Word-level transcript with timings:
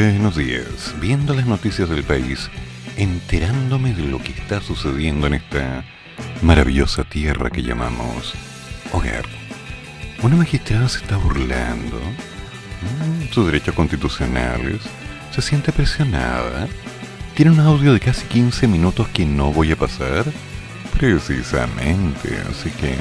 Buenos 0.00 0.36
días, 0.36 0.94
viendo 1.00 1.34
las 1.34 1.46
noticias 1.46 1.88
del 1.88 2.04
país, 2.04 2.48
enterándome 2.96 3.94
de 3.94 4.04
lo 4.04 4.22
que 4.22 4.30
está 4.30 4.60
sucediendo 4.60 5.26
en 5.26 5.34
esta 5.34 5.82
maravillosa 6.40 7.02
tierra 7.02 7.50
que 7.50 7.64
llamamos 7.64 8.32
hogar. 8.92 9.24
Una 10.22 10.36
magistrada 10.36 10.88
se 10.88 10.98
está 10.98 11.16
burlando. 11.16 11.96
Mm, 11.98 13.32
sus 13.32 13.46
derechos 13.46 13.74
constitucionales, 13.74 14.82
se 15.34 15.42
siente 15.42 15.72
presionada, 15.72 16.68
tiene 17.34 17.50
un 17.50 17.58
audio 17.58 17.92
de 17.92 17.98
casi 17.98 18.24
15 18.28 18.68
minutos 18.68 19.08
que 19.08 19.26
no 19.26 19.52
voy 19.52 19.72
a 19.72 19.76
pasar, 19.76 20.26
precisamente, 20.96 22.38
así 22.48 22.70
que 22.70 22.94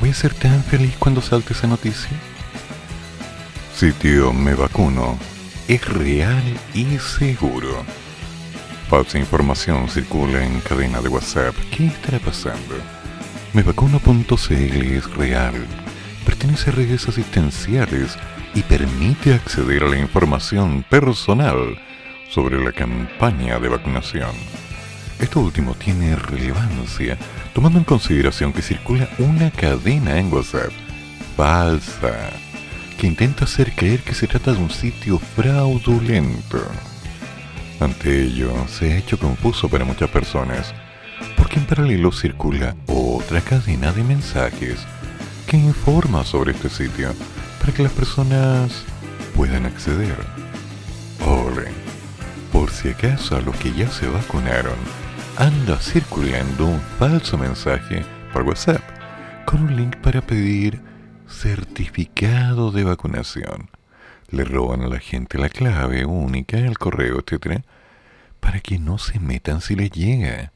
voy 0.00 0.10
a 0.10 0.14
ser 0.14 0.34
tan 0.34 0.64
feliz 0.64 0.96
cuando 0.98 1.22
salte 1.22 1.52
esa 1.52 1.68
noticia. 1.68 2.10
Sitio 3.76 4.32
Me 4.32 4.54
Vacuno 4.54 5.16
es 5.68 5.88
real 5.88 6.42
y 6.74 6.98
seguro. 6.98 7.84
Falsa 8.88 9.18
información 9.18 9.88
circula 9.88 10.44
en 10.44 10.60
cadena 10.60 11.00
de 11.00 11.08
WhatsApp. 11.08 11.54
¿Qué 11.70 11.86
estará 11.86 12.18
pasando? 12.18 12.74
Mevacuno.cl 13.54 14.52
es 14.52 15.14
real, 15.14 15.54
pertenece 16.24 16.70
a 16.70 16.74
redes 16.74 17.08
asistenciales 17.08 18.18
y 18.54 18.62
permite 18.62 19.34
acceder 19.34 19.84
a 19.84 19.88
la 19.88 19.98
información 19.98 20.84
personal 20.88 21.78
sobre 22.28 22.62
la 22.62 22.72
campaña 22.72 23.58
de 23.58 23.68
vacunación. 23.68 24.32
Esto 25.20 25.40
último 25.40 25.74
tiene 25.74 26.16
relevancia 26.16 27.16
tomando 27.54 27.78
en 27.78 27.84
consideración 27.84 28.52
que 28.52 28.62
circula 28.62 29.08
una 29.18 29.50
cadena 29.50 30.18
en 30.18 30.32
WhatsApp 30.32 30.72
falsa 31.36 32.43
que 32.98 33.06
intenta 33.06 33.44
hacer 33.44 33.72
creer 33.74 34.00
que 34.00 34.14
se 34.14 34.26
trata 34.26 34.52
de 34.52 34.58
un 34.58 34.70
sitio 34.70 35.18
fraudulento. 35.18 36.62
Ante 37.80 38.22
ello, 38.22 38.52
se 38.68 38.92
ha 38.92 38.96
hecho 38.96 39.18
confuso 39.18 39.68
para 39.68 39.84
muchas 39.84 40.10
personas, 40.10 40.74
porque 41.36 41.58
en 41.58 41.66
paralelo 41.66 42.12
circula 42.12 42.76
otra 42.86 43.40
cadena 43.40 43.92
de 43.92 44.04
mensajes 44.04 44.78
que 45.46 45.56
informa 45.56 46.24
sobre 46.24 46.52
este 46.52 46.70
sitio 46.70 47.14
para 47.60 47.72
que 47.72 47.82
las 47.82 47.92
personas 47.92 48.84
puedan 49.34 49.66
acceder. 49.66 50.16
Ole, 51.26 51.68
por 52.52 52.70
si 52.70 52.90
acaso 52.90 53.36
a 53.36 53.40
los 53.40 53.56
que 53.56 53.72
ya 53.72 53.88
se 53.90 54.06
vacunaron, 54.06 54.76
anda 55.36 55.78
circulando 55.78 56.66
un 56.66 56.80
falso 56.98 57.36
mensaje 57.36 58.04
por 58.32 58.42
WhatsApp 58.42 58.82
con 59.46 59.62
un 59.62 59.76
link 59.76 59.96
para 59.96 60.20
pedir 60.20 60.80
certificado 61.28 62.70
de 62.70 62.84
vacunación. 62.84 63.70
Le 64.30 64.44
roban 64.44 64.82
a 64.82 64.88
la 64.88 64.98
gente 64.98 65.38
la 65.38 65.48
clave 65.48 66.04
única, 66.04 66.58
el 66.58 66.78
correo, 66.78 67.18
etc. 67.20 67.62
para 68.40 68.60
que 68.60 68.78
no 68.78 68.98
se 68.98 69.20
metan 69.20 69.60
si 69.60 69.76
les 69.76 69.90
llega. 69.90 70.52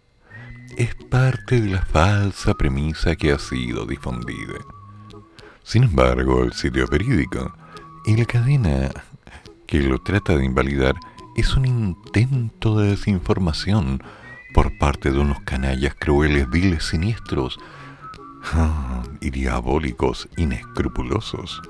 Es 0.76 0.94
parte 0.94 1.60
de 1.60 1.70
la 1.70 1.82
falsa 1.82 2.54
premisa 2.54 3.16
que 3.16 3.32
ha 3.32 3.38
sido 3.38 3.86
difundida. 3.86 4.58
Sin 5.62 5.84
embargo, 5.84 6.44
el 6.44 6.52
sitio 6.52 6.86
verídico 6.86 7.54
y 8.06 8.16
la 8.16 8.24
cadena 8.24 8.90
que 9.66 9.80
lo 9.80 9.98
trata 9.98 10.36
de 10.36 10.44
invalidar 10.44 10.94
es 11.36 11.54
un 11.56 11.66
intento 11.66 12.78
de 12.78 12.90
desinformación 12.90 14.02
por 14.54 14.76
parte 14.78 15.10
de 15.10 15.18
unos 15.18 15.40
canallas 15.40 15.94
crueles, 15.94 16.48
viles, 16.48 16.84
siniestros, 16.84 17.58
Y 19.20 19.30
diabólicos 19.30 20.28
inescrupulosos. 20.36 21.60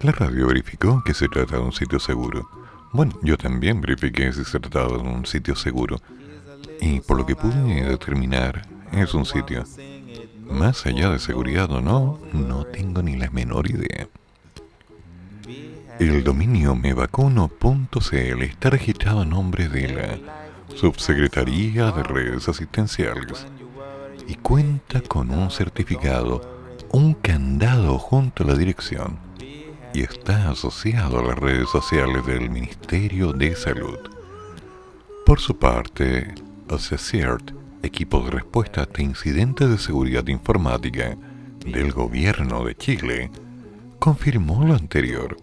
La 0.00 0.12
radio 0.12 0.46
verificó 0.46 1.02
que 1.04 1.14
se 1.14 1.28
trata 1.28 1.56
de 1.56 1.62
un 1.62 1.72
sitio 1.72 1.98
seguro. 1.98 2.48
Bueno, 2.92 3.18
yo 3.22 3.36
también 3.36 3.80
verifiqué 3.80 4.32
si 4.32 4.44
se 4.44 4.58
trataba 4.60 4.96
de 4.96 5.08
un 5.08 5.26
sitio 5.26 5.54
seguro. 5.54 6.00
Y 6.80 7.00
por 7.00 7.18
lo 7.18 7.26
que 7.26 7.36
pude 7.36 7.84
determinar, 7.84 8.66
es 8.92 9.12
un 9.14 9.26
sitio. 9.26 9.64
Más 10.48 10.86
allá 10.86 11.10
de 11.10 11.18
seguridad 11.18 11.70
o 11.70 11.80
no, 11.80 12.18
no 12.32 12.64
tengo 12.64 13.02
ni 13.02 13.16
la 13.16 13.30
menor 13.30 13.70
idea. 13.70 14.08
El 15.98 16.24
dominio 16.24 16.74
mevacuno.cl 16.74 18.42
está 18.42 18.70
registrado 18.70 19.20
a 19.20 19.26
nombre 19.26 19.68
de 19.68 19.88
la 19.92 20.18
Subsecretaría 20.74 21.90
de 21.90 22.02
Redes 22.02 22.48
Asistenciales 22.48 23.46
y 24.30 24.36
cuenta 24.36 25.00
con 25.00 25.30
un 25.30 25.50
certificado, 25.50 26.40
un 26.92 27.14
candado 27.14 27.98
junto 27.98 28.44
a 28.44 28.46
la 28.46 28.54
dirección 28.54 29.18
y 29.92 30.02
está 30.02 30.50
asociado 30.50 31.18
a 31.18 31.24
las 31.24 31.36
redes 31.36 31.68
sociales 31.68 32.24
del 32.26 32.48
Ministerio 32.48 33.32
de 33.32 33.56
Salud. 33.56 33.98
Por 35.26 35.40
su 35.40 35.58
parte, 35.58 36.32
CERT, 36.96 37.50
equipo 37.82 38.20
de 38.20 38.30
respuesta 38.30 38.82
ante 38.82 39.02
incidentes 39.02 39.68
de 39.68 39.78
seguridad 39.78 40.24
informática 40.28 41.16
del 41.66 41.90
gobierno 41.90 42.64
de 42.64 42.76
Chile, 42.76 43.32
confirmó 43.98 44.64
lo 44.64 44.74
anterior, 44.74 45.38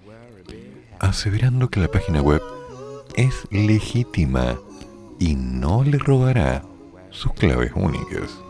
aseverando 0.99 1.69
que 1.69 1.81
la 1.81 1.89
página 1.89 2.21
web 2.21 2.41
es 3.17 3.45
legítima 3.51 4.57
y 5.19 5.35
no 5.35 5.83
le 5.83 5.97
robará 5.97 6.63
sus 7.09 7.33
claves 7.33 7.73
únicas. 7.75 8.46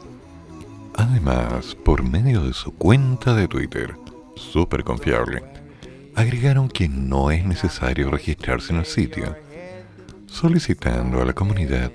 Además, 0.97 1.75
por 1.85 2.03
medio 2.03 2.41
de 2.41 2.53
su 2.53 2.73
cuenta 2.73 3.35
de 3.35 3.47
Twitter, 3.47 3.95
súper 4.35 4.83
confiable, 4.83 5.43
agregaron 6.15 6.67
que 6.67 6.89
no 6.89 7.29
es 7.31 7.45
necesario 7.45 8.09
registrarse 8.09 8.73
en 8.73 8.79
el 8.79 8.85
sitio, 8.85 9.35
solicitando 10.25 11.21
a 11.21 11.25
la 11.25 11.33
comunidad 11.33 11.91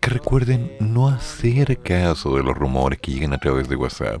que 0.00 0.10
recuerden 0.10 0.72
no 0.80 1.08
hacer 1.08 1.78
caso 1.78 2.36
de 2.36 2.42
los 2.42 2.56
rumores 2.56 2.98
que 2.98 3.12
lleguen 3.12 3.34
a 3.34 3.38
través 3.38 3.68
de 3.68 3.76
WhatsApp 3.76 4.20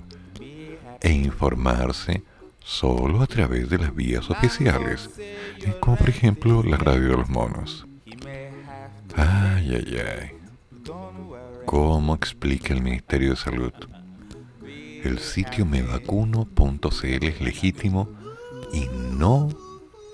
e 1.00 1.12
informarse 1.12 2.22
solo 2.62 3.22
a 3.22 3.26
través 3.26 3.68
de 3.68 3.78
las 3.78 3.94
vías 3.94 4.30
oficiales, 4.30 5.10
eh, 5.18 5.74
como 5.80 5.96
por 5.96 6.08
ejemplo 6.08 6.62
la 6.62 6.76
radio 6.76 7.10
de 7.10 7.16
los 7.16 7.28
monos. 7.28 7.86
Ay, 9.16 9.74
ay, 9.74 9.96
ay. 9.98 10.30
¿Cómo 11.64 12.14
explica 12.14 12.72
el 12.72 12.82
Ministerio 12.82 13.30
de 13.30 13.36
Salud? 13.36 13.72
El 15.04 15.18
sitio 15.18 15.66
mevacuno.cl 15.66 17.26
es 17.26 17.40
legítimo 17.40 18.08
y 18.72 18.86
no 19.16 19.48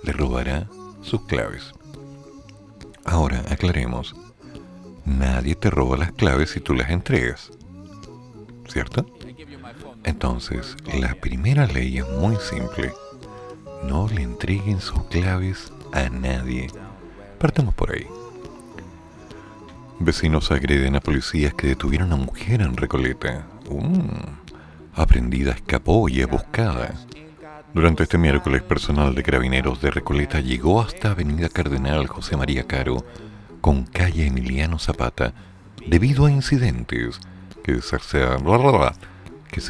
le 0.03 0.13
robará 0.13 0.69
sus 1.03 1.23
claves. 1.27 1.73
Ahora, 3.05 3.45
aclaremos. 3.51 4.15
Nadie 5.05 5.55
te 5.55 5.71
roba 5.71 5.97
las 5.97 6.13
claves 6.13 6.51
si 6.51 6.61
tú 6.61 6.75
las 6.75 6.91
entregas. 6.91 7.51
¿Cierto? 8.69 9.07
Entonces, 10.05 10.77
la 10.99 11.15
primera 11.15 11.67
ley 11.67 11.99
es 11.99 12.09
muy 12.09 12.37
simple. 12.37 12.93
No 13.85 14.09
le 14.09 14.23
entreguen 14.23 14.81
sus 14.81 15.05
claves 15.05 15.73
a 15.93 16.09
nadie. 16.09 16.69
Partamos 17.39 17.75
por 17.75 17.93
ahí. 17.93 18.07
Vecinos 19.99 20.51
agreden 20.51 20.97
a 20.97 21.01
policías 21.01 21.55
que 21.55 21.69
detuvieron 21.69 22.13
a 22.13 22.17
mujer 22.17 22.61
en 22.61 22.77
Recoleta. 22.77 23.47
Uh. 23.69 24.46
Aprendida 24.97 25.53
escapó 25.53 26.09
y 26.09 26.23
es 26.23 26.27
buscada. 26.27 26.95
Durante 27.75 28.05
este 28.05 28.17
miércoles, 28.17 28.63
personal 28.63 29.15
de 29.15 29.23
carabineros 29.23 29.83
de 29.83 29.91
Recoleta 29.91 30.41
llegó 30.41 30.81
hasta 30.81 31.11
Avenida 31.11 31.51
Cardenal 31.51 32.07
José 32.07 32.39
María 32.39 32.65
Caro 32.65 33.05
con 33.61 33.85
calle 33.85 34.27
Emiliano 34.27 34.79
Zapata 34.79 35.35
debido 35.87 36.25
a 36.25 36.31
incidentes 36.31 37.21
que 37.63 37.83
se, 37.83 37.99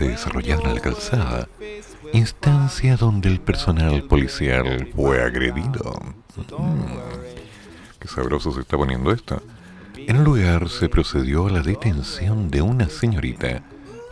desarrollaron 0.08 0.66
en 0.68 0.74
la 0.76 0.80
calzada, 0.80 1.48
instancia 2.12 2.96
donde 2.96 3.28
el 3.28 3.40
personal 3.40 4.04
policial 4.04 4.88
fue 4.94 5.22
agredido. 5.24 6.00
Mm, 6.56 6.84
qué 7.98 8.06
sabroso 8.06 8.52
se 8.52 8.60
está 8.60 8.76
poniendo 8.76 9.10
esto. 9.10 9.42
En 9.96 10.22
lugar 10.22 10.68
se 10.68 10.88
procedió 10.88 11.48
a 11.48 11.50
la 11.50 11.62
detención 11.62 12.48
de 12.48 12.62
una 12.62 12.88
señorita 12.88 13.62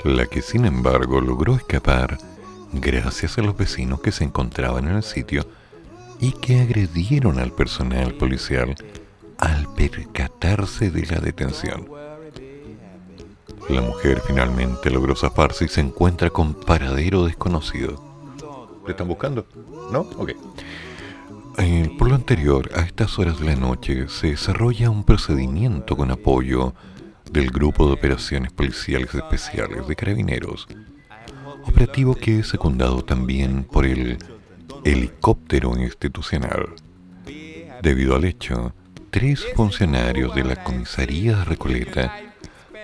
la 0.05 0.27
que 0.27 0.43
sin 0.43 0.67
embargo 0.67 1.21
logró 1.21 1.55
escapar 1.57 2.19
gracias 2.73 3.39
a 3.39 3.43
los 3.43 3.57
vecinos 3.57 4.01
que 4.01 4.13
se 4.13 4.25
encontraban 4.25 4.87
en 4.87 4.97
el 4.97 5.03
sitio 5.03 5.47
y 6.21 6.33
que 6.33 6.61
agredieron 6.61 7.39
al 7.39 7.53
personal 7.53 8.15
policial 8.15 8.75
al 9.39 9.67
percatarse 9.75 10.91
de 10.91 11.07
la 11.07 11.19
detención. 11.21 11.89
La 13.69 13.81
mujer 13.81 14.23
finalmente 14.27 14.91
logró 14.91 15.17
zafarse 15.17 15.65
y 15.65 15.69
se 15.69 15.81
encuentra 15.81 16.29
con 16.29 16.53
paradero 16.53 17.25
desconocido. 17.25 18.03
¿Le 18.85 18.91
están 18.91 19.09
buscando? 19.09 19.47
¿No? 19.91 20.01
Ok. 20.19 20.33
Eh, 21.57 21.91
por 21.99 22.09
lo 22.09 22.15
anterior, 22.15 22.71
a 22.75 22.83
estas 22.83 23.19
horas 23.19 23.39
de 23.39 23.47
la 23.47 23.57
noche 23.57 24.09
se 24.09 24.29
desarrolla 24.29 24.91
un 24.91 25.05
procedimiento 25.05 25.97
con 25.97 26.11
apoyo 26.11 26.75
del 27.31 27.51
Grupo 27.51 27.87
de 27.87 27.95
Operaciones 27.95 28.53
Policiales 28.53 29.15
Especiales 29.15 29.87
de 29.87 29.97
Carabineros, 29.97 30.69
operativo 31.65 32.15
que 32.15 32.41
es 32.41 32.49
secundado 32.49 33.05
también 33.05 33.65
por 33.65 33.87
el 33.87 34.19
helicóptero 34.85 35.77
institucional. 35.77 36.75
Debido 37.83 38.17
al 38.17 38.25
hecho, 38.25 38.75
tres 39.11 39.45
funcionarios 39.55 40.35
de 40.35 40.45
la 40.45 40.63
comisaría 40.63 41.37
de 41.37 41.45
Recoleta 41.45 42.17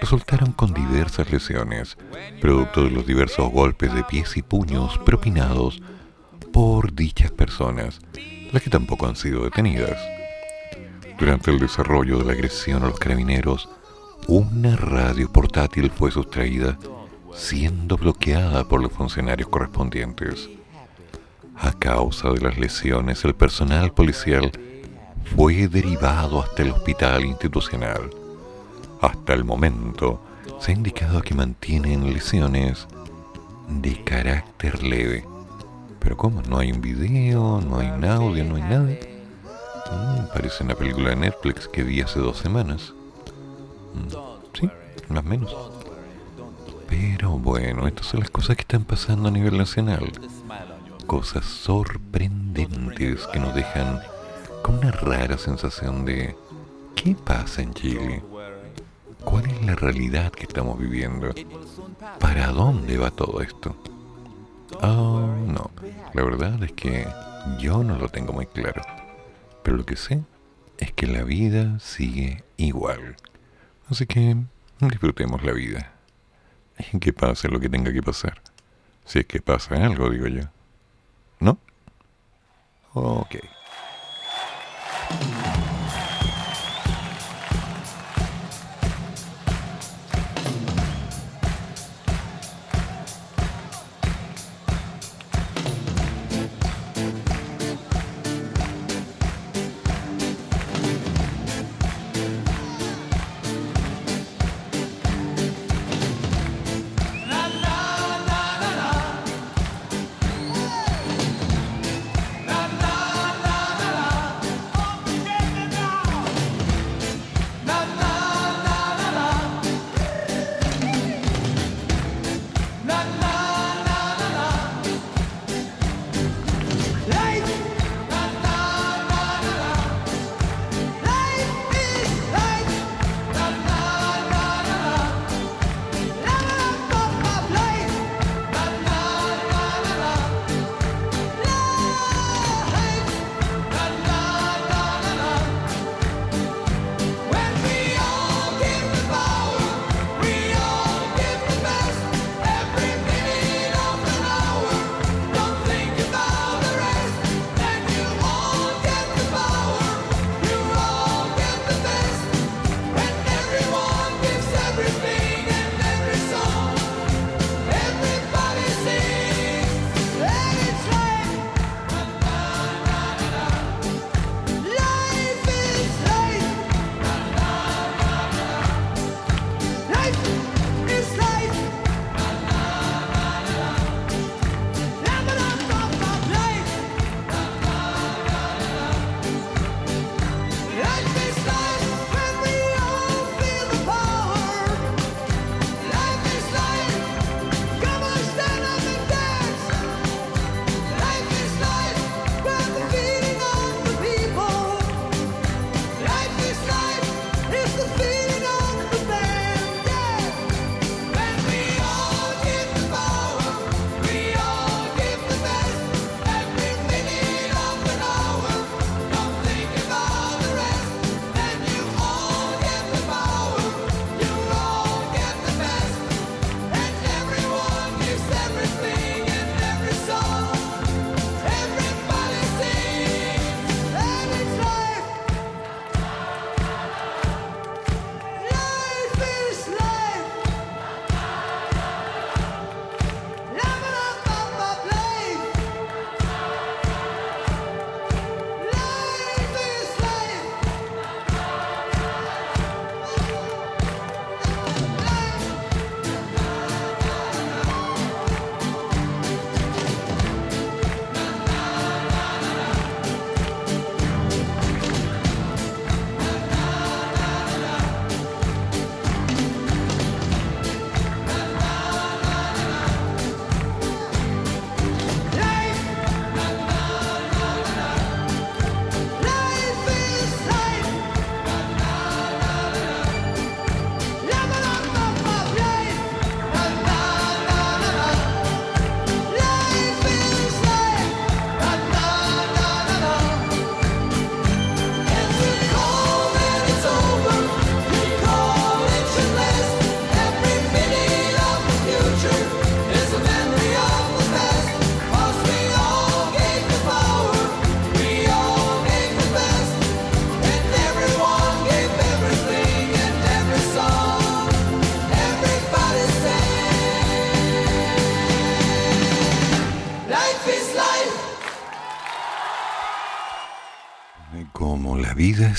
resultaron 0.00 0.52
con 0.52 0.72
diversas 0.72 1.30
lesiones, 1.30 1.96
producto 2.40 2.84
de 2.84 2.90
los 2.90 3.06
diversos 3.06 3.50
golpes 3.50 3.92
de 3.94 4.02
pies 4.04 4.36
y 4.36 4.42
puños 4.42 4.98
propinados 4.98 5.82
por 6.52 6.94
dichas 6.94 7.30
personas, 7.30 8.00
las 8.52 8.62
que 8.62 8.70
tampoco 8.70 9.06
han 9.06 9.16
sido 9.16 9.44
detenidas. 9.44 9.98
Durante 11.18 11.50
el 11.50 11.58
desarrollo 11.58 12.18
de 12.18 12.24
la 12.24 12.32
agresión 12.32 12.82
a 12.82 12.88
los 12.88 12.98
carabineros, 12.98 13.68
una 14.26 14.76
radio 14.76 15.30
portátil 15.30 15.90
fue 15.90 16.10
sustraída, 16.10 16.78
siendo 17.34 17.96
bloqueada 17.96 18.64
por 18.64 18.80
los 18.80 18.92
funcionarios 18.92 19.48
correspondientes. 19.48 20.48
A 21.56 21.72
causa 21.72 22.30
de 22.30 22.40
las 22.40 22.58
lesiones, 22.58 23.24
el 23.24 23.34
personal 23.34 23.92
policial 23.92 24.50
fue 25.36 25.68
derivado 25.68 26.40
hasta 26.40 26.62
el 26.62 26.70
hospital 26.70 27.24
institucional. 27.24 28.10
Hasta 29.00 29.34
el 29.34 29.44
momento, 29.44 30.20
se 30.58 30.72
ha 30.72 30.74
indicado 30.74 31.22
que 31.22 31.34
mantienen 31.34 32.12
lesiones 32.12 32.86
de 33.68 34.02
carácter 34.04 34.82
leve. 34.82 35.24
Pero 35.98 36.16
¿cómo? 36.16 36.42
No 36.42 36.58
hay 36.58 36.72
un 36.72 36.80
video, 36.80 37.60
no 37.60 37.78
hay 37.78 37.88
un 37.88 38.04
audio, 38.04 38.44
no 38.44 38.56
hay 38.56 38.62
nada. 38.62 38.90
Mm, 39.90 40.32
parece 40.32 40.64
una 40.64 40.74
película 40.74 41.10
de 41.10 41.16
Netflix 41.16 41.68
que 41.68 41.82
vi 41.82 42.00
hace 42.00 42.20
dos 42.20 42.38
semanas. 42.38 42.94
Mm, 43.94 44.58
sí, 44.58 44.70
más 45.08 45.24
menos. 45.24 45.54
Pero 46.88 47.30
bueno, 47.30 47.86
estas 47.86 48.06
son 48.06 48.20
las 48.20 48.30
cosas 48.30 48.56
que 48.56 48.62
están 48.62 48.84
pasando 48.84 49.28
a 49.28 49.32
nivel 49.32 49.56
nacional. 49.56 50.10
Cosas 51.06 51.44
sorprendentes 51.44 53.26
que 53.28 53.38
nos 53.40 53.54
dejan 53.54 54.00
con 54.62 54.78
una 54.78 54.90
rara 54.90 55.38
sensación 55.38 56.04
de 56.04 56.36
¿qué 56.94 57.14
pasa 57.14 57.62
en 57.62 57.74
Chile? 57.74 58.22
¿Cuál 59.24 59.46
es 59.46 59.66
la 59.66 59.74
realidad 59.74 60.32
que 60.32 60.44
estamos 60.44 60.78
viviendo? 60.78 61.30
¿Para 62.18 62.48
dónde 62.48 62.98
va 62.98 63.10
todo 63.10 63.40
esto? 63.40 63.76
Oh, 64.82 65.26
no. 65.46 65.70
La 66.14 66.22
verdad 66.22 66.62
es 66.62 66.72
que 66.72 67.06
yo 67.58 67.82
no 67.84 67.98
lo 67.98 68.08
tengo 68.08 68.32
muy 68.32 68.46
claro. 68.46 68.82
Pero 69.62 69.76
lo 69.76 69.84
que 69.84 69.96
sé 69.96 70.22
es 70.78 70.92
que 70.92 71.06
la 71.06 71.22
vida 71.22 71.78
sigue 71.80 72.44
igual. 72.56 73.16
Así 73.90 74.06
que 74.06 74.36
disfrutemos 74.78 75.42
la 75.42 75.52
vida. 75.52 75.92
Y 76.92 76.98
que 76.98 77.12
pase 77.12 77.48
lo 77.48 77.58
que 77.60 77.68
tenga 77.68 77.92
que 77.92 78.02
pasar. 78.02 78.40
Si 79.04 79.18
es 79.18 79.26
que 79.26 79.42
pasa 79.42 79.74
algo, 79.84 80.08
digo 80.08 80.28
yo. 80.28 80.44
¿No? 81.40 81.58
Ok. 82.94 83.36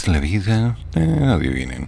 La 0.08 0.20
vida, 0.20 0.78
eh, 0.96 1.24
adivinen. 1.26 1.88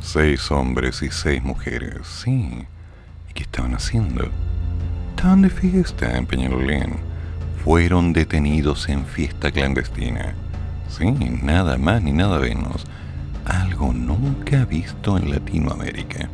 Seis 0.00 0.50
hombres 0.50 1.02
y 1.02 1.10
seis 1.10 1.42
mujeres, 1.42 2.06
sí. 2.06 2.66
¿Y 3.28 3.32
qué 3.34 3.42
estaban 3.42 3.74
haciendo? 3.74 4.28
Estaban 5.10 5.42
de 5.42 5.50
fiesta 5.50 6.16
en 6.16 6.26
Peñalolén. 6.26 6.94
Fueron 7.64 8.12
detenidos 8.12 8.88
en 8.88 9.04
fiesta 9.04 9.50
clandestina. 9.50 10.34
Sí, 10.88 11.10
nada 11.42 11.76
más 11.76 12.02
ni 12.02 12.12
nada 12.12 12.38
menos. 12.38 12.86
Algo 13.44 13.92
nunca 13.92 14.64
visto 14.64 15.18
en 15.18 15.30
Latinoamérica. 15.30 16.28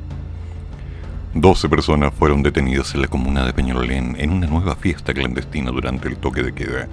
12 1.35 1.69
personas 1.69 2.15
fueron 2.15 2.43
detenidas 2.43 2.95
en 2.95 3.03
la 3.03 3.09
comuna 3.09 3.45
de 3.45 3.53
Peñalolén 3.53 4.17
en 4.19 4.31
una 4.31 4.47
nueva 4.47 4.77
fiesta 4.77 5.13
clandestina 5.13 5.71
durante 5.71 6.09
el 6.09 6.17
toque 6.17 6.43
de 6.43 6.53
queda. 6.53 6.89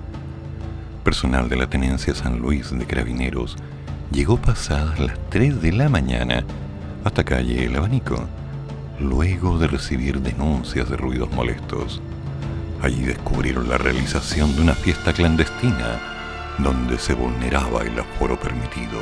Personal 1.03 1.49
de 1.49 1.57
la 1.57 1.69
Tenencia 1.69 2.15
San 2.15 2.39
Luis 2.39 2.71
de 2.71 2.85
Carabineros 2.85 3.57
llegó 4.11 4.37
pasadas 4.37 4.99
las 4.99 5.17
3 5.29 5.61
de 5.61 5.71
la 5.71 5.89
mañana 5.89 6.43
hasta 7.03 7.23
calle 7.23 7.65
El 7.65 7.75
Abanico, 7.75 8.27
luego 8.99 9.57
de 9.57 9.67
recibir 9.67 10.21
denuncias 10.21 10.89
de 10.89 10.97
ruidos 10.97 11.31
molestos. 11.31 12.01
Allí 12.81 13.03
descubrieron 13.03 13.69
la 13.69 13.77
realización 13.77 14.55
de 14.55 14.61
una 14.61 14.73
fiesta 14.73 15.13
clandestina 15.13 15.99
donde 16.57 16.97
se 16.99 17.13
vulneraba 17.13 17.83
el 17.83 17.97
aforo 17.99 18.39
permitido. 18.39 18.99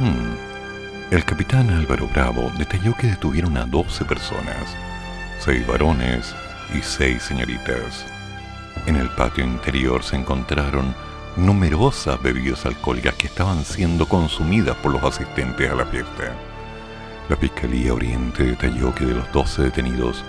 Mm. 0.00 1.12
El 1.14 1.24
capitán 1.24 1.70
Álvaro 1.70 2.08
Bravo 2.08 2.50
detalló 2.58 2.94
que 2.94 3.08
detuvieron 3.08 3.56
a 3.56 3.66
12 3.66 4.04
personas, 4.04 4.76
6 5.40 5.66
varones 5.66 6.34
y 6.74 6.82
6 6.82 7.22
señoritas. 7.22 8.06
En 8.86 8.96
el 8.96 9.08
patio 9.10 9.44
interior 9.44 10.02
se 10.02 10.16
encontraron 10.16 10.94
numerosas 11.36 12.20
bebidas 12.22 12.64
alcohólicas 12.64 13.14
que 13.14 13.26
estaban 13.26 13.64
siendo 13.64 14.08
consumidas 14.08 14.76
por 14.76 14.92
los 14.92 15.02
asistentes 15.02 15.70
a 15.70 15.74
la 15.74 15.86
fiesta. 15.86 16.34
La 17.28 17.36
Fiscalía 17.36 17.92
Oriente 17.92 18.44
detalló 18.44 18.94
que 18.94 19.04
de 19.04 19.14
los 19.14 19.30
12 19.32 19.64
detenidos, 19.64 20.24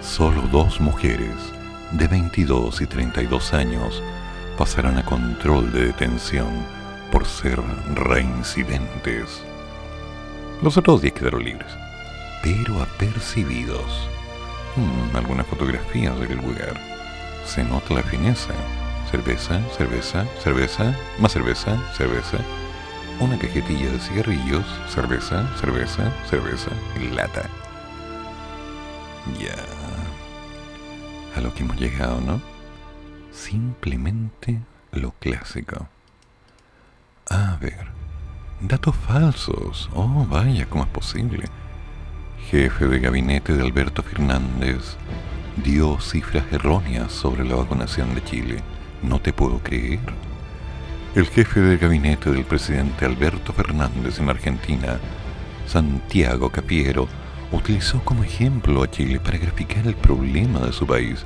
solo 0.00 0.42
dos 0.52 0.80
mujeres 0.80 1.34
de 1.92 2.06
22 2.06 2.80
y 2.80 2.86
32 2.86 3.54
años 3.54 4.02
pasarán 4.56 4.98
a 4.98 5.04
control 5.04 5.72
de 5.72 5.86
detención 5.86 6.48
por 7.10 7.26
ser 7.26 7.60
reincidentes. 7.94 9.42
Los 10.62 10.76
otros 10.76 11.02
10 11.02 11.14
quedaron 11.14 11.44
libres, 11.44 11.70
pero 12.42 12.82
apercibidos. 12.82 14.08
Hmm, 14.76 15.16
algunas 15.16 15.46
fotografías 15.46 16.18
del 16.20 16.36
lugar. 16.38 16.74
Se 17.44 17.64
nota 17.64 17.94
la 17.94 18.02
fineza. 18.02 18.52
Cerveza, 19.10 19.60
cerveza, 19.76 20.26
cerveza, 20.42 20.94
más 21.18 21.32
cerveza, 21.32 21.78
cerveza. 21.96 22.38
Una 23.20 23.38
cajetilla 23.38 23.90
de 23.90 23.98
cigarrillos, 23.98 24.64
cerveza, 24.88 25.48
cerveza, 25.56 26.12
cerveza 26.28 26.70
lata. 27.14 27.48
Ya. 29.38 29.56
A 31.36 31.40
lo 31.40 31.54
que 31.54 31.62
hemos 31.62 31.80
llegado, 31.80 32.20
¿no? 32.20 32.40
Simplemente 33.32 34.60
lo 34.92 35.12
clásico. 35.12 35.88
A 37.30 37.56
ver. 37.60 37.88
Datos 38.60 38.94
falsos. 38.96 39.88
Oh, 39.94 40.26
vaya, 40.28 40.66
¿cómo 40.68 40.84
es 40.84 40.90
posible? 40.90 41.44
Jefe 42.50 42.88
de 42.88 42.98
gabinete 42.98 43.52
de 43.52 43.62
Alberto 43.62 44.02
Fernández 44.02 44.96
dio 45.56 46.00
cifras 46.00 46.44
erróneas 46.52 47.12
sobre 47.12 47.44
la 47.44 47.56
vacunación 47.56 48.14
de 48.14 48.24
Chile. 48.24 48.62
No 49.02 49.20
te 49.20 49.32
puedo 49.32 49.58
creer. 49.58 50.00
El 51.14 51.26
jefe 51.26 51.60
de 51.60 51.76
gabinete 51.76 52.30
del 52.30 52.44
presidente 52.44 53.04
Alberto 53.04 53.52
Fernández 53.52 54.18
en 54.18 54.28
Argentina, 54.28 54.98
Santiago 55.66 56.50
Capiero, 56.50 57.08
utilizó 57.52 58.00
como 58.04 58.24
ejemplo 58.24 58.82
a 58.82 58.90
Chile 58.90 59.20
para 59.20 59.38
graficar 59.38 59.86
el 59.86 59.94
problema 59.94 60.60
de 60.60 60.72
su 60.72 60.86
país 60.86 61.24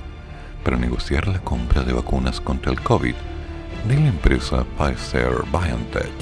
para 0.63 0.77
negociar 0.77 1.27
la 1.29 1.41
compra 1.41 1.83
de 1.83 1.93
vacunas 1.93 2.41
contra 2.41 2.73
el 2.73 2.81
COVID 2.81 3.15
de 3.89 3.95
la 3.97 4.09
empresa 4.09 4.65
Pfizer 4.79 5.33
BioNTech. 5.51 6.13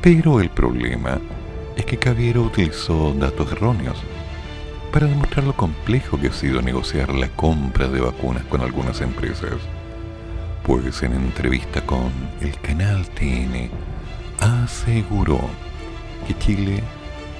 Pero 0.00 0.40
el 0.40 0.50
problema 0.50 1.18
es 1.76 1.84
que 1.84 1.98
Caviero 1.98 2.42
utilizó 2.42 3.12
datos 3.14 3.50
erróneos 3.50 3.98
para 4.92 5.06
demostrar 5.06 5.44
lo 5.44 5.56
complejo 5.56 6.18
que 6.18 6.28
ha 6.28 6.32
sido 6.32 6.62
negociar 6.62 7.12
la 7.12 7.28
compra 7.28 7.88
de 7.88 8.00
vacunas 8.00 8.44
con 8.44 8.60
algunas 8.60 9.00
empresas. 9.00 9.58
Pues 10.66 11.04
en 11.04 11.12
entrevista 11.12 11.80
con 11.86 12.10
el 12.40 12.58
canal 12.60 13.06
TN 13.10 13.70
aseguró 14.40 15.38
que 16.26 16.36
Chile 16.40 16.82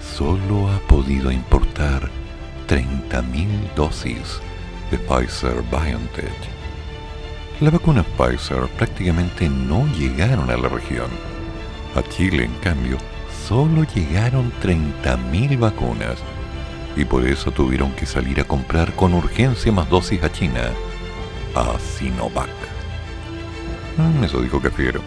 solo 0.00 0.70
ha 0.70 0.78
podido 0.86 1.32
importar 1.32 2.08
30.000 2.68 3.74
dosis 3.74 4.40
de 4.92 4.98
Pfizer 4.98 5.60
BioNTech. 5.62 6.30
Las 7.60 7.72
vacunas 7.72 8.06
Pfizer 8.16 8.68
prácticamente 8.78 9.48
no 9.48 9.88
llegaron 9.94 10.48
a 10.48 10.56
la 10.56 10.68
región. 10.68 11.10
A 11.96 12.02
Chile, 12.08 12.44
en 12.44 12.54
cambio, 12.60 12.96
solo 13.48 13.82
llegaron 13.92 14.52
30.000 14.62 15.58
vacunas 15.58 16.18
y 16.94 17.04
por 17.04 17.26
eso 17.26 17.50
tuvieron 17.50 17.90
que 17.90 18.06
salir 18.06 18.38
a 18.38 18.44
comprar 18.44 18.92
con 18.92 19.14
urgencia 19.14 19.72
más 19.72 19.90
dosis 19.90 20.22
a 20.22 20.30
China, 20.30 20.70
a 21.56 21.76
Sinovac. 21.80 22.65
Mm, 23.96 24.24
eso 24.24 24.42
dijo 24.42 24.60
Cafiero. 24.60 25.00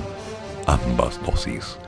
ambas 0.67 1.21
dosis, 1.25 1.79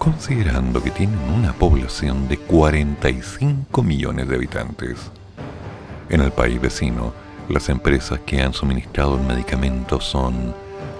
considerando 0.00 0.82
que 0.82 0.90
tienen 0.90 1.18
una 1.30 1.52
población 1.52 2.26
de 2.26 2.38
45 2.38 3.82
millones 3.82 4.28
de 4.28 4.34
habitantes. 4.34 5.10
En 6.08 6.22
el 6.22 6.32
país 6.32 6.58
vecino, 6.58 7.12
las 7.50 7.68
empresas 7.68 8.18
que 8.20 8.40
han 8.40 8.54
suministrado 8.54 9.18
el 9.18 9.26
medicamento 9.26 10.00
son 10.00 10.54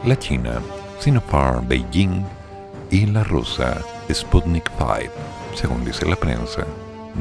la 0.04 0.18
China, 0.18 0.60
Sinopharm 0.98 1.66
Beijing 1.66 2.26
y 2.90 3.06
la 3.06 3.24
rusa 3.24 3.80
Sputnik 4.12 4.70
5, 4.76 5.12
según 5.54 5.82
dice 5.82 6.04
la 6.04 6.16
prensa. 6.16 6.66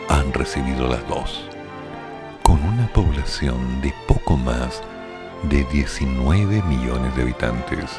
han 0.10 0.34
recibido 0.34 0.90
las 0.90 1.08
dos, 1.08 1.46
con 2.44 2.62
una 2.64 2.92
población 2.92 3.80
de 3.82 3.94
poco 4.08 4.36
más 4.36 4.84
de 5.44 5.64
19 5.66 6.64
millones 6.64 7.16
de 7.16 7.22
habitantes. 7.22 7.92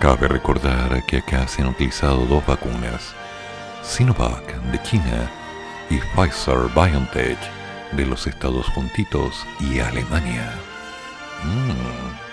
Cabe 0.00 0.26
recordar 0.28 1.02
que 1.06 1.16
acá 1.18 1.46
se 1.48 1.62
han 1.62 1.68
utilizado 1.68 2.26
dos 2.26 2.44
vacunas, 2.44 3.14
Sinovac 3.82 4.54
de 4.70 4.82
China 4.82 5.30
y 5.88 5.96
Pfizer 6.14 6.68
BioNTech 6.74 7.59
de 7.92 8.06
los 8.06 8.26
Estados 8.26 8.66
Juntitos 8.68 9.46
y 9.58 9.80
Alemania. 9.80 10.54
Mm. 11.44 12.30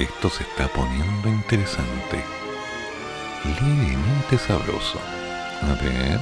Esto 0.00 0.30
se 0.30 0.42
está 0.44 0.68
poniendo 0.68 1.28
interesante. 1.28 2.24
Levemente 3.44 4.38
sabroso. 4.38 4.98
A 5.62 5.74
ver. 5.82 6.20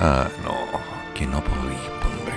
Ah, 0.00 0.28
no, 0.44 0.54
que 1.14 1.26
no 1.26 1.42
podéis, 1.42 1.80
hombre. 2.04 2.34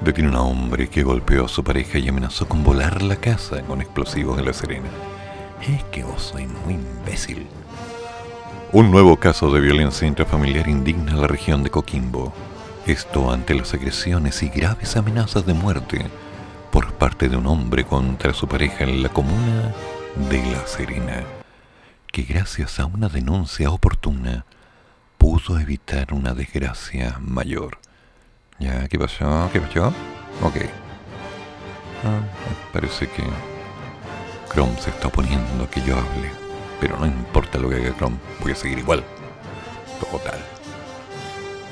Detiene 0.00 0.30
un 0.30 0.36
hombre 0.36 0.88
que 0.88 1.02
golpeó 1.02 1.46
a 1.46 1.48
su 1.48 1.64
pareja 1.64 1.98
y 1.98 2.08
amenazó 2.08 2.46
con 2.48 2.62
volar 2.62 3.02
la 3.02 3.16
casa 3.16 3.62
con 3.62 3.80
explosivos 3.80 4.36
de 4.36 4.44
la 4.44 4.52
Serena. 4.52 4.88
Es 5.62 5.82
que 5.84 6.04
vos 6.04 6.22
sois 6.22 6.48
muy 6.48 6.74
imbécil. 6.74 7.46
Un 8.76 8.90
nuevo 8.90 9.16
caso 9.16 9.50
de 9.50 9.62
violencia 9.62 10.06
intrafamiliar 10.06 10.68
indigna 10.68 11.14
a 11.14 11.16
la 11.16 11.26
región 11.26 11.62
de 11.62 11.70
Coquimbo. 11.70 12.34
Esto 12.86 13.32
ante 13.32 13.54
las 13.54 13.72
agresiones 13.72 14.42
y 14.42 14.50
graves 14.50 14.98
amenazas 14.98 15.46
de 15.46 15.54
muerte 15.54 16.04
por 16.70 16.92
parte 16.92 17.30
de 17.30 17.38
un 17.38 17.46
hombre 17.46 17.86
contra 17.86 18.34
su 18.34 18.46
pareja 18.46 18.84
en 18.84 19.02
la 19.02 19.08
comuna 19.08 19.74
de 20.28 20.42
La 20.50 20.66
Serena, 20.66 21.24
que 22.12 22.24
gracias 22.24 22.78
a 22.78 22.84
una 22.84 23.08
denuncia 23.08 23.70
oportuna 23.70 24.44
pudo 25.16 25.58
evitar 25.58 26.12
una 26.12 26.34
desgracia 26.34 27.16
mayor. 27.18 27.78
¿Ya? 28.58 28.88
¿Qué 28.88 28.98
pasó? 28.98 29.48
¿Qué 29.54 29.60
pasó? 29.62 29.86
Ok. 30.42 30.56
Ah, 32.04 32.20
parece 32.74 33.08
que 33.08 33.22
Chrome 34.52 34.78
se 34.78 34.90
está 34.90 35.08
oponiendo 35.08 35.64
a 35.64 35.70
que 35.70 35.80
yo 35.80 35.96
hable. 35.96 36.45
Pero 36.80 36.98
no 36.98 37.06
importa 37.06 37.58
lo 37.58 37.68
que 37.68 37.76
haga 37.76 37.96
Chrome, 37.96 38.16
voy 38.40 38.52
a 38.52 38.56
seguir 38.56 38.78
igual. 38.78 39.02
Total. 40.00 40.38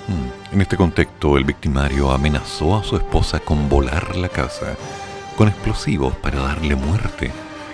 Hmm, 0.09 0.55
en 0.55 0.61
este 0.61 0.77
contexto, 0.77 1.37
el 1.37 1.45
victimario 1.45 2.11
amenazó 2.11 2.77
a 2.77 2.85
su 2.85 2.97
esposa 2.97 3.41
con 3.41 3.69
volar 3.69 4.17
la 4.17 4.29
casa 4.29 4.77
con 5.37 5.49
explosivos 5.49 6.14
para 6.17 6.40
darle 6.40 6.77
muerte 6.77 7.31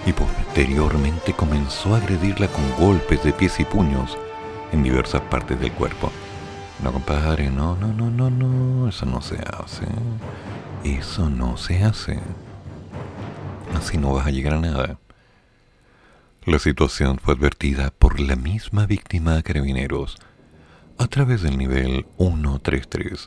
y 0.06 0.12
posteriormente 0.12 1.34
comenzó 1.34 1.94
a 1.94 1.98
agredirla 1.98 2.48
con 2.48 2.70
golpes 2.78 3.22
de 3.22 3.32
pies 3.32 3.60
y 3.60 3.64
puños 3.64 4.16
en 4.72 4.82
diversas 4.82 5.20
partes 5.22 5.60
del 5.60 5.72
cuerpo. 5.72 6.10
No, 6.82 6.92
compadre, 6.92 7.50
no, 7.50 7.76
no, 7.76 7.88
no, 7.88 8.10
no, 8.10 8.30
no, 8.30 8.88
eso 8.88 9.04
no 9.04 9.20
se 9.20 9.36
hace. 9.36 9.86
Eso 10.84 11.28
no 11.28 11.58
se 11.58 11.84
hace. 11.84 12.18
Así 13.76 13.98
no 13.98 14.14
vas 14.14 14.26
a 14.26 14.30
llegar 14.30 14.54
a 14.54 14.60
nada. 14.60 14.98
La 16.46 16.58
situación 16.58 17.18
fue 17.22 17.34
advertida 17.34 17.90
por 17.90 18.18
la 18.18 18.34
misma 18.34 18.86
víctima 18.86 19.36
a 19.36 19.42
carabineros 19.42 20.16
a 20.96 21.06
través 21.06 21.42
del 21.42 21.58
nivel 21.58 22.06
133, 22.16 23.26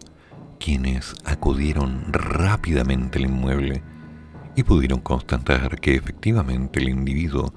quienes 0.59 1.13
acudieron 1.23 2.11
rápidamente 2.11 3.19
al 3.19 3.25
inmueble 3.25 3.83
y 4.55 4.63
pudieron 4.63 4.99
constatar 4.99 5.79
que 5.79 5.93
efectivamente 5.93 6.79
el 6.79 6.89
individuo 6.89 7.53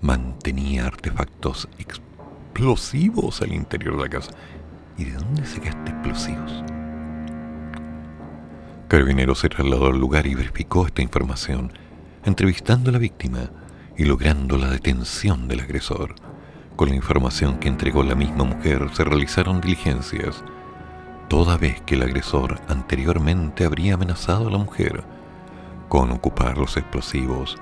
mantenía 0.00 0.86
artefactos 0.86 1.68
explosivos 1.78 3.42
al 3.42 3.52
interior 3.52 3.96
de 3.96 4.02
la 4.04 4.08
casa. 4.08 4.30
¿Y 4.96 5.06
de 5.06 5.14
dónde 5.14 5.44
sacaste 5.44 5.90
explosivos? 5.90 6.62
Carabinero 8.86 9.34
se 9.34 9.48
trasladó 9.48 9.88
al 9.88 9.98
lugar 9.98 10.28
y 10.28 10.36
verificó 10.36 10.86
esta 10.86 11.02
información, 11.02 11.72
entrevistando 12.24 12.90
a 12.90 12.92
la 12.92 13.00
víctima 13.00 13.50
y 13.96 14.04
logrando 14.04 14.58
la 14.58 14.70
detención 14.70 15.48
del 15.48 15.60
agresor. 15.60 16.14
Con 16.76 16.88
la 16.88 16.96
información 16.96 17.58
que 17.58 17.68
entregó 17.68 18.02
la 18.02 18.14
misma 18.14 18.44
mujer 18.44 18.88
se 18.92 19.04
realizaron 19.04 19.60
diligencias, 19.60 20.42
toda 21.28 21.56
vez 21.56 21.80
que 21.82 21.94
el 21.94 22.02
agresor 22.02 22.60
anteriormente 22.68 23.64
habría 23.64 23.94
amenazado 23.94 24.48
a 24.48 24.50
la 24.50 24.58
mujer 24.58 25.04
con 25.88 26.10
ocupar 26.10 26.58
los 26.58 26.76
explosivos 26.76 27.56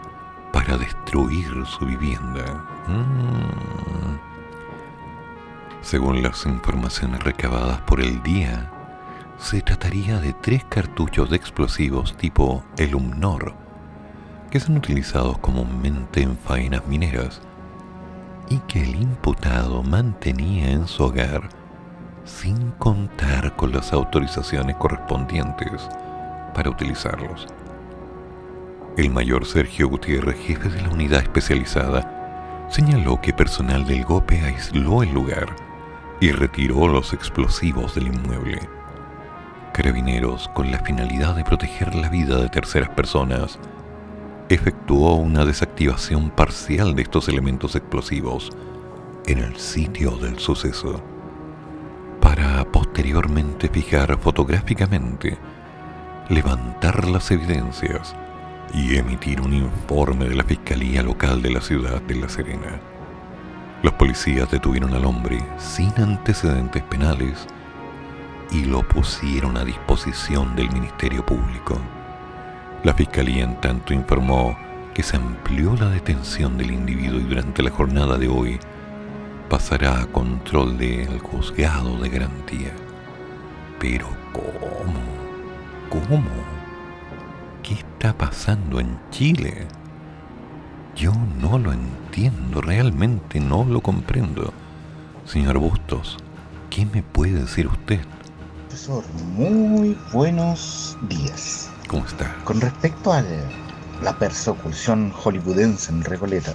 para 0.53 0.77
destruir 0.79 1.67
su 1.67 1.85
vivienda. 1.87 2.65
Mm. 2.89 4.19
Según 5.83 6.23
las 6.23 6.47
informaciones 6.47 7.23
recabadas 7.25 7.81
por 7.83 8.01
el 8.01 8.23
día, 8.23 8.71
se 9.39 9.61
trataría 9.61 10.21
de 10.21 10.33
tres 10.33 10.65
cartuchos 10.65 11.29
de 11.31 11.37
explosivos 11.37 12.17
tipo 12.17 12.65
Elumnor, 12.77 13.55
que 14.53 14.61
son 14.61 14.77
utilizados 14.77 15.39
comúnmente 15.39 16.21
en 16.21 16.37
faenas 16.37 16.87
mineras 16.87 17.41
y 18.51 18.59
que 18.69 18.83
el 18.83 18.97
imputado 18.97 19.83
mantenía 19.83 20.71
en 20.73 20.87
su 20.87 21.05
hogar 21.05 21.49
sin 22.27 22.73
contar 22.73 23.57
con 23.57 23.73
las 23.73 23.95
autorizaciones 23.95 24.77
correspondientes 24.77 25.89
para 26.55 26.69
utilizarlos. 26.69 27.47
El 28.99 29.09
mayor 29.09 29.47
Sergio 29.47 29.89
Gutiérrez, 29.89 30.37
jefe 30.39 30.69
de 30.69 30.83
la 30.83 30.91
unidad 30.91 31.23
especializada, 31.23 32.69
señaló 32.69 33.23
que 33.23 33.33
personal 33.33 33.87
del 33.87 34.05
GOPE 34.05 34.43
aisló 34.43 35.03
el 35.03 35.15
lugar 35.15 35.47
y 36.21 36.31
retiró 36.31 36.89
los 36.89 37.15
explosivos 37.15 37.95
del 37.95 38.09
inmueble. 38.09 38.61
Carabineros, 39.73 40.49
con 40.49 40.71
la 40.71 40.81
finalidad 40.81 41.37
de 41.37 41.43
proteger 41.43 41.95
la 41.95 42.11
vida 42.11 42.37
de 42.37 42.51
terceras 42.51 42.91
personas, 42.91 43.59
efectuó 44.55 45.15
una 45.15 45.45
desactivación 45.45 46.31
parcial 46.31 46.95
de 46.95 47.03
estos 47.03 47.29
elementos 47.29 47.75
explosivos 47.75 48.51
en 49.27 49.39
el 49.39 49.57
sitio 49.57 50.17
del 50.19 50.39
suceso, 50.39 51.03
para 52.21 52.65
posteriormente 52.71 53.69
fijar 53.69 54.19
fotográficamente, 54.19 55.39
levantar 56.29 57.09
las 57.09 57.31
evidencias 57.31 58.15
y 58.75 58.97
emitir 58.97 59.41
un 59.41 59.55
informe 59.55 60.29
de 60.29 60.35
la 60.35 60.45
Fiscalía 60.45 61.03
Local 61.03 61.41
de 61.43 61.51
la 61.51 61.61
ciudad 61.61 62.01
de 62.03 62.15
La 62.17 62.29
Serena. 62.29 62.81
Los 63.83 63.95
policías 63.95 64.51
detuvieron 64.51 64.95
al 64.95 65.05
hombre 65.05 65.43
sin 65.59 65.93
antecedentes 66.01 66.83
penales 66.85 67.47
y 68.51 68.65
lo 68.65 68.87
pusieron 68.87 69.57
a 69.57 69.65
disposición 69.65 70.55
del 70.55 70.71
Ministerio 70.71 71.25
Público. 71.25 71.81
La 72.85 72.95
Fiscalía 72.95 73.45
en 73.45 73.61
tanto 73.61 73.95
informó 73.95 74.59
que 74.93 75.05
se 75.05 75.17
amplió 75.17 75.77
la 75.77 75.89
detención 75.89 76.59
del 76.59 76.73
individuo 76.73 77.21
y 77.21 77.23
durante 77.23 77.63
la 77.63 77.71
jornada 77.71 78.19
de 78.19 78.27
hoy 78.27 78.59
pasará 79.49 80.01
a 80.01 80.07
control 80.07 80.77
del 80.79 81.21
juzgado 81.21 81.97
de 81.99 82.09
garantía. 82.09 82.73
Pero 83.79 84.09
¿cómo? 84.33 84.99
¿Cómo? 86.09 86.31
¿Qué 87.63 87.75
está 87.75 88.19
pasando 88.19 88.81
en 88.81 88.99
Chile? 89.11 89.69
Yo 90.97 91.13
no 91.41 91.59
lo 91.59 91.73
entiendo, 91.73 92.61
realmente 92.61 93.39
no 93.39 93.65
lo 93.65 93.81
comprendo. 93.81 94.53
Señor 95.25 95.59
Bustos, 95.59 96.17
¿qué 96.69 96.85
me 96.87 97.05
puede 97.05 97.43
decir 97.43 97.69
usted? 97.69 98.01
Profesor, 98.69 99.05
muy 99.37 99.97
buenos 100.13 100.99
días. 101.09 101.72
Con 102.45 102.59
respecto 102.59 103.13
a 103.13 103.23
la 104.01 104.19
persecución 104.19 105.11
hollywoodense 105.13 105.93
en 105.93 106.03
Recoleta, 106.03 106.55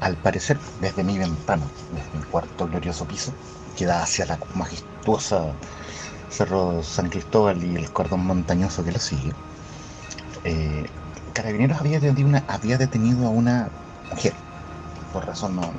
al 0.00 0.16
parecer, 0.16 0.60
desde 0.80 1.02
mi 1.02 1.18
ventana, 1.18 1.66
desde 1.90 2.18
mi 2.18 2.24
cuarto 2.24 2.68
glorioso 2.68 3.04
piso, 3.04 3.32
que 3.76 3.84
da 3.84 4.00
hacia 4.00 4.26
la 4.26 4.38
majestuosa 4.54 5.56
Cerro 6.30 6.84
San 6.84 7.08
Cristóbal 7.08 7.64
y 7.64 7.74
el 7.74 7.90
cordón 7.90 8.26
montañoso 8.26 8.84
que 8.84 8.92
lo 8.92 9.00
sigue, 9.00 9.32
eh, 10.44 10.86
Carabineros 11.32 11.78
había 11.80 11.98
detenido, 12.78 13.26
a 13.26 13.30
una 13.30 13.68
mujer, 14.08 14.34
por 15.12 15.26
razón 15.26 15.56
no, 15.56 15.72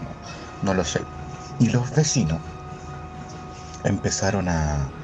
no, 0.63 0.73
lo 0.73 0.83
sé. 0.83 1.07
Y 1.59 1.69
los 1.69 1.91
vecinos 1.91 2.41
empezaron 3.85 4.49
a, 4.49 4.98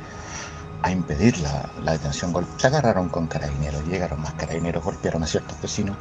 a 0.85 0.91
impedir 0.91 1.35
la, 1.39 1.93
detención. 1.93 2.31
Se 2.57 2.67
agarraron 2.67 3.09
con 3.09 3.25
carabineros, 3.25 3.83
llegaron 3.87 4.21
más 4.21 4.33
carabineros, 4.35 4.83
golpearon 4.83 5.23
a 5.23 5.27
ciertos 5.27 5.59
vecinos. 5.59 5.97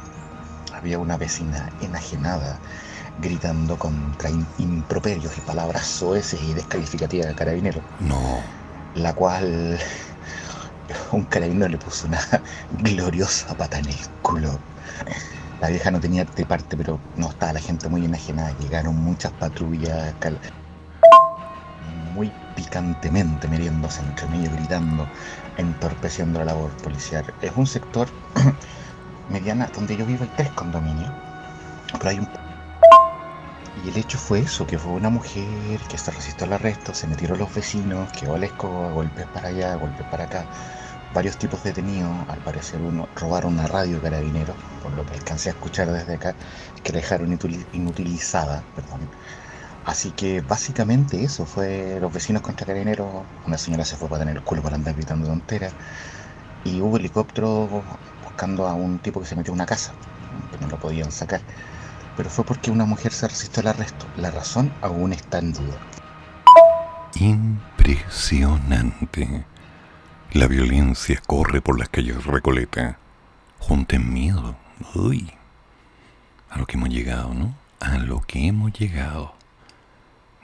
Había 0.73 0.99
una 0.99 1.17
vecina 1.17 1.71
enajenada 1.81 2.59
gritando 3.19 3.79
contra 3.79 4.29
improperios 4.59 5.35
y 5.37 5.41
palabras 5.41 5.87
soeces 5.87 6.39
y 6.43 6.53
descalificativas 6.53 7.27
de 7.27 7.33
carabineros. 7.33 7.81
No. 7.99 8.21
La 8.93 9.13
cual 9.15 9.79
un 11.11 11.23
carabinero 11.23 11.67
le 11.67 11.77
puso 11.77 12.05
una 12.05 12.19
gloriosa 12.83 13.57
pata 13.57 13.79
en 13.79 13.87
el 13.87 13.97
culo. 14.21 14.59
La 15.61 15.69
vieja 15.69 15.89
no 15.89 15.99
tenía 15.99 16.25
de 16.25 16.45
parte, 16.45 16.77
pero 16.77 16.99
no 17.15 17.29
estaba 17.29 17.53
la 17.53 17.59
gente 17.59 17.89
muy 17.89 18.05
enajenada. 18.05 18.53
Llegaron 18.59 18.95
muchas 18.97 19.31
patrullas 19.31 20.13
muy 22.15 22.31
picantemente 22.55 23.47
meriéndose 23.47 24.01
entre 24.01 24.27
medio, 24.27 24.49
gritando, 24.51 25.07
entorpeciendo 25.57 26.39
la 26.39 26.45
labor 26.45 26.71
policial. 26.77 27.25
Es 27.41 27.51
un 27.55 27.67
sector 27.67 28.07
mediana 29.29 29.69
donde 29.75 29.97
yo 29.97 30.05
vivo 30.05 30.23
hay 30.23 30.31
tres 30.37 30.49
condominios, 30.51 31.11
pero 31.99 32.09
hay 32.09 32.19
un 32.19 32.29
y 33.83 33.89
el 33.89 33.97
hecho 33.97 34.17
fue 34.17 34.39
eso, 34.39 34.65
que 34.65 34.79
fue 34.79 34.93
una 34.93 35.09
mujer 35.09 35.79
que 35.89 35.97
se 35.97 36.09
resistió 36.09 36.47
al 36.47 36.53
arresto, 36.53 36.93
se 36.93 37.07
metieron 37.07 37.37
los 37.37 37.53
vecinos, 37.53 38.11
que 38.13 38.25
la 38.25 38.45
escoba, 38.45 38.89
golpes 38.91 39.27
para 39.27 39.49
allá, 39.49 39.75
golpes 39.75 40.07
para 40.07 40.23
acá. 40.23 40.45
varios 41.13 41.37
tipos 41.37 41.61
detenidos, 41.63 42.11
al 42.29 42.39
parecer 42.39 42.81
uno 42.81 43.07
robaron 43.15 43.53
una 43.53 43.67
radio 43.67 44.01
carabinero, 44.01 44.55
por 44.81 44.93
lo 44.93 45.05
que 45.05 45.13
alcancé 45.15 45.49
a 45.49 45.53
escuchar 45.53 45.91
desde 45.91 46.15
acá, 46.15 46.35
que 46.83 46.93
dejaron 46.93 47.37
inutilizada, 47.73 48.63
perdón. 48.75 49.01
Así 49.85 50.11
que 50.11 50.41
básicamente 50.41 51.23
eso 51.23 51.45
fue 51.45 51.99
los 52.01 52.11
vecinos 52.11 52.41
contra 52.41 52.65
carabineros, 52.65 53.07
una 53.45 53.57
señora 53.57 53.85
se 53.85 53.95
fue 53.95 54.09
para 54.09 54.19
tener 54.19 54.35
el 54.37 54.43
culo 54.43 54.63
para 54.63 54.75
andar 54.75 54.95
gritando 54.95 55.27
tonteras, 55.27 55.73
y 56.63 56.81
hubo 56.81 56.97
helicóptero 56.97 57.83
buscando 58.23 58.67
a 58.67 58.73
un 58.73 58.97
tipo 58.99 59.21
que 59.21 59.27
se 59.27 59.35
metió 59.35 59.51
en 59.51 59.59
una 59.59 59.67
casa, 59.67 59.93
que 60.51 60.57
no 60.57 60.67
lo 60.71 60.79
podían 60.79 61.11
sacar. 61.11 61.41
Pero 62.17 62.29
fue 62.29 62.43
porque 62.43 62.71
una 62.71 62.85
mujer 62.85 63.13
se 63.13 63.27
resistió 63.27 63.61
al 63.61 63.67
arresto. 63.67 64.07
La 64.17 64.31
razón 64.31 64.73
aún 64.81 65.13
está 65.13 65.37
en 65.37 65.53
duda. 65.53 65.77
Impresionante. 67.15 69.45
La 70.31 70.47
violencia 70.47 71.21
corre 71.27 71.61
por 71.61 71.77
las 71.77 71.89
calles 71.89 72.25
Recoleta. 72.25 72.97
Junten 73.59 74.13
miedo. 74.13 74.55
Uy. 74.95 75.31
A 76.49 76.57
lo 76.57 76.65
que 76.65 76.77
hemos 76.77 76.89
llegado, 76.89 77.33
¿no? 77.33 77.53
A 77.79 77.97
lo 77.97 78.21
que 78.21 78.47
hemos 78.47 78.71
llegado. 78.73 79.35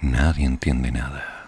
Nadie 0.01 0.45
entiende 0.45 0.91
nada. 0.91 1.40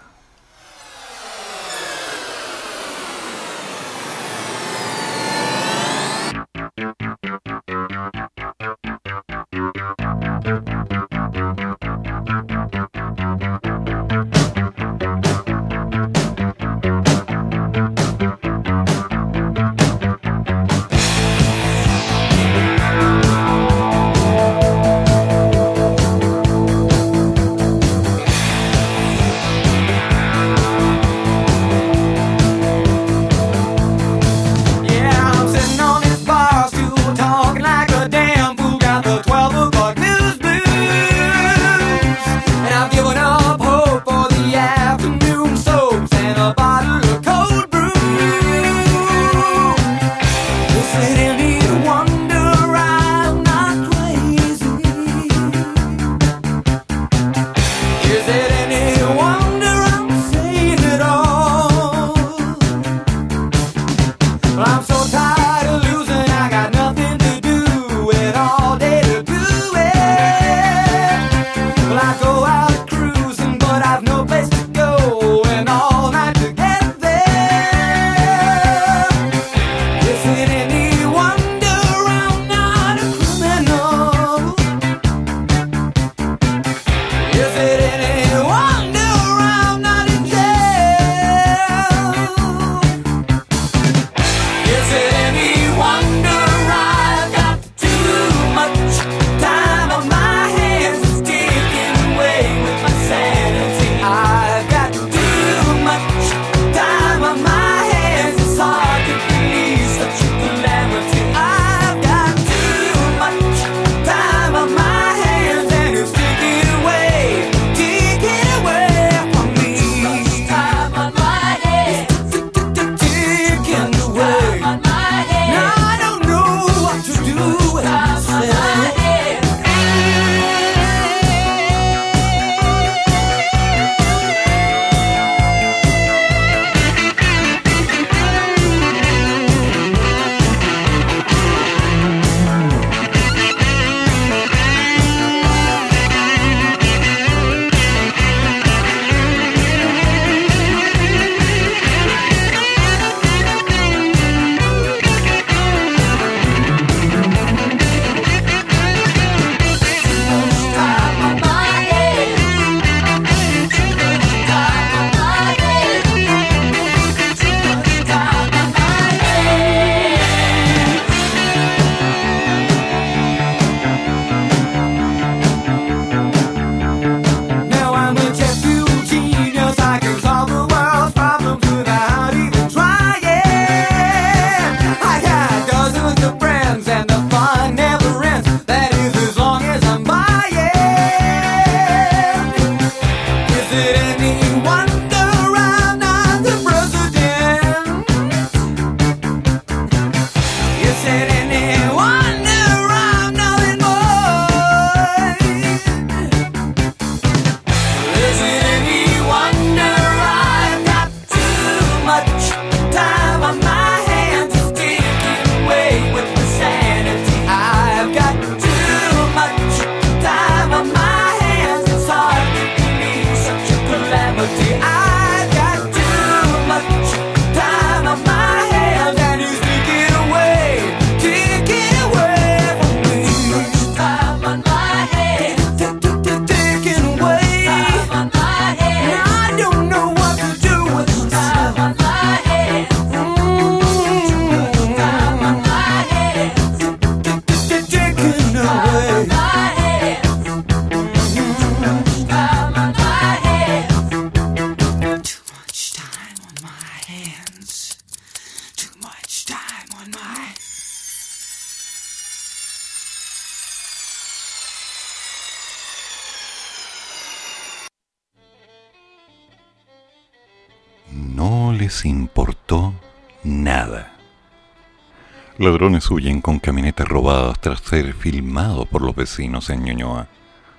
Ladrones 275.64 276.12
huyen 276.12 276.42
con 276.42 276.60
camionetas 276.60 277.08
robadas 277.08 277.58
tras 277.62 277.80
ser 277.80 278.14
filmados 278.14 278.86
por 278.90 279.02
los 279.02 279.16
vecinos 279.16 279.70
en 279.70 279.84
Ñuñoa. 279.84 280.28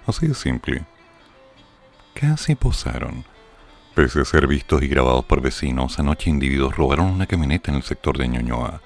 Así 0.07 0.27
de 0.27 0.35
simple. 0.35 0.85
Casi 2.13 2.55
posaron. 2.55 3.25
Pese 3.95 4.21
a 4.21 4.25
ser 4.27 4.47
vistos 4.47 4.83
y 4.83 4.89
grabados 4.89 5.25
por 5.25 5.41
vecinos, 5.41 5.99
anoche 5.99 6.29
individuos 6.29 6.77
robaron 6.77 7.07
una 7.07 7.27
camioneta 7.27 7.71
en 7.71 7.79
el 7.79 7.83
sector 7.83 8.19
de 8.19 8.29
Ñuñoa. 8.29 8.83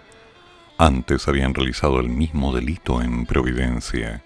Antes 0.78 1.26
habían 1.26 1.52
realizado 1.52 1.98
el 1.98 2.08
mismo 2.08 2.54
delito 2.54 3.02
en 3.02 3.26
Providencia. 3.26 4.22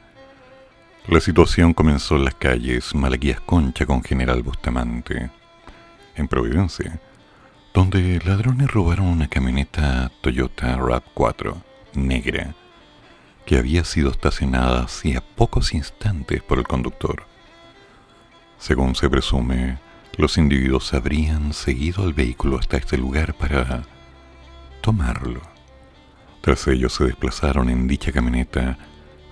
La 1.07 1.21
situación 1.21 1.73
comenzó 1.73 2.17
en 2.17 2.27
las 2.27 2.35
calles 2.35 2.95
Malaquías 2.95 3.41
Concha 3.41 3.87
con 3.87 4.03
General 4.03 4.43
Bustamante, 4.43 5.31
en 6.17 6.29
Providencia 6.29 7.01
donde 7.75 8.21
ladrones 8.25 8.71
robaron 8.71 9.07
una 9.07 9.29
camioneta 9.29 10.11
Toyota 10.21 10.77
RAV4 10.77 11.63
negra 11.95 12.55
que 13.47 13.57
había 13.59 13.85
sido 13.85 14.11
estacionada 14.11 14.83
hacía 14.83 15.23
pocos 15.23 15.73
instantes 15.73 16.43
por 16.43 16.59
el 16.59 16.67
conductor. 16.67 17.25
Según 18.59 18.95
se 18.95 19.09
presume, 19.09 19.79
los 20.17 20.37
individuos 20.37 20.93
habrían 20.93 21.53
seguido 21.53 22.05
al 22.05 22.13
vehículo 22.13 22.59
hasta 22.59 22.77
este 22.77 22.99
lugar 22.99 23.35
para 23.35 23.85
tomarlo. 24.83 25.41
Tras 26.43 26.69
ello 26.69 26.89
se 26.89 27.05
desplazaron 27.05 27.71
en 27.71 27.89
dicha 27.89 28.13
camioneta 28.13 28.77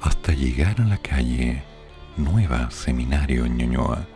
hasta 0.00 0.33
llegar 0.33 0.81
a 0.81 0.85
la 0.85 0.96
calle 0.96 1.62
Nueva 2.16 2.70
Seminario 2.70 3.44
en 3.44 3.59
Ñuñoa, 3.59 4.07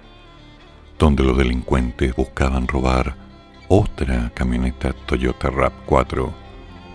donde 0.99 1.23
los 1.25 1.37
delincuentes 1.37 2.17
buscaban 2.17 2.67
robar 2.67 3.24
otra 3.77 4.31
camioneta 4.35 4.93
Toyota 4.93 5.51
RAV4, 5.51 6.33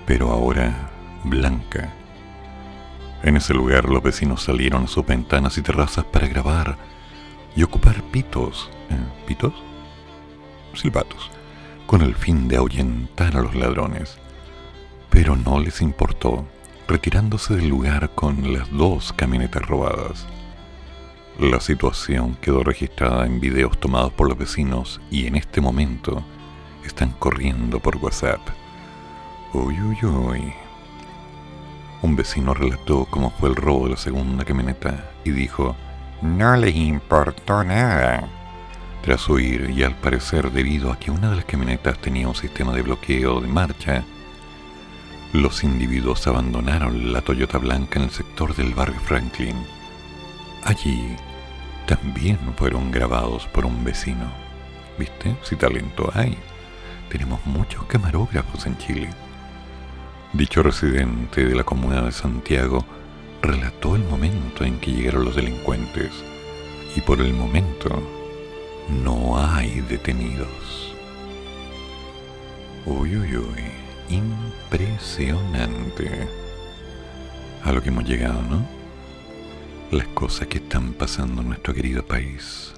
pero 0.06 0.30
ahora 0.30 0.90
blanca. 1.26 1.94
En 3.22 3.36
ese 3.36 3.54
lugar 3.54 3.90
los 3.90 4.02
vecinos 4.02 4.44
salieron 4.44 4.86
a 4.86 4.88
sus 4.88 5.06
ventanas 5.06 5.58
y 5.58 5.62
terrazas 5.62 6.06
para 6.06 6.30
grabar 6.30 6.78
y 7.54 7.64
ocupar 7.64 8.02
pitos, 8.04 8.70
¿eh? 8.92 9.26
¿pitos? 9.28 9.54
Silbatos, 10.74 11.30
con 11.86 12.02
el 12.02 12.16
fin 12.16 12.48
de 12.48 12.56
ahuyentar 12.56 13.36
a 13.36 13.42
los 13.42 13.56
ladrones. 13.56 14.18
Pero 15.10 15.36
no 15.36 15.60
les 15.60 15.82
importó, 15.82 16.46
retirándose 16.88 17.58
del 17.58 17.68
lugar 17.68 18.12
con 18.16 18.54
las 18.54 18.72
dos 18.72 19.12
camionetas 19.12 19.64
robadas. 19.64 20.28
La 21.38 21.60
situación 21.60 22.38
quedó 22.40 22.64
registrada 22.64 23.26
en 23.26 23.42
videos 23.42 23.78
tomados 23.82 24.14
por 24.14 24.30
los 24.30 24.38
vecinos 24.38 25.02
y 25.12 25.28
en 25.28 25.36
este 25.36 25.60
momento 25.60 26.24
están 26.90 27.12
corriendo 27.12 27.80
por 27.80 27.98
WhatsApp. 27.98 28.42
Uy, 29.54 29.80
uy, 29.80 29.98
uy. 30.04 30.54
Un 32.02 32.16
vecino 32.16 32.54
relató 32.54 33.06
cómo 33.10 33.30
fue 33.32 33.50
el 33.50 33.56
robo 33.56 33.86
de 33.86 33.92
la 33.92 33.98
segunda 33.98 34.44
camioneta 34.44 35.12
y 35.24 35.32
dijo, 35.32 35.76
no 36.22 36.56
les 36.58 36.76
importó 36.76 37.64
nada. 37.64 38.28
Tras 39.02 39.30
huir 39.30 39.70
y 39.70 39.84
al 39.84 39.96
parecer 39.96 40.52
debido 40.52 40.92
a 40.92 41.00
que 41.00 41.12
una 41.12 41.30
de 41.30 41.38
las 41.38 41.46
camionetas 41.46 42.00
tenía 42.00 42.28
un 42.28 42.36
sistema 42.36 42.74
de 42.74 42.82
bloqueo 42.82 43.40
de 43.40 43.48
marcha, 43.48 44.04
los 45.32 45.64
individuos 45.64 46.26
abandonaron 46.28 47.14
la 47.14 47.22
Toyota 47.22 47.60
blanca 47.60 48.00
en 48.00 48.06
el 48.06 48.12
sector 48.12 48.56
del 48.56 48.74
barrio 48.74 49.00
Franklin. 49.02 49.56
Allí 50.64 51.16
también 51.86 52.40
fueron 52.58 52.92
grabados 52.92 53.46
por 53.48 53.66
un 53.66 53.84
vecino. 53.84 54.32
¿Viste? 54.98 55.36
Si 55.44 55.56
talento 55.56 56.12
hay. 56.14 56.38
Tenemos 57.10 57.44
muchos 57.46 57.84
camarógrafos 57.86 58.68
en 58.68 58.78
Chile. 58.78 59.10
Dicho 60.34 60.62
residente 60.62 61.44
de 61.44 61.56
la 61.56 61.64
comuna 61.64 62.04
de 62.04 62.12
Santiago 62.12 62.86
relató 63.42 63.96
el 63.96 64.04
momento 64.04 64.64
en 64.64 64.80
que 64.80 64.92
llegaron 64.92 65.26
los 65.26 65.36
delincuentes 65.36 66.12
y 66.96 67.02
por 67.02 67.20
el 67.20 67.34
momento 67.34 67.90
no 69.04 69.40
hay 69.40 69.82
detenidos. 69.82 70.94
Uy, 72.86 73.18
uy, 73.18 73.38
uy, 73.38 73.64
impresionante. 74.10 76.28
A 77.64 77.72
lo 77.72 77.82
que 77.82 77.90
hemos 77.90 78.06
llegado, 78.06 78.44
¿no? 78.44 78.64
Las 79.92 80.08
cosas 80.10 80.46
que 80.48 80.60
están 80.60 80.94
pasando 80.94 81.42
en 81.42 81.48
nuestro 81.50 81.74
querido 81.74 82.06
país. 82.06 82.76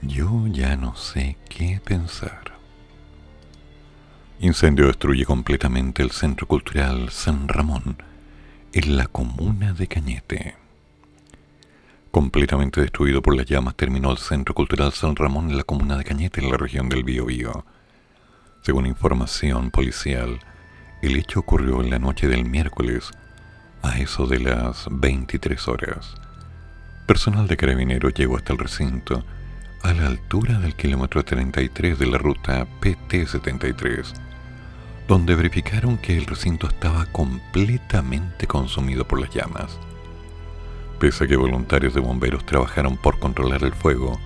Yo 0.00 0.46
ya 0.46 0.76
no 0.76 0.94
sé 0.94 1.36
qué 1.48 1.80
pensar. 1.84 2.57
Incendio 4.40 4.86
destruye 4.86 5.24
completamente 5.24 6.00
el 6.00 6.12
Centro 6.12 6.46
Cultural 6.46 7.10
San 7.10 7.48
Ramón 7.48 8.00
en 8.72 8.96
la 8.96 9.08
comuna 9.08 9.72
de 9.72 9.88
Cañete. 9.88 10.54
Completamente 12.12 12.80
destruido 12.80 13.20
por 13.20 13.34
las 13.34 13.46
llamas 13.46 13.74
terminó 13.74 14.12
el 14.12 14.18
Centro 14.18 14.54
Cultural 14.54 14.92
San 14.92 15.16
Ramón 15.16 15.50
en 15.50 15.56
la 15.56 15.64
comuna 15.64 15.96
de 15.96 16.04
Cañete 16.04 16.40
en 16.40 16.52
la 16.52 16.56
región 16.56 16.88
del 16.88 17.02
Biobío. 17.02 17.64
Según 18.62 18.86
información 18.86 19.72
policial, 19.72 20.38
el 21.02 21.16
hecho 21.16 21.40
ocurrió 21.40 21.82
en 21.82 21.90
la 21.90 21.98
noche 21.98 22.28
del 22.28 22.44
miércoles 22.44 23.10
a 23.82 23.98
eso 23.98 24.28
de 24.28 24.38
las 24.38 24.86
23 24.88 25.66
horas. 25.66 26.14
Personal 27.08 27.48
de 27.48 27.56
carabineros 27.56 28.14
llegó 28.14 28.36
hasta 28.36 28.52
el 28.52 28.60
recinto 28.60 29.24
a 29.82 29.92
la 29.94 30.06
altura 30.06 30.60
del 30.60 30.76
kilómetro 30.76 31.24
33 31.24 31.98
de 31.98 32.06
la 32.06 32.18
ruta 32.18 32.68
PT-73 32.80 34.27
donde 35.08 35.34
verificaron 35.34 35.96
que 35.96 36.18
el 36.18 36.26
recinto 36.26 36.68
estaba 36.68 37.06
completamente 37.06 38.46
consumido 38.46 39.08
por 39.08 39.20
las 39.20 39.30
llamas. 39.30 39.78
Pese 41.00 41.24
a 41.24 41.26
que 41.26 41.36
voluntarios 41.36 41.94
de 41.94 42.00
bomberos 42.00 42.44
trabajaron 42.44 42.98
por 42.98 43.18
controlar 43.18 43.64
el 43.64 43.72
fuego, 43.72 44.20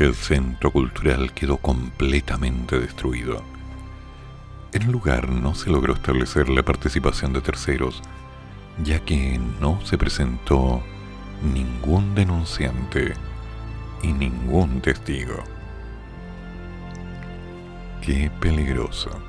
el 0.00 0.14
centro 0.16 0.72
cultural 0.72 1.32
quedó 1.32 1.58
completamente 1.58 2.80
destruido. 2.80 3.42
En 4.72 4.82
el 4.82 4.90
lugar 4.90 5.28
no 5.28 5.54
se 5.54 5.70
logró 5.70 5.94
establecer 5.94 6.48
la 6.48 6.64
participación 6.64 7.32
de 7.32 7.40
terceros, 7.40 8.02
ya 8.82 8.98
que 8.98 9.40
no 9.60 9.80
se 9.86 9.96
presentó 9.96 10.82
ningún 11.54 12.16
denunciante 12.16 13.14
y 14.02 14.12
ningún 14.12 14.80
testigo. 14.80 15.44
Qué 18.02 18.30
peligroso. 18.40 19.25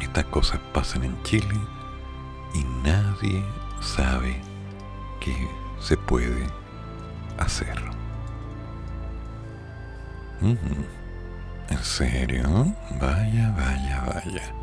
Estas 0.00 0.24
cosas 0.26 0.60
pasan 0.72 1.04
en 1.04 1.22
Chile 1.22 1.54
y 2.54 2.64
nadie 2.86 3.42
sabe 3.80 4.40
qué 5.20 5.34
se 5.80 5.96
puede 5.96 6.46
hacer. 7.38 7.78
¿En 10.40 11.84
serio? 11.84 12.74
Vaya, 13.00 13.54
vaya, 13.56 14.04
vaya. 14.06 14.54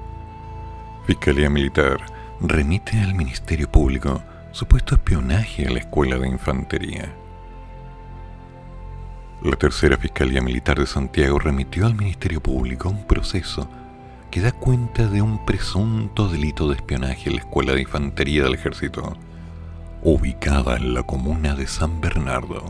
Fiscalía 1.05 1.49
Militar 1.49 1.97
remite 2.41 2.99
al 2.99 3.13
Ministerio 3.13 3.69
Público 3.69 4.21
supuesto 4.51 4.95
espionaje 4.95 5.67
a 5.67 5.69
la 5.69 5.79
Escuela 5.79 6.17
de 6.17 6.29
Infantería. 6.29 7.13
La 9.43 9.55
tercera 9.57 9.97
Fiscalía 9.97 10.41
Militar 10.41 10.79
de 10.79 10.87
Santiago 10.87 11.37
remitió 11.39 11.85
al 11.85 11.93
Ministerio 11.93 12.41
Público 12.41 12.89
un 12.89 13.05
proceso 13.05 13.69
que 14.35 14.41
da 14.41 14.51
cuenta 14.51 15.07
de 15.07 15.21
un 15.21 15.45
presunto 15.45 16.27
delito 16.27 16.67
de 16.67 16.75
espionaje 16.75 17.29
en 17.29 17.37
la 17.37 17.41
Escuela 17.43 17.71
de 17.71 17.83
Infantería 17.83 18.43
del 18.43 18.55
Ejército, 18.55 19.15
ubicada 20.03 20.75
en 20.75 20.93
la 20.93 21.03
comuna 21.03 21.55
de 21.55 21.65
San 21.67 22.01
Bernardo. 22.01 22.61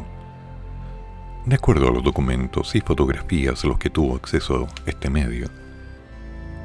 De 1.47 1.55
acuerdo 1.55 1.87
a 1.87 1.91
los 1.91 2.03
documentos 2.03 2.75
y 2.75 2.81
fotografías 2.81 3.63
a 3.63 3.67
los 3.67 3.79
que 3.79 3.89
tuvo 3.89 4.15
acceso 4.15 4.67
este 4.85 5.09
medio, 5.09 5.47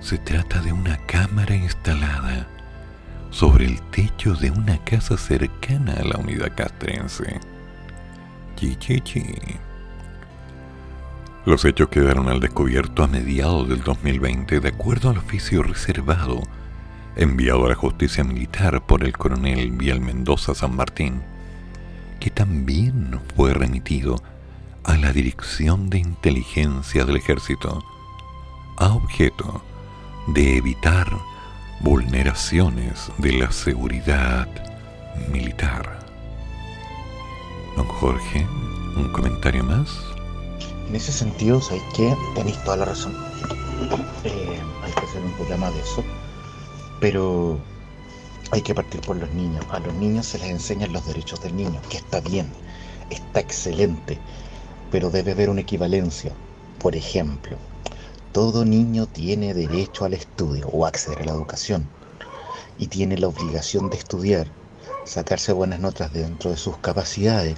se 0.00 0.18
trata 0.18 0.60
de 0.60 0.74
una 0.74 0.98
cámara 1.06 1.56
instalada 1.56 2.46
sobre 3.30 3.64
el 3.64 3.80
techo 3.92 4.34
de 4.34 4.50
una 4.50 4.76
casa 4.84 5.16
cercana 5.16 5.94
a 5.94 6.04
la 6.04 6.18
unidad 6.18 6.54
castrense. 6.54 7.40
Chichichi. 8.54 9.24
Los 11.46 11.64
hechos 11.64 11.88
quedaron 11.88 12.28
al 12.28 12.38
descubierto 12.38 13.02
a 13.02 13.06
mediados 13.06 13.68
del 13.68 13.82
2020 13.82 14.60
de 14.60 14.68
acuerdo 14.68 15.08
al 15.08 15.18
oficio 15.18 15.62
reservado 15.62 16.42
enviado 17.16 17.64
a 17.64 17.70
la 17.70 17.74
justicia 17.74 18.22
militar 18.24 18.84
por 18.84 19.02
el 19.04 19.16
coronel 19.16 19.70
Biel 19.72 20.00
Mendoza 20.00 20.54
San 20.54 20.76
Martín, 20.76 21.22
que 22.20 22.30
también 22.30 23.18
fue 23.34 23.54
remitido 23.54 24.22
a 24.84 24.96
la 24.96 25.12
Dirección 25.12 25.88
de 25.88 25.98
Inteligencia 25.98 27.04
del 27.04 27.16
Ejército, 27.16 27.82
a 28.76 28.92
objeto 28.92 29.62
de 30.28 30.58
evitar 30.58 31.10
vulneraciones 31.80 33.10
de 33.18 33.32
la 33.32 33.50
seguridad 33.50 34.46
militar. 35.32 36.00
Don 37.76 37.86
Jorge, 37.86 38.46
¿un 38.96 39.10
comentario 39.12 39.64
más? 39.64 40.09
En 40.90 40.96
ese 40.96 41.12
sentido, 41.12 41.60
sabéis 41.60 41.84
que 41.94 42.16
tenéis 42.34 42.58
toda 42.64 42.78
la 42.78 42.84
razón. 42.84 43.16
Eh, 44.24 44.60
hay 44.82 44.92
que 44.92 45.06
hacer 45.06 45.22
un 45.22 45.32
programa 45.34 45.70
de 45.70 45.78
eso. 45.78 46.02
Pero 46.98 47.60
hay 48.50 48.60
que 48.60 48.74
partir 48.74 49.00
por 49.02 49.14
los 49.14 49.30
niños. 49.30 49.64
A 49.70 49.78
los 49.78 49.94
niños 49.94 50.26
se 50.26 50.40
les 50.40 50.50
enseñan 50.50 50.92
los 50.92 51.06
derechos 51.06 51.40
del 51.42 51.54
niño, 51.54 51.80
que 51.88 51.98
está 51.98 52.18
bien, 52.20 52.52
está 53.08 53.38
excelente, 53.38 54.18
pero 54.90 55.10
debe 55.10 55.30
haber 55.30 55.48
una 55.48 55.60
equivalencia. 55.60 56.32
Por 56.80 56.96
ejemplo, 56.96 57.56
todo 58.32 58.64
niño 58.64 59.06
tiene 59.06 59.54
derecho 59.54 60.04
al 60.04 60.14
estudio 60.14 60.66
o 60.72 60.86
acceder 60.86 61.20
a 61.20 61.26
la 61.26 61.32
educación 61.34 61.88
y 62.78 62.88
tiene 62.88 63.16
la 63.16 63.28
obligación 63.28 63.90
de 63.90 63.96
estudiar, 63.96 64.48
sacarse 65.04 65.52
buenas 65.52 65.78
notas 65.78 66.12
dentro 66.12 66.50
de 66.50 66.56
sus 66.56 66.78
capacidades, 66.78 67.54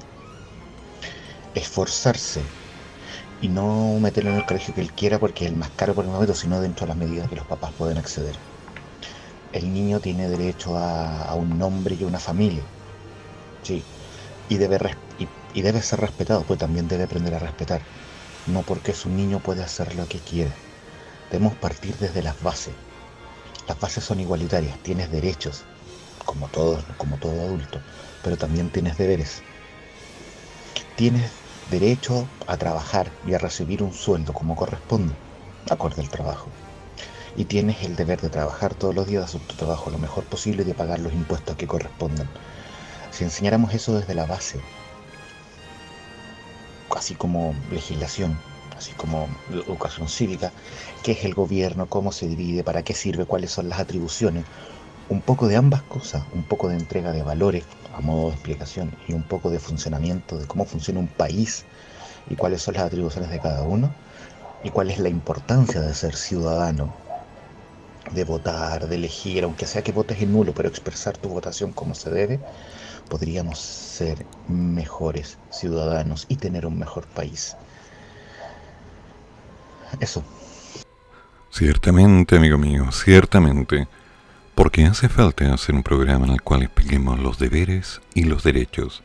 esforzarse 1.54 2.42
y 3.42 3.48
no 3.48 3.98
meterlo 4.00 4.30
en 4.30 4.36
el 4.36 4.46
colegio 4.46 4.74
que 4.74 4.80
él 4.80 4.92
quiera 4.92 5.18
porque 5.18 5.44
es 5.44 5.50
el 5.50 5.58
más 5.58 5.70
caro 5.70 5.94
por 5.94 6.04
el 6.04 6.10
momento, 6.10 6.34
sino 6.34 6.60
dentro 6.60 6.86
de 6.86 6.94
las 6.94 6.96
medidas 6.96 7.28
que 7.28 7.36
los 7.36 7.46
papás 7.46 7.72
pueden 7.76 7.98
acceder. 7.98 8.36
El 9.52 9.72
niño 9.74 10.00
tiene 10.00 10.28
derecho 10.28 10.78
a, 10.78 11.34
un 11.34 11.58
nombre 11.58 11.94
y 11.98 12.04
a 12.04 12.06
una 12.06 12.20
familia, 12.20 12.62
sí, 13.62 13.82
y 14.48 14.56
debe, 14.56 14.78
y 15.52 15.62
debe 15.62 15.82
ser 15.82 16.00
respetado, 16.00 16.42
pues 16.44 16.58
también 16.58 16.88
debe 16.88 17.04
aprender 17.04 17.34
a 17.34 17.38
respetar 17.38 17.82
no 18.46 18.62
porque 18.62 18.92
su 18.92 19.08
niño 19.08 19.40
puede 19.40 19.62
hacer 19.62 19.94
lo 19.94 20.06
que 20.08 20.18
quiere. 20.18 20.52
Debemos 21.30 21.54
partir 21.56 21.96
desde 21.98 22.22
las 22.22 22.40
bases. 22.42 22.74
Las 23.68 23.78
bases 23.80 24.04
son 24.04 24.20
igualitarias, 24.20 24.78
tienes 24.82 25.10
derechos, 25.10 25.62
como 26.24 26.48
todos, 26.48 26.84
como 26.98 27.16
todo 27.18 27.40
adulto, 27.40 27.80
pero 28.22 28.36
también 28.36 28.70
tienes 28.70 28.98
deberes. 28.98 29.42
Tienes 30.96 31.30
derecho 31.70 32.26
a 32.46 32.56
trabajar 32.56 33.10
y 33.26 33.34
a 33.34 33.38
recibir 33.38 33.82
un 33.82 33.92
sueldo 33.92 34.32
como 34.32 34.56
corresponde, 34.56 35.14
acorde 35.70 36.02
al 36.02 36.08
trabajo. 36.08 36.48
Y 37.36 37.46
tienes 37.46 37.82
el 37.82 37.96
deber 37.96 38.20
de 38.20 38.28
trabajar 38.28 38.74
todos 38.74 38.94
los 38.94 39.06
días, 39.06 39.24
hacer 39.24 39.40
tu 39.42 39.54
trabajo 39.54 39.90
lo 39.90 39.98
mejor 39.98 40.24
posible 40.24 40.62
y 40.62 40.66
de 40.66 40.74
pagar 40.74 41.00
los 41.00 41.12
impuestos 41.12 41.56
que 41.56 41.66
correspondan. 41.66 42.28
Si 43.10 43.24
enseñáramos 43.24 43.72
eso 43.74 43.98
desde 43.98 44.14
la 44.14 44.26
base, 44.26 44.60
así 46.96 47.14
como 47.14 47.54
legislación, 47.70 48.38
así 48.76 48.92
como 48.92 49.28
educación 49.50 50.08
cívica, 50.08 50.52
qué 51.02 51.12
es 51.12 51.24
el 51.24 51.34
gobierno, 51.34 51.86
cómo 51.86 52.12
se 52.12 52.26
divide, 52.26 52.64
para 52.64 52.82
qué 52.82 52.94
sirve, 52.94 53.24
cuáles 53.24 53.50
son 53.50 53.68
las 53.68 53.80
atribuciones, 53.80 54.44
un 55.08 55.20
poco 55.20 55.48
de 55.48 55.56
ambas 55.56 55.82
cosas, 55.82 56.24
un 56.32 56.42
poco 56.42 56.68
de 56.68 56.76
entrega 56.76 57.12
de 57.12 57.22
valores 57.22 57.64
a 57.94 58.00
modo 58.00 58.28
de 58.28 58.34
explicación 58.34 58.94
y 59.08 59.12
un 59.12 59.22
poco 59.22 59.50
de 59.50 59.58
funcionamiento 59.58 60.38
de 60.38 60.46
cómo 60.46 60.64
funciona 60.64 61.00
un 61.00 61.08
país 61.08 61.64
y 62.28 62.36
cuáles 62.36 62.62
son 62.62 62.74
las 62.74 62.84
atribuciones 62.84 63.30
de 63.30 63.40
cada 63.40 63.62
uno 63.62 63.92
y 64.64 64.70
cuál 64.70 64.90
es 64.90 64.98
la 64.98 65.08
importancia 65.08 65.80
de 65.80 65.94
ser 65.94 66.14
ciudadano, 66.14 66.94
de 68.12 68.24
votar, 68.24 68.88
de 68.88 68.94
elegir, 68.96 69.44
aunque 69.44 69.66
sea 69.66 69.82
que 69.82 69.92
votes 69.92 70.20
en 70.22 70.32
nulo, 70.32 70.52
pero 70.54 70.68
expresar 70.68 71.16
tu 71.16 71.28
votación 71.28 71.72
como 71.72 71.94
se 71.94 72.10
debe, 72.10 72.40
podríamos 73.08 73.58
ser 73.58 74.24
mejores 74.48 75.38
ciudadanos 75.50 76.26
y 76.28 76.36
tener 76.36 76.66
un 76.66 76.78
mejor 76.78 77.06
país. 77.06 77.56
Eso. 80.00 80.22
Ciertamente, 81.50 82.36
amigo 82.36 82.56
mío, 82.56 82.90
ciertamente. 82.92 83.86
Porque 84.54 84.84
hace 84.84 85.08
falta 85.08 85.52
hacer 85.52 85.74
un 85.74 85.82
programa 85.82 86.26
en 86.26 86.32
el 86.32 86.42
cual 86.42 86.62
expliquemos 86.62 87.18
los 87.18 87.38
deberes 87.38 88.00
y 88.14 88.24
los 88.24 88.42
derechos. 88.42 89.02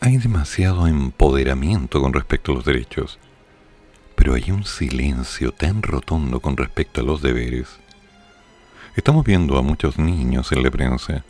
Hay 0.00 0.16
demasiado 0.16 0.86
empoderamiento 0.86 2.00
con 2.00 2.12
respecto 2.12 2.52
a 2.52 2.56
los 2.56 2.64
derechos, 2.64 3.18
pero 4.16 4.34
hay 4.34 4.50
un 4.50 4.64
silencio 4.64 5.52
tan 5.52 5.82
rotundo 5.82 6.40
con 6.40 6.56
respecto 6.56 7.00
a 7.00 7.04
los 7.04 7.22
deberes. 7.22 7.68
Estamos 8.96 9.24
viendo 9.24 9.56
a 9.58 9.62
muchos 9.62 9.98
niños 9.98 10.52
en 10.52 10.62
la 10.62 10.70
prensa 10.70 11.24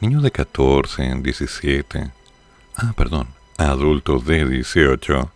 niños 0.00 0.22
de 0.22 0.30
14, 0.30 1.20
17, 1.22 2.10
ah, 2.76 2.92
perdón, 2.96 3.28
adultos 3.56 4.24
de 4.26 4.46
18, 4.46 5.30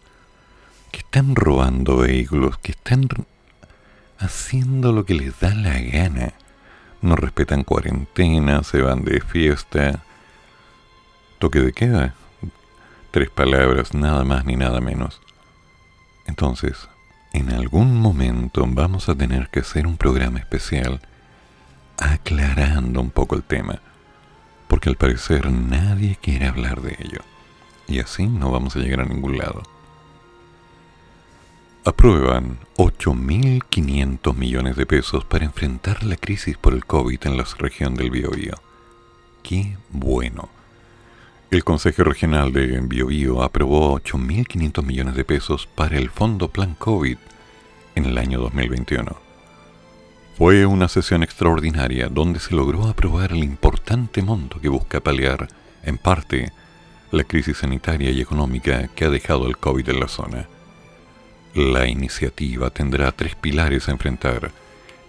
que 0.93 0.99
están 0.99 1.35
robando 1.35 1.99
vehículos, 1.99 2.59
que 2.59 2.73
están 2.73 3.09
haciendo 4.19 4.93
lo 4.93 5.05
que 5.05 5.15
les 5.15 5.39
da 5.41 5.55
la 5.55 5.79
gana. 5.81 6.35
No 7.03 7.17
respetan 7.17 7.65
cuarentena, 7.65 8.63
se 8.63 8.83
van 8.83 9.05
de 9.05 9.21
fiesta. 9.21 10.03
Toque 11.39 11.61
de 11.61 11.73
queda. 11.73 12.15
Tres 13.11 13.31
palabras, 13.31 13.95
nada 13.95 14.25
más 14.25 14.45
ni 14.45 14.57
nada 14.57 14.81
menos. 14.81 15.21
Entonces, 16.27 16.89
en 17.33 17.51
algún 17.51 18.01
momento 18.01 18.65
vamos 18.67 19.09
a 19.09 19.15
tener 19.15 19.49
que 19.49 19.61
hacer 19.61 19.87
un 19.87 19.97
programa 19.97 20.39
especial 20.39 21.01
aclarando 21.99 23.01
un 23.01 23.11
poco 23.11 23.37
el 23.37 23.43
tema 23.43 23.81
porque 24.71 24.89
al 24.89 24.97
parecer 24.97 25.51
nadie 25.51 26.17
quiere 26.23 26.47
hablar 26.47 26.81
de 26.81 26.97
ello. 27.01 27.23
Y 27.89 27.99
así 27.99 28.29
no 28.29 28.53
vamos 28.53 28.77
a 28.77 28.79
llegar 28.79 29.01
a 29.01 29.05
ningún 29.05 29.37
lado. 29.37 29.65
Aprueban 31.85 32.59
8.500 32.77 34.35
millones 34.35 34.77
de 34.77 34.87
pesos 34.87 35.25
para 35.25 35.45
enfrentar 35.45 36.05
la 36.05 36.17
crisis 36.17 36.57
por 36.57 36.75
el 36.75 36.85
COVID 36.85 37.27
en 37.27 37.37
la 37.37 37.47
región 37.59 37.95
del 37.95 38.11
Biobío. 38.11 38.55
¡Qué 39.43 39.77
bueno! 39.91 40.49
El 41.51 41.65
Consejo 41.65 42.05
Regional 42.05 42.53
de 42.53 42.81
Biobío 42.81 43.43
aprobó 43.43 43.99
8.500 43.99 44.85
millones 44.85 45.15
de 45.15 45.25
pesos 45.25 45.67
para 45.67 45.97
el 45.97 46.11
Fondo 46.11 46.49
Plan 46.49 46.75
COVID 46.75 47.19
en 47.95 48.05
el 48.05 48.19
año 48.19 48.39
2021 48.41 49.31
fue 50.41 50.65
una 50.65 50.89
sesión 50.89 51.23
extraordinaria 51.23 52.09
donde 52.09 52.41
se 52.41 52.55
logró 52.55 52.87
aprobar 52.87 53.33
el 53.33 53.45
importante 53.45 54.23
monto 54.23 54.59
que 54.59 54.71
busca 54.71 54.99
paliar, 54.99 55.49
en 55.83 55.99
parte, 55.99 56.51
la 57.11 57.25
crisis 57.25 57.59
sanitaria 57.59 58.11
y 58.11 58.23
económica 58.23 58.89
que 58.89 59.05
ha 59.05 59.11
dejado 59.11 59.47
el 59.47 59.59
COVID 59.59 59.91
en 59.91 60.01
la 60.01 60.09
zona. 60.09 60.49
La 61.55 61.89
iniciativa 61.89 62.71
tendrá 62.71 63.11
tres 63.11 63.35
pilares 63.35 63.89
a 63.89 63.93
enfrentar, 63.93 64.53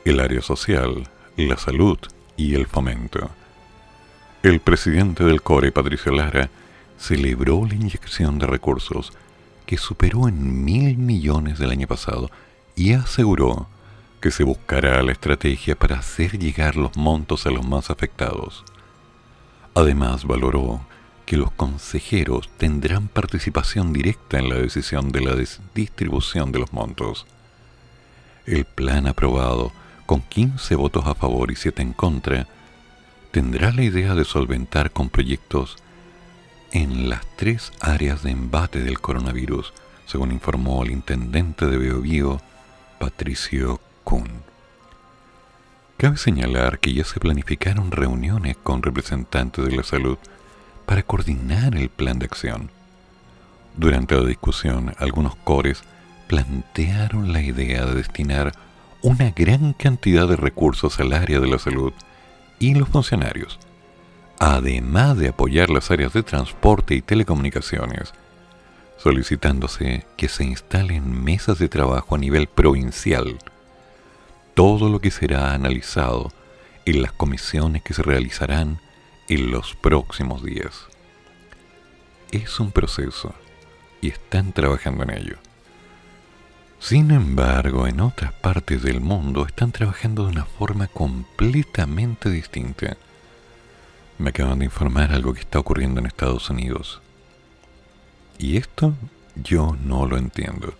el 0.06 0.20
área 0.20 0.42
social, 0.42 1.08
la 1.38 1.56
salud 1.58 2.00
y 2.36 2.56
el 2.56 2.66
fomento. 2.66 3.30
El 4.42 4.60
presidente 4.60 5.24
del 5.24 5.44
CORE, 5.44 5.72
Patricio 5.72 6.12
Lara, 6.12 6.50
celebró 6.98 7.66
la 7.68 7.76
inyección 7.76 8.40
de 8.40 8.48
recursos 8.48 9.14
que 9.68 9.78
superó 9.78 10.28
en 10.28 10.66
mil 10.66 10.98
millones 10.98 11.60
del 11.60 11.70
año 11.70 11.88
pasado 11.88 12.32
y 12.76 12.94
aseguró 12.94 13.68
que 14.20 14.32
se 14.32 14.44
buscará 14.44 15.02
la 15.04 15.12
estrategia 15.12 15.76
para 15.76 15.98
hacer 16.00 16.40
llegar 16.40 16.76
los 16.76 16.98
montos 16.98 17.46
a 17.46 17.52
los 17.52 17.66
más 17.66 17.92
afectados. 17.92 18.64
Además, 19.76 20.26
valoró 20.26 20.82
que 21.26 21.38
los 21.38 21.52
consejeros 21.52 22.50
tendrán 22.58 23.08
participación 23.08 23.94
directa 23.94 24.40
en 24.40 24.50
la 24.50 24.56
decisión 24.56 25.12
de 25.12 25.22
la 25.22 25.36
distribución 25.74 26.52
de 26.52 26.60
los 26.60 26.74
montos. 26.74 27.26
El 28.46 28.66
plan 28.66 29.08
aprobado, 29.08 29.72
con 30.06 30.22
15 30.22 30.76
votos 30.76 31.06
a 31.06 31.16
favor 31.16 31.52
y 31.52 31.56
7 31.56 31.82
en 31.82 31.94
contra, 31.94 32.48
tendrá 33.32 33.72
la 33.72 33.84
idea 33.84 34.16
de 34.16 34.26
solventar 34.26 34.92
con 34.92 35.10
proyectos 35.10 35.78
en 36.72 37.10
las 37.10 37.22
tres 37.38 37.72
áreas 37.80 38.24
de 38.24 38.32
embate 38.32 38.82
del 38.82 39.00
coronavirus, 39.00 39.74
según 40.06 40.32
informó 40.32 40.84
el 40.84 40.92
intendente 40.92 41.68
de 41.68 41.78
Biobío, 41.78 42.42
Patricio 43.00 43.80
Cabe 45.98 46.18
señalar 46.18 46.80
que 46.80 46.94
ya 46.94 47.04
se 47.04 47.20
planificaron 47.20 47.92
reuniones 47.92 48.58
con 48.58 48.82
representantes 48.82 49.64
de 49.64 49.76
la 49.76 49.84
salud 49.84 50.18
para 50.86 51.04
coordinar 51.04 51.76
el 51.76 51.90
plan 51.90 52.20
de 52.20 52.26
acción. 52.26 52.70
Durante 53.78 54.16
la 54.16 54.26
discusión, 54.26 54.94
algunos 54.98 55.36
cores 55.36 55.84
plantearon 56.28 57.34
la 57.34 57.42
idea 57.42 57.86
de 57.86 57.96
destinar 57.96 58.52
una 59.02 59.32
gran 59.32 59.74
cantidad 59.74 60.28
de 60.28 60.36
recursos 60.36 61.00
al 61.00 61.14
área 61.14 61.40
de 61.40 61.48
la 61.48 61.60
salud 61.60 61.94
y 62.60 62.76
los 62.76 62.90
funcionarios, 62.90 63.60
además 64.40 65.18
de 65.18 65.30
apoyar 65.30 65.70
las 65.70 65.90
áreas 65.92 66.14
de 66.14 66.24
transporte 66.24 66.96
y 66.96 67.02
telecomunicaciones, 67.02 68.14
solicitándose 68.98 70.06
que 70.18 70.28
se 70.28 70.44
instalen 70.44 71.24
mesas 71.24 71.58
de 71.58 71.70
trabajo 71.70 72.16
a 72.16 72.20
nivel 72.20 72.48
provincial 72.48 73.40
todo 74.54 74.90
lo 74.90 75.00
que 75.00 75.12
será 75.12 75.54
analizado 75.54 76.32
en 76.86 77.02
las 77.02 77.12
comisiones 77.12 77.82
que 77.84 77.94
se 77.94 78.04
realizarán 78.04 78.80
en 79.32 79.50
los 79.50 79.76
próximos 79.76 80.44
días. 80.44 80.88
Es 82.32 82.60
un 82.60 82.74
proceso 82.74 83.34
y 84.02 84.10
están 84.10 84.52
trabajando 84.52 85.04
en 85.04 85.12
ello. 85.12 85.38
Sin 86.80 87.12
embargo, 87.12 87.88
en 87.88 88.02
otras 88.02 88.34
partes 88.34 88.84
del 88.84 89.00
mundo 89.00 89.46
están 89.46 89.72
trabajando 89.72 90.26
de 90.26 90.34
una 90.34 90.44
forma 90.44 90.88
completamente 90.88 92.30
distinta. 92.30 92.98
Me 94.18 94.32
acaban 94.32 94.60
de 94.60 94.66
informar 94.66 95.14
algo 95.14 95.34
que 95.34 95.40
está 95.40 95.60
ocurriendo 95.60 96.02
en 96.02 96.08
Estados 96.08 96.50
Unidos. 96.50 97.02
Y 98.38 98.58
esto 98.58 98.96
yo 99.36 99.78
no 99.82 100.08
lo 100.08 100.18
entiendo. 100.18 100.74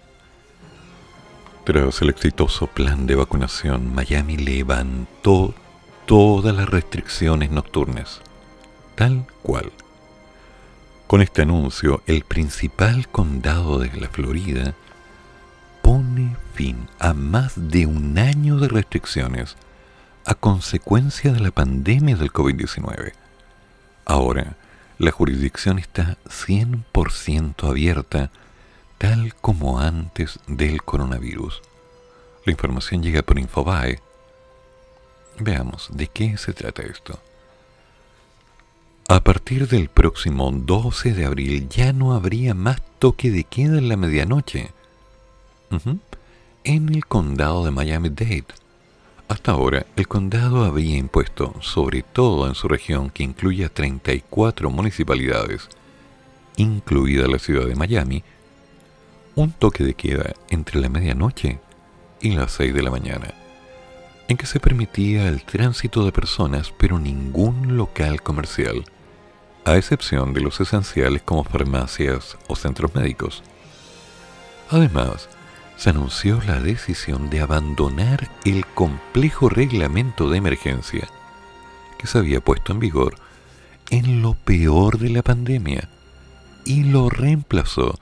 Tras 1.64 2.02
el 2.02 2.10
exitoso 2.10 2.68
plan 2.68 3.08
de 3.08 3.16
vacunación, 3.16 3.96
Miami 3.96 4.36
levantó 4.36 5.56
todas 6.06 6.54
las 6.54 6.68
restricciones 6.68 7.50
nocturnas, 7.50 8.20
tal 9.02 9.26
cual. 9.42 9.72
Con 11.08 11.24
este 11.24 11.42
anuncio, 11.42 12.04
el 12.06 12.24
principal 12.24 13.08
condado 13.08 13.80
de 13.80 13.92
la 14.00 14.08
Florida 14.10 14.76
pone 15.82 16.36
fin 16.54 16.88
a 17.00 17.16
más 17.16 17.54
de 17.56 17.88
un 17.88 18.20
año 18.20 18.58
de 18.58 18.68
restricciones 18.68 19.56
a 20.24 20.36
consecuencia 20.36 21.34
de 21.34 21.40
la 21.40 21.50
pandemia 21.50 22.16
del 22.16 22.32
COVID-19. 22.32 23.14
Ahora, 24.06 24.56
la 25.00 25.10
jurisdicción 25.10 25.80
está 25.80 26.20
100% 26.28 27.68
abierta, 27.68 28.30
tal 29.00 29.34
como 29.34 29.80
antes 29.80 30.40
del 30.46 30.84
coronavirus. 30.84 31.64
La 32.46 32.52
información 32.52 33.02
llega 33.02 33.24
por 33.24 33.40
Infobae. 33.40 34.00
Veamos, 35.40 35.90
¿de 35.92 36.06
qué 36.06 36.38
se 36.38 36.54
trata 36.54 36.84
esto? 36.84 37.20
A 39.12 39.20
partir 39.20 39.68
del 39.68 39.90
próximo 39.90 40.50
12 40.54 41.12
de 41.12 41.26
abril 41.26 41.68
ya 41.68 41.92
no 41.92 42.14
habría 42.14 42.54
más 42.54 42.82
toque 42.98 43.30
de 43.30 43.44
queda 43.44 43.78
en 43.78 43.90
la 43.90 43.98
medianoche. 43.98 44.72
En 46.64 46.96
el 46.96 47.06
condado 47.06 47.66
de 47.66 47.72
Miami-Dade. 47.72 48.46
Hasta 49.28 49.52
ahora, 49.52 49.86
el 49.98 50.08
condado 50.08 50.64
había 50.64 50.96
impuesto, 50.96 51.54
sobre 51.60 52.04
todo 52.04 52.48
en 52.48 52.56
su 52.56 52.70
región 52.70 53.10
que 53.10 53.24
incluye 53.24 53.66
a 53.66 53.70
34 53.70 54.70
municipalidades, 54.70 55.68
incluida 56.56 57.28
la 57.28 57.40
ciudad 57.40 57.68
de 57.68 57.76
Miami, 57.76 58.24
un 59.36 59.52
toque 59.52 59.84
de 59.84 59.94
queda 59.94 60.36
entre 60.50 60.80
la 60.80 60.88
medianoche 60.88 61.60
y 62.22 62.30
las 62.30 62.54
6 62.54 62.74
de 62.74 62.82
la 62.82 62.92
mañana, 62.92 63.34
en 64.30 64.38
que 64.38 64.46
se 64.46 64.62
permitía 64.62 65.28
el 65.28 65.44
tránsito 65.44 66.06
de 66.06 66.14
personas 66.14 66.72
pero 66.78 66.98
ningún 66.98 67.76
local 67.76 68.22
comercial, 68.22 68.86
a 69.66 69.78
excepción 69.78 70.34
de 70.34 70.42
los 70.42 70.60
esenciales 70.60 71.22
como 71.22 71.44
farmacias 71.44 72.38
o 72.48 72.56
centros 72.56 72.94
médicos. 72.96 73.44
Además, 74.70 75.30
se 75.78 75.90
anunció 75.90 76.42
la 76.46 76.60
decisión 76.60 77.30
de 77.30 77.42
abandonar 77.42 78.30
el 78.46 78.66
complejo 78.68 79.50
reglamento 79.50 80.30
de 80.30 80.38
emergencia 80.38 81.08
que 81.98 82.08
se 82.08 82.18
había 82.18 82.40
puesto 82.40 82.72
en 82.72 82.80
vigor 82.80 83.16
en 83.90 84.22
lo 84.22 84.36
peor 84.36 84.98
de 84.98 85.10
la 85.10 85.22
pandemia 85.22 85.90
y 86.66 86.84
lo 86.84 87.10
reemplazó 87.10 88.00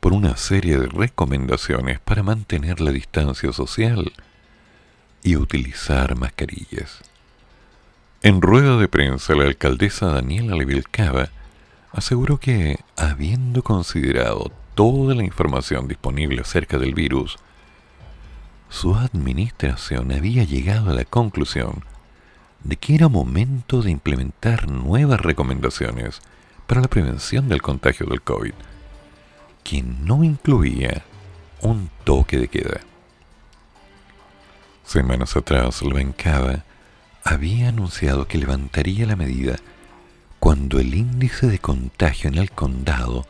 por 0.00 0.12
una 0.12 0.36
serie 0.36 0.78
de 0.78 0.86
recomendaciones 0.86 2.00
para 2.00 2.22
mantener 2.22 2.80
la 2.80 2.92
distancia 2.92 3.52
social 3.52 4.12
y 5.22 5.36
utilizar 5.36 6.16
mascarillas. 6.16 7.00
En 8.24 8.40
rueda 8.40 8.76
de 8.76 8.86
prensa, 8.86 9.34
la 9.34 9.46
alcaldesa 9.46 10.06
Daniela 10.06 10.54
Levilcaba 10.54 11.30
aseguró 11.90 12.38
que, 12.38 12.78
habiendo 12.96 13.64
considerado 13.64 14.52
toda 14.76 15.16
la 15.16 15.24
información 15.24 15.88
disponible 15.88 16.40
acerca 16.40 16.78
del 16.78 16.94
virus, 16.94 17.36
su 18.68 18.94
administración 18.94 20.12
había 20.12 20.44
llegado 20.44 20.90
a 20.90 20.94
la 20.94 21.04
conclusión 21.04 21.84
de 22.62 22.76
que 22.76 22.94
era 22.94 23.08
momento 23.08 23.82
de 23.82 23.90
implementar 23.90 24.70
nuevas 24.70 25.20
recomendaciones 25.20 26.22
para 26.68 26.80
la 26.80 26.88
prevención 26.88 27.48
del 27.48 27.60
contagio 27.60 28.06
del 28.06 28.22
COVID, 28.22 28.54
que 29.64 29.82
no 29.82 30.22
incluía 30.22 31.02
un 31.60 31.90
toque 32.04 32.38
de 32.38 32.46
queda. 32.46 32.82
Semanas 34.84 35.36
atrás, 35.36 35.82
la 35.82 35.94
bancada 35.94 36.64
había 37.24 37.68
anunciado 37.68 38.26
que 38.26 38.38
levantaría 38.38 39.06
la 39.06 39.16
medida 39.16 39.56
cuando 40.38 40.80
el 40.80 40.94
índice 40.94 41.46
de 41.46 41.58
contagio 41.58 42.28
en 42.28 42.38
el 42.38 42.50
condado 42.50 43.26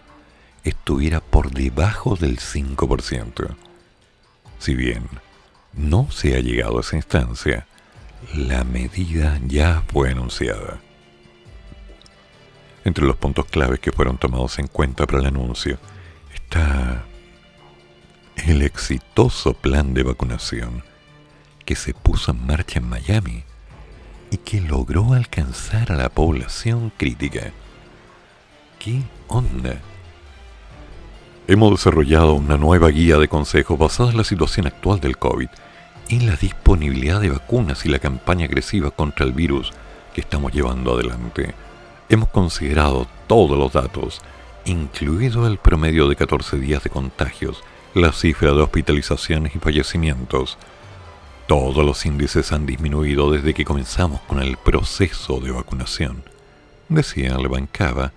estuviera 0.64 1.20
por 1.20 1.51
debajo 1.51 2.16
del 2.16 2.38
5%. 2.38 3.55
Si 4.59 4.74
bien 4.74 5.09
no 5.74 6.11
se 6.11 6.36
ha 6.36 6.40
llegado 6.40 6.78
a 6.78 6.80
esa 6.80 6.97
instancia, 6.97 7.66
la 8.34 8.64
medida 8.64 9.38
ya 9.47 9.82
fue 9.88 10.11
anunciada. 10.11 10.80
Entre 12.84 13.05
los 13.05 13.16
puntos 13.16 13.47
claves 13.47 13.80
que 13.80 13.93
fueron 13.93 14.18
tomados 14.18 14.59
en 14.59 14.68
cuenta 14.68 15.07
para 15.07 15.20
el 15.20 15.26
anuncio 15.26 15.78
está 16.34 17.05
el 18.36 18.62
exitoso 18.62 19.55
plan 19.55 19.95
de 19.95 20.03
vacunación 20.03 20.82
que 21.64 21.76
se 21.76 21.95
puso 21.95 22.32
en 22.32 22.45
marcha 22.47 22.78
en 22.78 22.88
Miami 22.88 23.45
y 24.32 24.38
que 24.38 24.62
logró 24.62 25.12
alcanzar 25.12 25.92
a 25.92 25.96
la 25.96 26.08
población 26.08 26.90
crítica. 26.96 27.52
¿Qué 28.78 29.02
onda? 29.28 29.76
Hemos 31.46 31.72
desarrollado 31.72 32.32
una 32.32 32.56
nueva 32.56 32.88
guía 32.88 33.18
de 33.18 33.28
consejos 33.28 33.78
basada 33.78 34.10
en 34.10 34.16
la 34.16 34.24
situación 34.24 34.66
actual 34.66 35.00
del 35.00 35.18
COVID, 35.18 35.48
en 36.08 36.26
la 36.26 36.36
disponibilidad 36.36 37.20
de 37.20 37.28
vacunas 37.28 37.84
y 37.84 37.90
la 37.90 37.98
campaña 37.98 38.46
agresiva 38.46 38.90
contra 38.90 39.26
el 39.26 39.32
virus 39.32 39.70
que 40.14 40.22
estamos 40.22 40.50
llevando 40.50 40.94
adelante. 40.94 41.54
Hemos 42.08 42.30
considerado 42.30 43.06
todos 43.26 43.58
los 43.58 43.74
datos, 43.74 44.22
incluido 44.64 45.46
el 45.46 45.58
promedio 45.58 46.08
de 46.08 46.16
14 46.16 46.56
días 46.58 46.82
de 46.82 46.88
contagios, 46.88 47.62
la 47.92 48.12
cifra 48.12 48.52
de 48.52 48.62
hospitalizaciones 48.62 49.54
y 49.54 49.58
fallecimientos. 49.58 50.56
Todos 51.53 51.84
los 51.84 52.07
índices 52.07 52.50
han 52.50 52.64
disminuido 52.64 53.30
desde 53.30 53.53
que 53.53 53.66
comenzamos 53.66 54.22
con 54.22 54.40
el 54.40 54.57
proceso 54.57 55.38
de 55.38 55.50
vacunación, 55.50 56.24
decía 56.88 57.36
Levancava, 57.36 58.14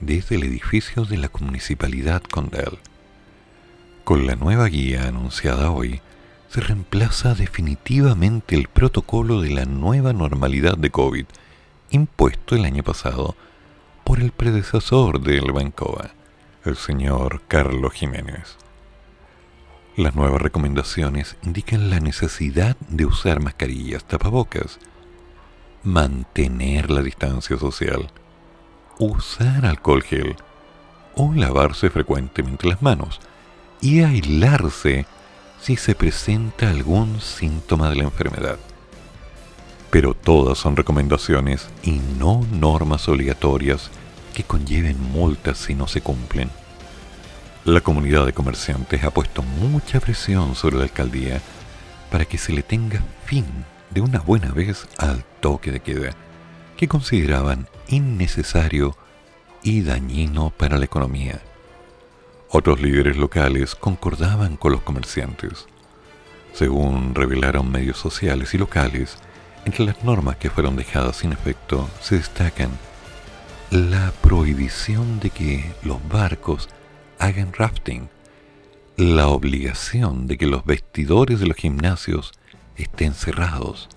desde 0.00 0.36
el 0.36 0.44
edificio 0.44 1.04
de 1.04 1.18
la 1.18 1.30
Municipalidad 1.40 2.22
Condell. 2.22 2.78
Con 4.02 4.26
la 4.26 4.34
nueva 4.34 4.64
guía 4.68 5.08
anunciada 5.08 5.70
hoy, 5.70 6.00
se 6.48 6.62
reemplaza 6.62 7.34
definitivamente 7.34 8.56
el 8.56 8.68
protocolo 8.68 9.42
de 9.42 9.50
la 9.50 9.66
nueva 9.66 10.14
normalidad 10.14 10.78
de 10.78 10.88
COVID 10.88 11.26
impuesto 11.90 12.56
el 12.56 12.64
año 12.64 12.82
pasado 12.82 13.36
por 14.04 14.20
el 14.20 14.32
predecesor 14.32 15.20
del 15.20 15.52
Bancoa, 15.52 16.12
el 16.64 16.76
señor 16.76 17.42
Carlos 17.46 17.92
Jiménez. 17.92 18.56
Las 20.00 20.14
nuevas 20.14 20.40
recomendaciones 20.40 21.36
indican 21.42 21.90
la 21.90 22.00
necesidad 22.00 22.74
de 22.88 23.04
usar 23.04 23.42
mascarillas, 23.42 24.02
tapabocas, 24.02 24.78
mantener 25.82 26.90
la 26.90 27.02
distancia 27.02 27.58
social, 27.58 28.10
usar 28.98 29.66
alcohol 29.66 30.02
gel 30.02 30.36
o 31.16 31.34
lavarse 31.34 31.90
frecuentemente 31.90 32.66
las 32.66 32.80
manos 32.80 33.20
y 33.82 34.00
aislarse 34.00 35.04
si 35.60 35.76
se 35.76 35.94
presenta 35.94 36.70
algún 36.70 37.20
síntoma 37.20 37.90
de 37.90 37.96
la 37.96 38.04
enfermedad. 38.04 38.58
Pero 39.90 40.14
todas 40.14 40.56
son 40.56 40.76
recomendaciones 40.76 41.68
y 41.82 42.00
no 42.18 42.40
normas 42.50 43.06
obligatorias 43.06 43.90
que 44.32 44.44
conlleven 44.44 44.98
multas 45.12 45.58
si 45.58 45.74
no 45.74 45.86
se 45.86 46.00
cumplen. 46.00 46.48
La 47.64 47.82
comunidad 47.82 48.24
de 48.24 48.32
comerciantes 48.32 49.04
ha 49.04 49.10
puesto 49.10 49.42
mucha 49.42 50.00
presión 50.00 50.54
sobre 50.54 50.78
la 50.78 50.84
alcaldía 50.84 51.42
para 52.10 52.24
que 52.24 52.38
se 52.38 52.54
le 52.54 52.62
tenga 52.62 53.02
fin 53.26 53.44
de 53.90 54.00
una 54.00 54.20
buena 54.20 54.50
vez 54.50 54.88
al 54.96 55.24
toque 55.40 55.70
de 55.70 55.80
queda 55.80 56.12
que 56.78 56.88
consideraban 56.88 57.68
innecesario 57.88 58.96
y 59.62 59.82
dañino 59.82 60.48
para 60.48 60.78
la 60.78 60.86
economía. 60.86 61.42
Otros 62.48 62.80
líderes 62.80 63.18
locales 63.18 63.74
concordaban 63.74 64.56
con 64.56 64.72
los 64.72 64.80
comerciantes. 64.80 65.66
Según 66.54 67.14
revelaron 67.14 67.70
medios 67.70 67.98
sociales 67.98 68.54
y 68.54 68.58
locales, 68.58 69.18
entre 69.66 69.84
las 69.84 70.02
normas 70.02 70.36
que 70.36 70.48
fueron 70.48 70.76
dejadas 70.76 71.16
sin 71.16 71.32
efecto 71.32 71.90
se 72.00 72.16
destacan 72.16 72.70
la 73.70 74.12
prohibición 74.22 75.20
de 75.20 75.28
que 75.28 75.74
los 75.82 75.98
barcos 76.08 76.70
hagan 77.20 77.52
rafting, 77.52 78.08
la 78.96 79.28
obligación 79.28 80.26
de 80.26 80.38
que 80.38 80.46
los 80.46 80.64
vestidores 80.64 81.38
de 81.38 81.46
los 81.46 81.56
gimnasios 81.56 82.32
estén 82.76 83.14
cerrados, 83.14 83.88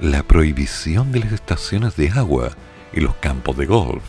la 0.00 0.22
prohibición 0.22 1.12
de 1.12 1.20
las 1.20 1.32
estaciones 1.32 1.96
de 1.96 2.10
agua 2.10 2.50
y 2.92 3.00
los 3.00 3.14
campos 3.16 3.56
de 3.56 3.66
golf, 3.66 4.04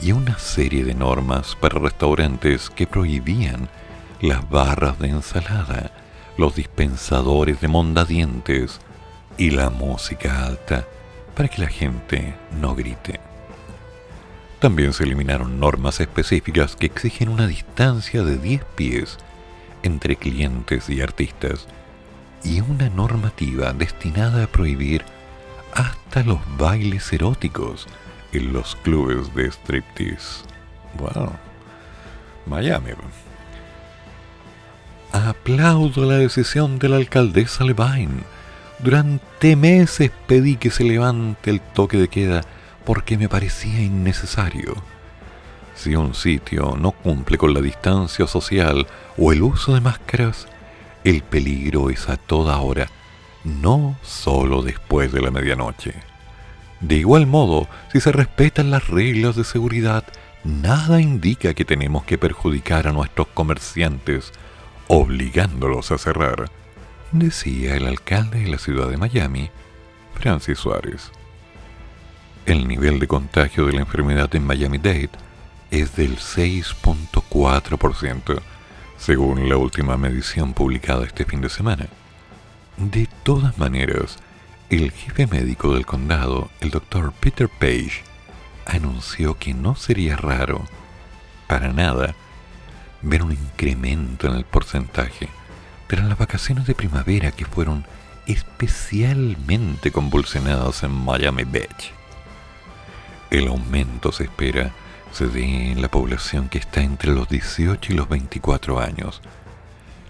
y 0.00 0.12
una 0.12 0.38
serie 0.38 0.82
de 0.82 0.94
normas 0.94 1.56
para 1.60 1.78
restaurantes 1.78 2.70
que 2.70 2.86
prohibían 2.86 3.68
las 4.22 4.48
barras 4.48 4.98
de 4.98 5.08
ensalada, 5.08 5.92
los 6.38 6.54
dispensadores 6.54 7.60
de 7.60 7.68
mondadientes 7.68 8.80
y 9.36 9.50
la 9.50 9.68
música 9.68 10.46
alta 10.46 10.86
para 11.36 11.48
que 11.48 11.60
la 11.62 11.68
gente 11.68 12.34
no 12.60 12.74
grite. 12.74 13.29
También 14.60 14.92
se 14.92 15.04
eliminaron 15.04 15.58
normas 15.58 16.00
específicas 16.00 16.76
que 16.76 16.84
exigen 16.84 17.30
una 17.30 17.46
distancia 17.46 18.22
de 18.22 18.36
10 18.36 18.62
pies 18.76 19.16
entre 19.82 20.16
clientes 20.16 20.90
y 20.90 21.00
artistas 21.00 21.66
y 22.44 22.60
una 22.60 22.90
normativa 22.90 23.72
destinada 23.72 24.44
a 24.44 24.46
prohibir 24.46 25.02
hasta 25.72 26.22
los 26.24 26.40
bailes 26.58 27.10
eróticos 27.10 27.86
en 28.32 28.52
los 28.52 28.76
clubes 28.76 29.34
de 29.34 29.50
striptease. 29.50 30.44
Wow. 30.98 31.32
Miami. 32.44 32.90
Aplaudo 35.12 36.04
la 36.04 36.18
decisión 36.18 36.78
de 36.78 36.90
la 36.90 36.96
alcaldesa 36.96 37.64
Levine. 37.64 38.24
Durante 38.78 39.56
meses 39.56 40.10
pedí 40.26 40.56
que 40.56 40.70
se 40.70 40.84
levante 40.84 41.50
el 41.50 41.60
toque 41.60 41.96
de 41.96 42.08
queda 42.08 42.42
porque 42.90 43.16
me 43.16 43.28
parecía 43.28 43.80
innecesario. 43.80 44.74
Si 45.76 45.94
un 45.94 46.12
sitio 46.12 46.76
no 46.76 46.90
cumple 46.90 47.38
con 47.38 47.54
la 47.54 47.60
distancia 47.60 48.26
social 48.26 48.84
o 49.16 49.30
el 49.30 49.42
uso 49.44 49.74
de 49.74 49.80
máscaras, 49.80 50.48
el 51.04 51.22
peligro 51.22 51.90
es 51.90 52.08
a 52.08 52.16
toda 52.16 52.58
hora, 52.58 52.88
no 53.44 53.96
solo 54.02 54.62
después 54.62 55.12
de 55.12 55.20
la 55.20 55.30
medianoche. 55.30 55.94
De 56.80 56.96
igual 56.96 57.28
modo, 57.28 57.68
si 57.92 58.00
se 58.00 58.10
respetan 58.10 58.72
las 58.72 58.88
reglas 58.88 59.36
de 59.36 59.44
seguridad, 59.44 60.02
nada 60.42 61.00
indica 61.00 61.54
que 61.54 61.64
tenemos 61.64 62.02
que 62.02 62.18
perjudicar 62.18 62.88
a 62.88 62.92
nuestros 62.92 63.28
comerciantes 63.28 64.32
obligándolos 64.88 65.92
a 65.92 65.98
cerrar, 65.98 66.50
decía 67.12 67.76
el 67.76 67.86
alcalde 67.86 68.40
de 68.40 68.48
la 68.48 68.58
ciudad 68.58 68.88
de 68.88 68.96
Miami, 68.96 69.48
Francis 70.18 70.58
Suárez. 70.58 71.12
El 72.50 72.66
nivel 72.66 72.98
de 72.98 73.06
contagio 73.06 73.66
de 73.66 73.74
la 73.74 73.82
enfermedad 73.82 74.34
en 74.34 74.44
Miami-Dade 74.44 75.10
es 75.70 75.94
del 75.94 76.18
6.4%, 76.18 78.40
según 78.98 79.48
la 79.48 79.56
última 79.56 79.96
medición 79.96 80.52
publicada 80.52 81.06
este 81.06 81.24
fin 81.24 81.42
de 81.42 81.48
semana. 81.48 81.86
De 82.76 83.08
todas 83.22 83.56
maneras, 83.56 84.18
el 84.68 84.90
jefe 84.90 85.28
médico 85.28 85.74
del 85.74 85.86
condado, 85.86 86.50
el 86.60 86.70
doctor 86.70 87.12
Peter 87.12 87.48
Page, 87.48 88.02
anunció 88.66 89.38
que 89.38 89.54
no 89.54 89.76
sería 89.76 90.16
raro, 90.16 90.64
para 91.46 91.72
nada, 91.72 92.16
ver 93.00 93.22
un 93.22 93.30
incremento 93.30 94.26
en 94.26 94.34
el 94.34 94.44
porcentaje 94.44 95.28
tras 95.86 96.04
las 96.04 96.18
vacaciones 96.18 96.66
de 96.66 96.74
primavera 96.74 97.30
que 97.30 97.44
fueron 97.44 97.86
especialmente 98.26 99.92
convulsionadas 99.92 100.82
en 100.82 100.90
Miami 100.90 101.44
Beach. 101.44 101.99
El 103.30 103.48
aumento 103.48 104.12
se 104.12 104.24
espera 104.24 104.72
se 105.12 105.26
dé 105.26 105.72
en 105.72 105.82
la 105.82 105.90
población 105.90 106.48
que 106.48 106.56
está 106.58 106.82
entre 106.82 107.12
los 107.12 107.28
18 107.28 107.92
y 107.92 107.96
los 107.96 108.08
24 108.08 108.80
años, 108.80 109.20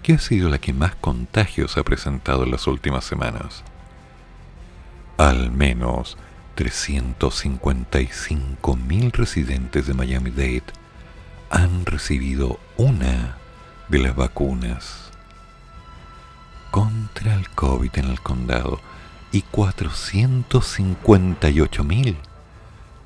que 0.03 0.13
ha 0.13 0.19
sido 0.19 0.47
la 0.49 0.59
que 0.59 0.73
más 0.73 0.93
contagios 0.95 1.77
ha 1.77 1.83
presentado 1.83 2.43
en 2.43 2.51
las 2.51 2.67
últimas 2.67 3.05
semanas. 3.05 3.63
Al 5.17 5.51
menos 5.51 6.17
355.000 6.55 9.11
residentes 9.11 9.87
de 9.87 9.93
Miami-Dade 9.93 10.63
han 11.49 11.85
recibido 11.85 12.59
una 12.77 13.35
de 13.89 13.99
las 13.99 14.15
vacunas 14.15 15.11
contra 16.69 17.33
el 17.35 17.49
COVID 17.49 17.91
en 17.95 18.05
el 18.05 18.21
condado 18.21 18.79
y 19.31 19.41
458.000 19.43 22.30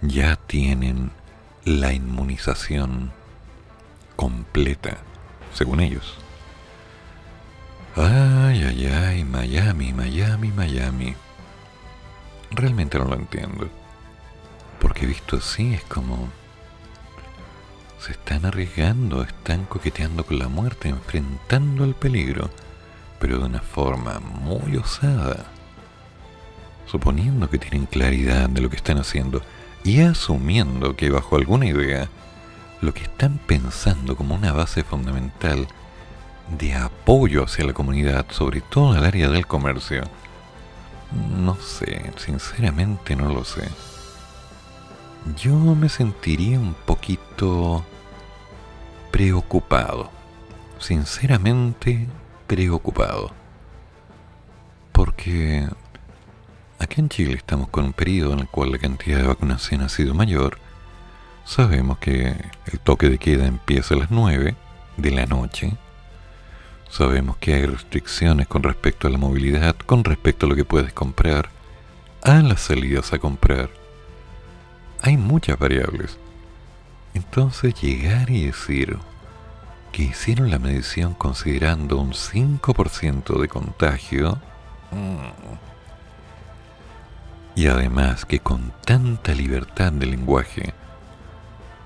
ya 0.09 0.35
tienen 0.35 1.11
la 1.63 1.93
inmunización 1.93 3.11
completa, 4.15 4.97
según 5.53 5.79
ellos. 5.79 6.17
Ay, 7.95 8.63
ay, 8.63 8.85
ay, 8.87 9.23
Miami, 9.23 9.93
Miami, 9.93 10.51
Miami. 10.51 11.15
Realmente 12.51 12.97
no 12.97 13.05
lo 13.05 13.15
entiendo. 13.15 13.69
Porque 14.79 15.05
visto 15.05 15.37
así 15.37 15.73
es 15.73 15.83
como... 15.83 16.29
Se 17.99 18.11
están 18.11 18.45
arriesgando, 18.45 19.23
están 19.23 19.65
coqueteando 19.65 20.25
con 20.25 20.37
la 20.37 20.47
muerte, 20.47 20.89
enfrentando 20.89 21.85
el 21.85 21.95
peligro, 21.95 22.51
pero 23.19 23.39
de 23.39 23.45
una 23.45 23.61
forma 23.61 24.19
muy 24.19 24.77
osada. 24.77 25.45
Suponiendo 26.85 27.49
que 27.49 27.57
tienen 27.57 27.87
claridad 27.87 28.47
de 28.49 28.61
lo 28.61 28.69
que 28.69 28.75
están 28.75 28.99
haciendo 28.99 29.41
y 29.85 30.01
asumiendo 30.01 30.95
que 30.95 31.11
bajo 31.11 31.35
alguna 31.37 31.67
idea, 31.67 32.09
lo 32.81 32.93
que 32.93 33.03
están 33.03 33.37
pensando 33.37 34.17
como 34.17 34.33
una 34.33 34.51
base 34.51 34.83
fundamental 34.83 35.67
de 36.57 36.73
apoyo 36.73 37.43
hacia 37.43 37.65
la 37.65 37.73
comunidad, 37.73 38.25
sobre 38.31 38.61
todo 38.61 38.97
el 38.97 39.05
área 39.05 39.29
del 39.29 39.45
comercio, 39.45 40.03
no 41.37 41.55
sé, 41.55 42.11
sinceramente 42.17 43.15
no 43.15 43.31
lo 43.31 43.45
sé. 43.45 43.69
Yo 45.37 45.53
me 45.53 45.87
sentiría 45.87 46.59
un 46.59 46.73
poquito 46.73 47.85
preocupado, 49.11 50.09
sinceramente 50.79 52.07
preocupado, 52.47 53.31
porque 54.91 55.67
Aquí 56.77 56.99
en 56.99 57.09
Chile 57.09 57.35
estamos 57.35 57.69
con 57.69 57.85
un 57.85 57.93
periodo 57.93 58.33
en 58.33 58.39
el 58.39 58.47
cual 58.47 58.71
la 58.71 58.77
cantidad 58.77 59.19
de 59.19 59.27
vacunación 59.27 59.81
ha 59.81 59.89
sido 59.89 60.13
mayor. 60.13 60.57
Sabemos 61.45 61.99
que 61.99 62.35
el 62.65 62.79
toque 62.79 63.09
de 63.09 63.17
queda 63.17 63.45
empieza 63.45 63.95
a 63.95 63.97
las 63.97 64.11
9 64.11 64.55
de 64.97 65.11
la 65.11 65.25
noche. 65.25 65.73
Sabemos 66.89 67.37
que 67.37 67.53
hay 67.53 67.65
restricciones 67.65 68.47
con 68.47 68.63
respecto 68.63 69.07
a 69.07 69.11
la 69.11 69.17
movilidad, 69.17 69.75
con 69.75 70.03
respecto 70.03 70.45
a 70.45 70.49
lo 70.49 70.55
que 70.55 70.65
puedes 70.65 70.91
comprar, 70.91 71.49
a 72.21 72.41
las 72.41 72.61
salidas 72.61 73.13
a 73.13 73.19
comprar. 73.19 73.69
Hay 75.01 75.17
muchas 75.17 75.57
variables. 75.57 76.17
Entonces 77.13 77.73
llegar 77.81 78.29
y 78.29 78.47
decir 78.47 78.97
que 79.93 80.03
hicieron 80.03 80.51
la 80.51 80.59
medición 80.59 81.13
considerando 81.13 81.97
un 81.97 82.11
5% 82.11 83.39
de 83.39 83.47
contagio... 83.47 84.39
Mm, 84.91 85.64
y 87.55 87.67
además 87.67 88.25
que 88.25 88.39
con 88.39 88.73
tanta 88.85 89.33
libertad 89.33 89.91
de 89.93 90.05
lenguaje 90.05 90.73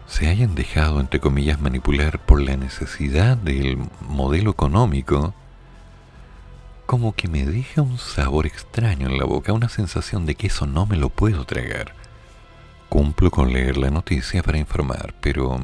se 0.08 0.28
hayan 0.28 0.56
dejado, 0.56 1.00
entre 1.00 1.20
comillas, 1.20 1.62
manipular 1.62 2.20
por 2.20 2.42
la 2.42 2.58
necesidad 2.58 3.38
del 3.38 3.78
modelo 4.02 4.50
económico, 4.50 5.36
como 6.88 7.14
que 7.14 7.28
me 7.28 7.46
deja 7.46 7.84
un 7.84 8.00
sabor 8.00 8.48
extraño 8.48 9.08
en 9.08 9.20
la 9.20 9.26
boca, 9.26 9.54
una 9.54 9.70
sensación 9.70 10.26
de 10.26 10.34
que 10.34 10.48
eso 10.48 10.66
no 10.66 10.88
me 10.88 10.98
lo 10.98 11.10
puedo 11.10 11.46
tragar. 11.46 11.94
Cumplo 12.90 13.30
con 13.30 13.54
leer 13.54 13.78
la 13.78 13.92
noticia 13.92 14.42
para 14.42 14.58
informar, 14.58 15.14
pero... 15.22 15.60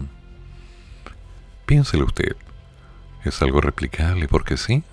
Piénselo 1.66 2.06
usted. 2.06 2.36
¿Es 3.24 3.41
algo 3.41 3.60
replicable 3.60 4.28
porque 4.28 4.56
sí? 4.56 4.84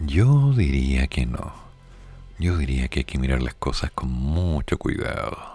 Yo 0.00 0.52
diría 0.52 1.06
que 1.06 1.24
no. 1.24 1.63
Yo 2.38 2.58
diría 2.58 2.88
que 2.88 3.00
hay 3.00 3.04
que 3.04 3.18
mirar 3.18 3.42
las 3.42 3.54
cosas 3.54 3.90
con 3.92 4.10
mucho 4.10 4.76
cuidado. 4.76 5.53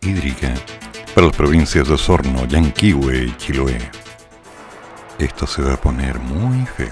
Hídrica 0.00 0.54
para 1.14 1.26
las 1.26 1.36
provincias 1.36 1.86
de 1.86 1.94
Osorno, 1.94 2.46
Yanquihue 2.46 3.24
y 3.24 3.36
Chiloé. 3.36 3.78
Esto 5.18 5.46
se 5.46 5.62
va 5.62 5.74
a 5.74 5.80
poner 5.80 6.18
muy 6.18 6.64
feo. 6.66 6.88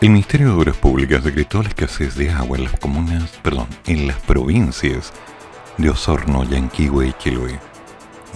El 0.00 0.10
Ministerio 0.10 0.48
de 0.48 0.54
Obras 0.54 0.76
Públicas 0.76 1.22
decretó 1.22 1.62
la 1.62 1.68
escasez 1.68 2.16
de 2.16 2.30
agua 2.30 2.58
en 2.58 2.64
las 2.64 2.78
comunas, 2.80 3.30
perdón, 3.42 3.68
en 3.86 4.08
las 4.08 4.18
provincias 4.18 5.12
de 5.78 5.90
Osorno, 5.90 6.42
Yanquihue 6.42 7.08
y 7.08 7.12
Chiloé. 7.12 7.60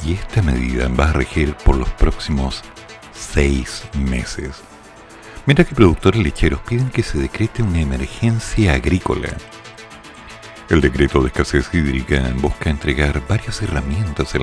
Y 0.05 0.13
esta 0.13 0.43
medida 0.43 0.89
va 0.89 1.09
a 1.11 1.13
regir 1.13 1.55
por 1.57 1.77
los 1.77 1.89
próximos 1.91 2.63
seis 3.13 3.83
meses. 3.95 4.63
Mientras 5.47 5.67
que 5.67 5.75
productores 5.75 6.23
lecheros 6.23 6.61
piden 6.61 6.91
que 6.91 7.03
se 7.03 7.19
decrete 7.19 7.63
una 7.63 7.81
emergencia 7.81 8.75
agrícola 8.75 9.31
el 10.69 10.81
decreto 10.81 11.21
de 11.21 11.29
escasez 11.29 11.73
hídrica 11.73 12.29
busca 12.37 12.71
entregar 12.71 13.23
varias 13.29 13.63
herramientas 13.63 14.35
a 14.35 14.39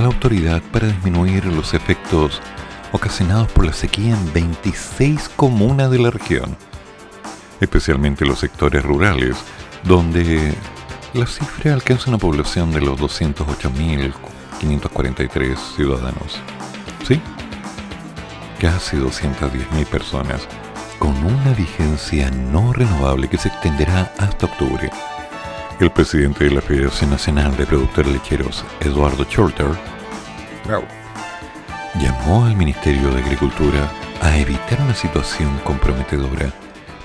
la 0.00 0.06
autoridad 0.06 0.60
para 0.72 0.88
disminuir 0.88 1.46
los 1.46 1.72
efectos 1.72 2.42
ocasionados 2.92 3.50
por 3.52 3.64
la 3.64 3.72
sequía 3.72 4.14
en 4.14 4.30
26 4.32 5.30
comunas 5.30 5.90
de 5.90 5.98
la 5.98 6.10
región, 6.10 6.56
especialmente 7.60 8.26
los 8.26 8.40
sectores 8.40 8.84
rurales, 8.84 9.36
donde 9.84 10.52
la 11.14 11.26
cifra 11.26 11.72
alcanza 11.74 12.10
una 12.10 12.18
población 12.18 12.72
de 12.72 12.82
los 12.82 13.00
208.543 13.00 15.56
ciudadanos. 15.76 16.38
¿Sí? 17.06 17.20
Casi 18.60 18.98
210.000 18.98 19.86
personas, 19.86 20.42
con 20.98 21.16
una 21.24 21.54
vigencia 21.54 22.30
no 22.30 22.74
renovable 22.74 23.28
que 23.28 23.38
se 23.38 23.48
extenderá 23.48 24.12
hasta 24.18 24.44
octubre. 24.46 24.90
El 25.80 25.90
presidente 25.90 26.44
de 26.44 26.50
la 26.50 26.60
Federación 26.60 27.08
Nacional 27.08 27.56
de 27.56 27.64
Productores 27.64 28.12
Lecheros, 28.12 28.66
Eduardo 28.80 29.24
Shorter, 29.24 29.68
llamó 31.98 32.44
al 32.44 32.54
Ministerio 32.54 33.10
de 33.10 33.22
Agricultura 33.22 33.90
a 34.20 34.36
evitar 34.36 34.78
una 34.82 34.94
situación 34.94 35.58
comprometedora 35.64 36.52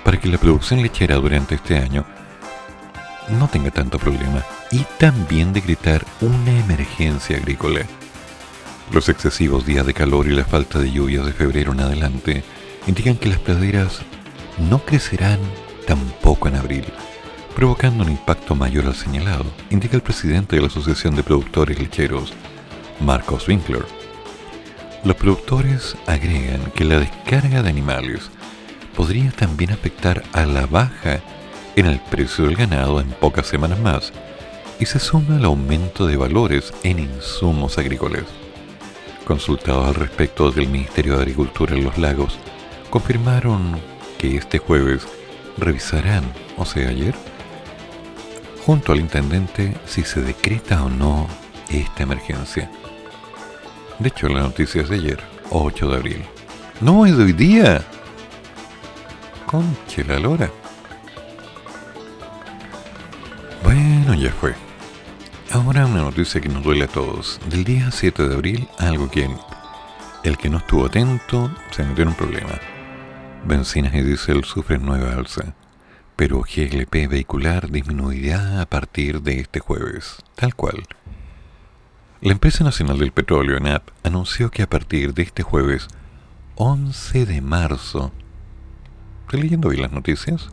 para 0.03 0.19
que 0.19 0.27
la 0.27 0.37
producción 0.37 0.81
lechera 0.81 1.15
durante 1.15 1.55
este 1.55 1.77
año 1.77 2.05
no 3.29 3.47
tenga 3.47 3.71
tanto 3.71 3.97
problema 3.97 4.43
y 4.71 4.79
también 4.99 5.53
decretar 5.53 6.05
una 6.19 6.51
emergencia 6.59 7.37
agrícola. 7.37 7.79
Los 8.91 9.07
excesivos 9.07 9.65
días 9.65 9.85
de 9.85 9.93
calor 9.93 10.27
y 10.27 10.35
la 10.35 10.43
falta 10.43 10.79
de 10.79 10.91
lluvias 10.91 11.25
de 11.25 11.31
febrero 11.31 11.71
en 11.71 11.79
adelante 11.79 12.43
indican 12.87 13.15
que 13.15 13.29
las 13.29 13.39
praderas 13.39 14.01
no 14.57 14.79
crecerán 14.79 15.39
tampoco 15.87 16.49
en 16.49 16.57
abril 16.57 16.85
provocando 17.55 18.03
un 18.03 18.11
impacto 18.11 18.53
mayor 18.53 18.85
al 18.85 18.95
señalado, 18.95 19.45
indica 19.69 19.95
el 19.95 20.03
presidente 20.03 20.57
de 20.57 20.61
la 20.61 20.67
Asociación 20.67 21.15
de 21.15 21.23
Productores 21.23 21.79
Lecheros, 21.79 22.33
Marcos 22.99 23.47
Winkler. 23.47 23.85
Los 25.05 25.15
productores 25.15 25.95
agregan 26.05 26.59
que 26.75 26.83
la 26.83 26.99
descarga 26.99 27.63
de 27.63 27.69
animales 27.69 28.29
podría 28.93 29.31
también 29.31 29.71
afectar 29.71 30.21
a 30.33 30.45
la 30.45 30.65
baja 30.65 31.21
en 31.77 31.85
el 31.85 31.99
precio 31.99 32.45
del 32.45 32.57
ganado 32.57 32.99
en 32.99 33.07
pocas 33.07 33.47
semanas 33.47 33.79
más 33.79 34.11
y 34.77 34.85
se 34.85 34.99
suma 34.99 35.37
el 35.37 35.45
aumento 35.45 36.07
de 36.07 36.17
valores 36.17 36.73
en 36.83 36.99
insumos 36.99 37.77
agrícolas. 37.77 38.25
Consultados 39.25 39.87
al 39.87 39.95
respecto 39.95 40.51
del 40.51 40.67
Ministerio 40.67 41.15
de 41.15 41.21
Agricultura 41.21 41.73
en 41.73 41.85
los 41.85 41.97
lagos, 41.97 42.37
confirmaron 42.89 43.79
que 44.17 44.35
este 44.35 44.57
jueves 44.57 45.07
revisarán, 45.57 46.25
o 46.57 46.65
sea, 46.65 46.89
ayer, 46.89 47.15
junto 48.65 48.93
al 48.93 48.99
intendente 48.99 49.75
si 49.85 50.03
se 50.03 50.21
decreta 50.21 50.83
o 50.83 50.89
no 50.89 51.27
esta 51.69 52.03
emergencia. 52.03 52.69
De 53.99 54.09
hecho, 54.09 54.27
la 54.27 54.41
noticia 54.41 54.81
es 54.81 54.89
de 54.89 54.95
ayer, 54.95 55.23
8 55.51 55.87
de 55.87 55.95
abril. 55.95 56.25
No, 56.81 57.05
es 57.05 57.15
de 57.15 57.23
hoy 57.23 57.33
día. 57.33 57.81
Conche 59.45 60.03
la 60.03 60.19
lora. 60.19 60.49
Bueno, 63.63 64.15
ya 64.15 64.31
fue. 64.31 64.55
Ahora 65.51 65.85
una 65.85 66.01
noticia 66.01 66.41
que 66.41 66.49
nos 66.49 66.63
duele 66.63 66.85
a 66.85 66.87
todos. 66.87 67.39
Del 67.47 67.63
día 67.63 67.91
7 67.91 68.27
de 68.27 68.35
abril, 68.35 68.67
algo 68.79 69.09
que 69.09 69.29
el 70.23 70.37
que 70.37 70.49
no 70.49 70.57
estuvo 70.57 70.87
atento 70.87 71.51
se 71.69 71.83
metió 71.83 72.01
en 72.01 72.09
un 72.09 72.15
problema. 72.15 72.59
Bencinas 73.45 73.93
y 73.93 74.01
diésel 74.01 74.43
sufren 74.43 74.83
nueva 74.83 75.13
alza 75.13 75.53
pero 76.15 76.41
GLP 76.41 77.07
vehicular 77.09 77.69
disminuirá 77.69 78.61
a 78.61 78.65
partir 78.65 79.21
de 79.21 79.39
este 79.39 79.59
jueves, 79.59 80.17
tal 80.35 80.55
cual. 80.55 80.85
La 82.21 82.31
Empresa 82.31 82.63
Nacional 82.63 82.97
del 82.97 83.11
Petróleo, 83.11 83.57
ENAP, 83.57 83.89
anunció 84.03 84.49
que 84.49 84.63
a 84.63 84.69
partir 84.69 85.13
de 85.13 85.23
este 85.23 85.43
jueves 85.43 85.87
11 86.55 87.25
de 87.25 87.41
marzo... 87.41 88.11
¿Estoy 89.25 89.41
leyendo 89.41 89.69
bien 89.69 89.81
las 89.81 89.91
noticias? 89.91 90.49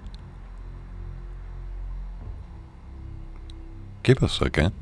¿Qué 4.03 4.17
pasó 4.17 4.47
acá? 4.47 4.73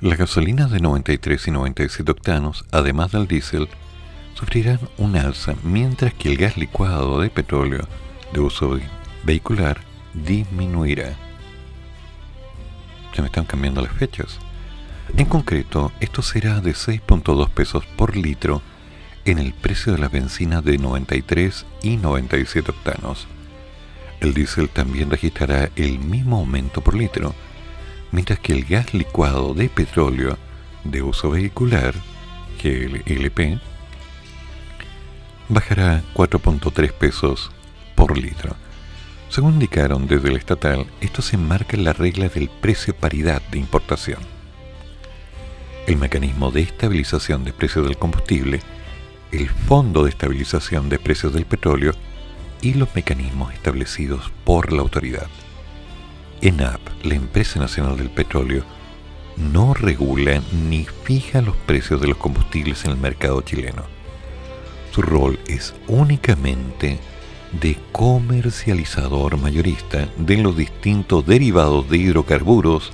Las 0.00 0.16
gasolinas 0.16 0.70
de 0.70 0.80
93 0.80 1.48
y 1.48 1.50
97 1.50 2.10
octanos, 2.10 2.64
además 2.72 3.12
del 3.12 3.28
diésel, 3.28 3.68
sufrirán 4.34 4.80
un 4.96 5.16
alza, 5.16 5.54
mientras 5.62 6.14
que 6.14 6.30
el 6.30 6.38
gas 6.38 6.56
licuado 6.56 7.20
de 7.20 7.28
petróleo 7.28 7.86
de 8.32 8.40
uso 8.40 8.78
vehicular 9.24 9.80
disminuirá. 10.14 11.16
Se 13.14 13.22
me 13.22 13.26
están 13.26 13.44
cambiando 13.44 13.80
las 13.82 13.92
fechas. 13.92 14.38
En 15.16 15.26
concreto, 15.26 15.92
esto 16.00 16.22
será 16.22 16.60
de 16.60 16.72
6.2 16.72 17.48
pesos 17.50 17.84
por 17.96 18.16
litro 18.16 18.62
en 19.24 19.38
el 19.38 19.52
precio 19.52 19.92
de 19.92 19.98
la 19.98 20.08
benzina 20.08 20.62
de 20.62 20.78
93 20.78 21.66
y 21.82 21.96
97 21.96 22.70
octanos. 22.70 23.26
El 24.20 24.34
diésel 24.34 24.68
también 24.68 25.10
registrará 25.10 25.70
el 25.76 25.98
mismo 25.98 26.38
aumento 26.38 26.80
por 26.80 26.94
litro, 26.94 27.34
mientras 28.12 28.38
que 28.38 28.52
el 28.52 28.64
gas 28.64 28.94
licuado 28.94 29.54
de 29.54 29.68
petróleo 29.68 30.38
de 30.84 31.02
uso 31.02 31.30
vehicular, 31.30 31.94
GLP, 32.62 33.60
bajará 35.48 36.02
4.3 36.14 36.92
pesos 36.92 37.50
por 37.94 38.16
litro. 38.16 38.56
Según 39.30 39.54
indicaron 39.54 40.08
desde 40.08 40.28
el 40.28 40.36
estatal, 40.36 40.86
esto 41.00 41.22
se 41.22 41.36
enmarca 41.36 41.76
en 41.76 41.84
la 41.84 41.92
regla 41.92 42.28
del 42.28 42.48
precio 42.48 42.96
paridad 42.96 43.40
de 43.52 43.58
importación. 43.58 44.18
El 45.86 45.98
mecanismo 45.98 46.50
de 46.50 46.62
estabilización 46.62 47.44
de 47.44 47.52
precios 47.52 47.86
del 47.86 47.96
combustible, 47.96 48.58
el 49.30 49.48
Fondo 49.48 50.02
de 50.02 50.10
Estabilización 50.10 50.88
de 50.88 50.98
Precios 50.98 51.32
del 51.32 51.46
Petróleo 51.46 51.92
y 52.60 52.74
los 52.74 52.92
mecanismos 52.96 53.54
establecidos 53.54 54.32
por 54.44 54.72
la 54.72 54.82
autoridad. 54.82 55.28
ENAP, 56.40 56.80
la 57.04 57.14
empresa 57.14 57.60
nacional 57.60 57.96
del 57.96 58.10
petróleo, 58.10 58.64
no 59.36 59.74
regula 59.74 60.42
ni 60.68 60.86
fija 61.04 61.40
los 61.40 61.54
precios 61.54 62.00
de 62.00 62.08
los 62.08 62.16
combustibles 62.16 62.84
en 62.84 62.90
el 62.90 62.96
mercado 62.96 63.42
chileno. 63.42 63.84
Su 64.92 65.02
rol 65.02 65.38
es 65.46 65.72
únicamente 65.86 66.98
de 67.52 67.76
comercializador 67.92 69.36
mayorista 69.36 70.08
de 70.16 70.36
los 70.36 70.56
distintos 70.56 71.26
derivados 71.26 71.88
de 71.88 71.98
hidrocarburos 71.98 72.92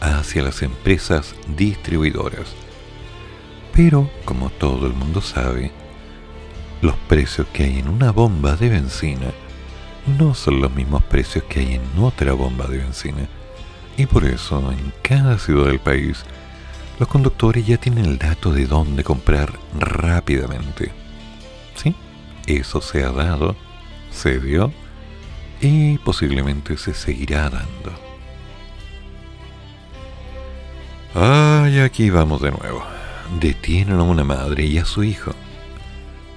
hacia 0.00 0.42
las 0.42 0.62
empresas 0.62 1.34
distribuidoras. 1.56 2.54
Pero, 3.72 4.10
como 4.24 4.50
todo 4.50 4.86
el 4.86 4.94
mundo 4.94 5.20
sabe, 5.20 5.70
los 6.82 6.94
precios 7.08 7.46
que 7.52 7.64
hay 7.64 7.78
en 7.78 7.88
una 7.88 8.10
bomba 8.10 8.56
de 8.56 8.70
benzina 8.70 9.32
no 10.18 10.34
son 10.34 10.60
los 10.60 10.72
mismos 10.74 11.02
precios 11.04 11.44
que 11.44 11.60
hay 11.60 11.74
en 11.74 12.02
otra 12.02 12.32
bomba 12.32 12.66
de 12.66 12.78
benzina. 12.78 13.28
Y 13.96 14.06
por 14.06 14.24
eso, 14.24 14.72
en 14.72 14.92
cada 15.02 15.38
ciudad 15.38 15.66
del 15.66 15.78
país, 15.78 16.24
los 16.98 17.08
conductores 17.08 17.66
ya 17.66 17.76
tienen 17.76 18.06
el 18.06 18.18
dato 18.18 18.52
de 18.52 18.66
dónde 18.66 19.04
comprar 19.04 19.52
rápidamente. 19.78 20.90
¿Sí? 21.74 21.94
Eso 22.50 22.80
se 22.80 23.04
ha 23.04 23.12
dado, 23.12 23.54
se 24.10 24.40
dio 24.40 24.72
y 25.60 25.98
posiblemente 25.98 26.76
se 26.76 26.94
seguirá 26.94 27.48
dando. 27.48 27.92
Ay, 31.14 31.78
aquí 31.78 32.10
vamos 32.10 32.42
de 32.42 32.50
nuevo. 32.50 32.82
Detienen 33.40 34.00
a 34.00 34.02
una 34.02 34.24
madre 34.24 34.64
y 34.64 34.78
a 34.78 34.84
su 34.84 35.04
hijo 35.04 35.30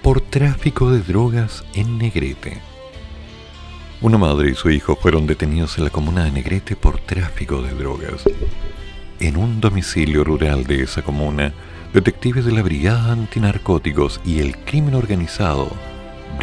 por 0.04 0.22
tráfico 0.22 0.92
de 0.92 1.02
drogas 1.02 1.66
en 1.74 1.98
Negrete. 1.98 2.62
Una 4.00 4.20
madre 4.20 4.52
y 4.52 4.54
su 4.54 4.70
hijo 4.70 4.96
fueron 4.96 5.26
detenidos 5.26 5.80
en 5.80 5.86
la 5.86 5.90
comuna 5.90 6.26
de 6.26 6.32
Negrete 6.32 6.76
por 6.76 7.00
tráfico 7.00 7.64
de 7.64 7.74
drogas. 7.74 8.24
En 9.20 9.36
un 9.36 9.60
domicilio 9.60 10.24
rural 10.24 10.66
de 10.66 10.84
esa 10.84 11.02
comuna, 11.02 11.54
detectives 11.92 12.46
de 12.46 12.52
la 12.52 12.62
Brigada 12.62 13.14
Antinarcóticos 13.14 14.22
y 14.24 14.42
el 14.42 14.58
Crimen 14.58 14.94
Organizado 14.94 15.72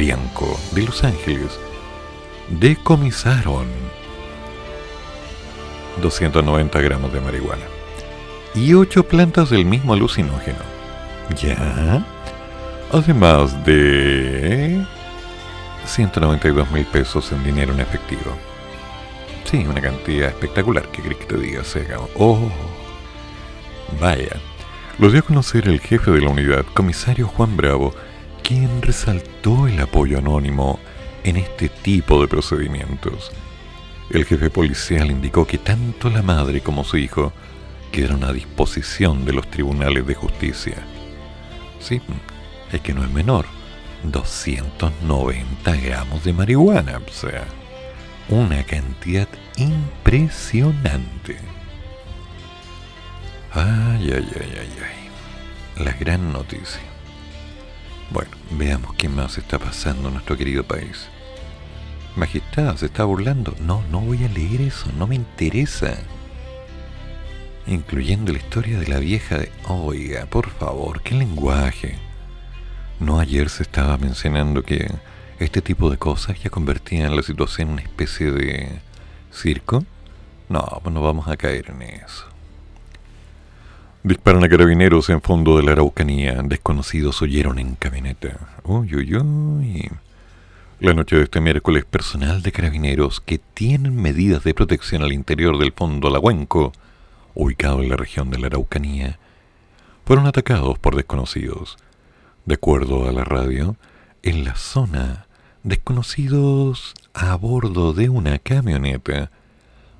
Bianco 0.00 0.58
de 0.72 0.80
Los 0.84 1.04
Ángeles 1.04 1.60
decomisaron 2.48 3.66
290 6.00 6.80
gramos 6.80 7.12
de 7.12 7.20
marihuana 7.20 7.66
y 8.54 8.72
8 8.72 9.06
plantas 9.06 9.50
del 9.50 9.66
mismo 9.66 9.92
alucinógeno. 9.92 10.60
Ya. 11.36 12.02
Además 12.90 13.62
de 13.66 14.82
192 15.84 16.70
mil 16.70 16.86
pesos 16.86 17.30
en 17.32 17.44
dinero 17.44 17.74
en 17.74 17.80
efectivo. 17.80 18.38
Sí, 19.44 19.66
una 19.68 19.82
cantidad 19.82 20.30
espectacular, 20.30 20.88
que 20.88 21.02
crees 21.02 21.18
que 21.18 21.26
te 21.26 21.36
diga, 21.36 21.62
Sega? 21.62 21.98
Oh, 22.16 22.50
vaya. 24.00 24.40
Lo 24.98 25.10
dio 25.10 25.20
a 25.20 25.24
conocer 25.24 25.68
el 25.68 25.78
jefe 25.78 26.10
de 26.10 26.22
la 26.22 26.30
unidad, 26.30 26.64
comisario 26.72 27.26
Juan 27.26 27.54
Bravo, 27.54 27.94
quien 28.50 28.82
resaltó 28.82 29.68
el 29.68 29.78
apoyo 29.78 30.18
anónimo 30.18 30.80
en 31.22 31.36
este 31.36 31.68
tipo 31.68 32.20
de 32.20 32.26
procedimientos. 32.26 33.30
El 34.10 34.24
jefe 34.24 34.50
policial 34.50 35.08
indicó 35.08 35.46
que 35.46 35.56
tanto 35.56 36.10
la 36.10 36.20
madre 36.20 36.60
como 36.60 36.82
su 36.82 36.96
hijo 36.96 37.32
quedaron 37.92 38.24
a 38.24 38.32
disposición 38.32 39.24
de 39.24 39.34
los 39.34 39.48
tribunales 39.48 40.04
de 40.04 40.16
justicia. 40.16 40.78
Sí, 41.78 42.02
es 42.72 42.80
que 42.80 42.92
no 42.92 43.04
es 43.04 43.10
menor. 43.12 43.46
290 44.02 45.76
gramos 45.76 46.24
de 46.24 46.32
marihuana, 46.32 46.98
o 47.08 47.12
sea, 47.12 47.44
una 48.30 48.64
cantidad 48.64 49.28
impresionante. 49.58 51.36
Ay, 53.52 54.10
ay, 54.12 54.28
ay, 54.34 54.54
ay, 54.58 54.72
ay. 54.82 55.84
La 55.84 55.92
gran 55.92 56.32
noticia. 56.32 56.89
Bueno, 58.10 58.30
veamos 58.50 58.94
qué 58.94 59.08
más 59.08 59.38
está 59.38 59.58
pasando 59.60 60.08
en 60.08 60.14
nuestro 60.14 60.36
querido 60.36 60.64
país. 60.64 61.08
Magistrada, 62.16 62.76
¿se 62.76 62.86
está 62.86 63.04
burlando? 63.04 63.54
No, 63.60 63.84
no 63.90 64.00
voy 64.00 64.24
a 64.24 64.28
leer 64.28 64.62
eso, 64.62 64.90
no 64.98 65.06
me 65.06 65.14
interesa. 65.14 65.96
Incluyendo 67.68 68.32
la 68.32 68.38
historia 68.38 68.80
de 68.80 68.88
la 68.88 68.98
vieja 68.98 69.38
de... 69.38 69.52
Oiga, 69.68 70.26
por 70.26 70.50
favor, 70.50 71.02
qué 71.02 71.14
lenguaje. 71.14 71.98
No 72.98 73.20
ayer 73.20 73.48
se 73.48 73.62
estaba 73.62 73.96
mencionando 73.96 74.64
que 74.64 74.90
este 75.38 75.62
tipo 75.62 75.88
de 75.88 75.96
cosas 75.96 76.42
ya 76.42 76.50
convertían 76.50 77.14
la 77.14 77.22
situación 77.22 77.68
en 77.68 77.72
una 77.74 77.82
especie 77.82 78.32
de 78.32 78.80
circo. 79.32 79.84
No, 80.48 80.80
pues 80.82 80.92
no 80.92 81.00
vamos 81.00 81.28
a 81.28 81.36
caer 81.36 81.70
en 81.70 81.82
eso. 81.82 82.29
Disparan 84.02 84.42
a 84.42 84.48
carabineros 84.48 85.10
en 85.10 85.20
fondo 85.20 85.58
de 85.58 85.62
la 85.62 85.72
Araucanía. 85.72 86.40
Desconocidos 86.42 87.20
oyeron 87.20 87.58
en 87.58 87.74
camioneta. 87.74 88.58
Uy, 88.64 88.94
uy, 88.94 89.14
uy. 89.14 89.90
La 90.78 90.94
noche 90.94 91.16
de 91.16 91.24
este 91.24 91.42
miércoles, 91.42 91.84
personal 91.84 92.40
de 92.40 92.50
carabineros 92.50 93.20
que 93.20 93.36
tienen 93.36 93.94
medidas 93.94 94.42
de 94.42 94.54
protección 94.54 95.02
al 95.02 95.12
interior 95.12 95.58
del 95.58 95.72
fondo 95.72 96.08
Alahuenco, 96.08 96.72
ubicado 97.34 97.82
en 97.82 97.90
la 97.90 97.96
región 97.96 98.30
de 98.30 98.38
la 98.38 98.46
Araucanía, 98.46 99.18
fueron 100.06 100.26
atacados 100.26 100.78
por 100.78 100.96
desconocidos. 100.96 101.76
De 102.46 102.54
acuerdo 102.54 103.06
a 103.06 103.12
la 103.12 103.24
radio, 103.24 103.76
en 104.22 104.44
la 104.44 104.56
zona, 104.56 105.26
desconocidos 105.62 106.94
a 107.12 107.34
bordo 107.34 107.92
de 107.92 108.08
una 108.08 108.38
camioneta 108.38 109.30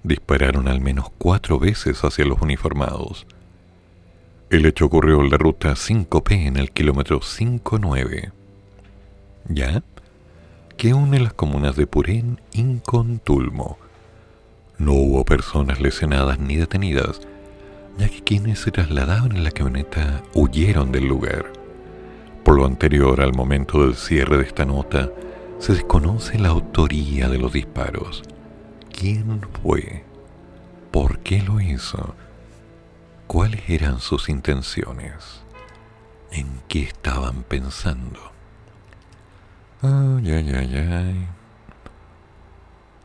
dispararon 0.02 0.68
al 0.68 0.80
menos 0.80 1.10
cuatro 1.18 1.58
veces 1.58 2.02
hacia 2.02 2.24
los 2.24 2.40
uniformados. 2.40 3.26
El 4.50 4.66
hecho 4.66 4.86
ocurrió 4.86 5.20
en 5.20 5.30
la 5.30 5.38
ruta 5.38 5.74
5P 5.74 6.46
en 6.46 6.56
el 6.56 6.72
kilómetro 6.72 7.22
59. 7.22 8.32
¿Ya? 9.48 9.82
que 10.80 10.94
une 10.94 11.20
las 11.20 11.34
comunas 11.34 11.76
de 11.76 11.86
Purén 11.86 12.40
y 12.52 12.78
Contulmo. 12.78 13.76
No 14.78 14.94
hubo 14.94 15.26
personas 15.26 15.78
lesionadas 15.78 16.38
ni 16.38 16.56
detenidas, 16.56 17.20
ya 17.98 18.08
que 18.08 18.24
quienes 18.24 18.60
se 18.60 18.70
trasladaban 18.70 19.36
en 19.36 19.44
la 19.44 19.50
camioneta 19.50 20.22
huyeron 20.32 20.90
del 20.90 21.04
lugar. 21.06 21.52
Por 22.42 22.56
lo 22.56 22.64
anterior 22.64 23.20
al 23.20 23.34
momento 23.34 23.82
del 23.82 23.94
cierre 23.94 24.38
de 24.38 24.44
esta 24.44 24.64
nota, 24.64 25.12
se 25.58 25.74
desconoce 25.74 26.38
la 26.38 26.48
autoría 26.48 27.28
de 27.28 27.38
los 27.38 27.52
disparos. 27.52 28.22
¿Quién 28.90 29.42
fue? 29.62 30.02
¿Por 30.90 31.18
qué 31.18 31.42
lo 31.42 31.60
hizo? 31.60 32.14
¿Cuáles 33.30 33.70
eran 33.70 34.00
sus 34.00 34.28
intenciones? 34.28 35.44
¿En 36.32 36.48
qué 36.66 36.82
estaban 36.82 37.44
pensando? 37.44 38.18
Ay, 39.82 40.32
ay, 40.32 40.52
ay, 40.52 40.76
ay. 40.76 41.28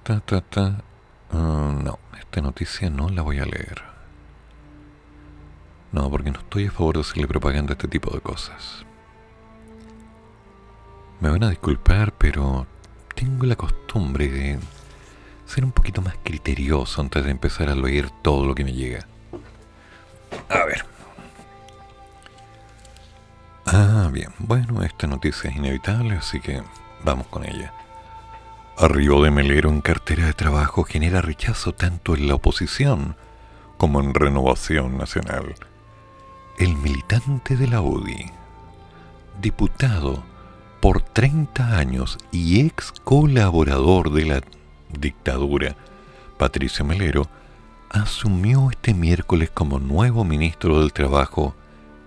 Ta, 0.01 0.21
ta, 0.21 0.41
ta. 0.41 0.81
Ah, 1.31 1.79
no, 1.79 1.99
esta 2.19 2.41
noticia 2.41 2.89
no 2.89 3.09
la 3.09 3.21
voy 3.21 3.37
a 3.37 3.45
leer. 3.45 3.83
No, 5.91 6.09
porque 6.09 6.31
no 6.31 6.39
estoy 6.39 6.65
a 6.65 6.71
favor 6.71 6.95
de 6.95 7.01
hacerle 7.01 7.27
propaganda 7.27 7.73
a 7.73 7.75
este 7.75 7.87
tipo 7.87 8.09
de 8.09 8.21
cosas. 8.21 8.83
Me 11.19 11.29
van 11.29 11.43
a 11.43 11.51
disculpar, 11.51 12.13
pero 12.17 12.65
tengo 13.13 13.45
la 13.45 13.55
costumbre 13.55 14.27
de 14.29 14.59
ser 15.45 15.63
un 15.63 15.71
poquito 15.71 16.01
más 16.01 16.15
criterioso 16.23 16.99
antes 16.99 17.23
de 17.23 17.29
empezar 17.29 17.69
a 17.69 17.75
leer 17.75 18.09
todo 18.23 18.47
lo 18.47 18.55
que 18.55 18.63
me 18.63 18.73
llega. 18.73 19.05
A 20.49 20.65
ver. 20.65 20.85
Ah, 23.65 24.09
bien. 24.11 24.29
Bueno, 24.39 24.83
esta 24.83 25.07
noticia 25.07 25.49
es 25.49 25.55
inevitable, 25.55 26.15
así 26.15 26.39
que 26.39 26.61
vamos 27.03 27.27
con 27.27 27.45
ella. 27.45 27.73
Arribo 28.77 29.23
de 29.23 29.31
Melero 29.31 29.69
en 29.69 29.81
cartera 29.81 30.25
de 30.25 30.33
trabajo 30.33 30.83
genera 30.83 31.21
rechazo 31.21 31.73
tanto 31.73 32.13
en 32.15 32.27
la 32.27 32.35
oposición 32.35 33.15
como 33.77 34.01
en 34.01 34.13
Renovación 34.13 34.97
Nacional. 34.97 35.55
El 36.57 36.75
militante 36.75 37.55
de 37.55 37.67
la 37.67 37.81
UDI, 37.81 38.31
diputado 39.41 40.23
por 40.81 41.01
30 41.01 41.77
años 41.77 42.17
y 42.31 42.65
ex 42.65 42.91
colaborador 43.03 44.11
de 44.11 44.25
la 44.25 44.41
dictadura, 44.89 45.75
Patricio 46.37 46.85
Melero, 46.85 47.27
asumió 47.89 48.69
este 48.71 48.93
miércoles 48.93 49.49
como 49.53 49.79
nuevo 49.79 50.23
ministro 50.23 50.79
del 50.79 50.93
Trabajo 50.93 51.55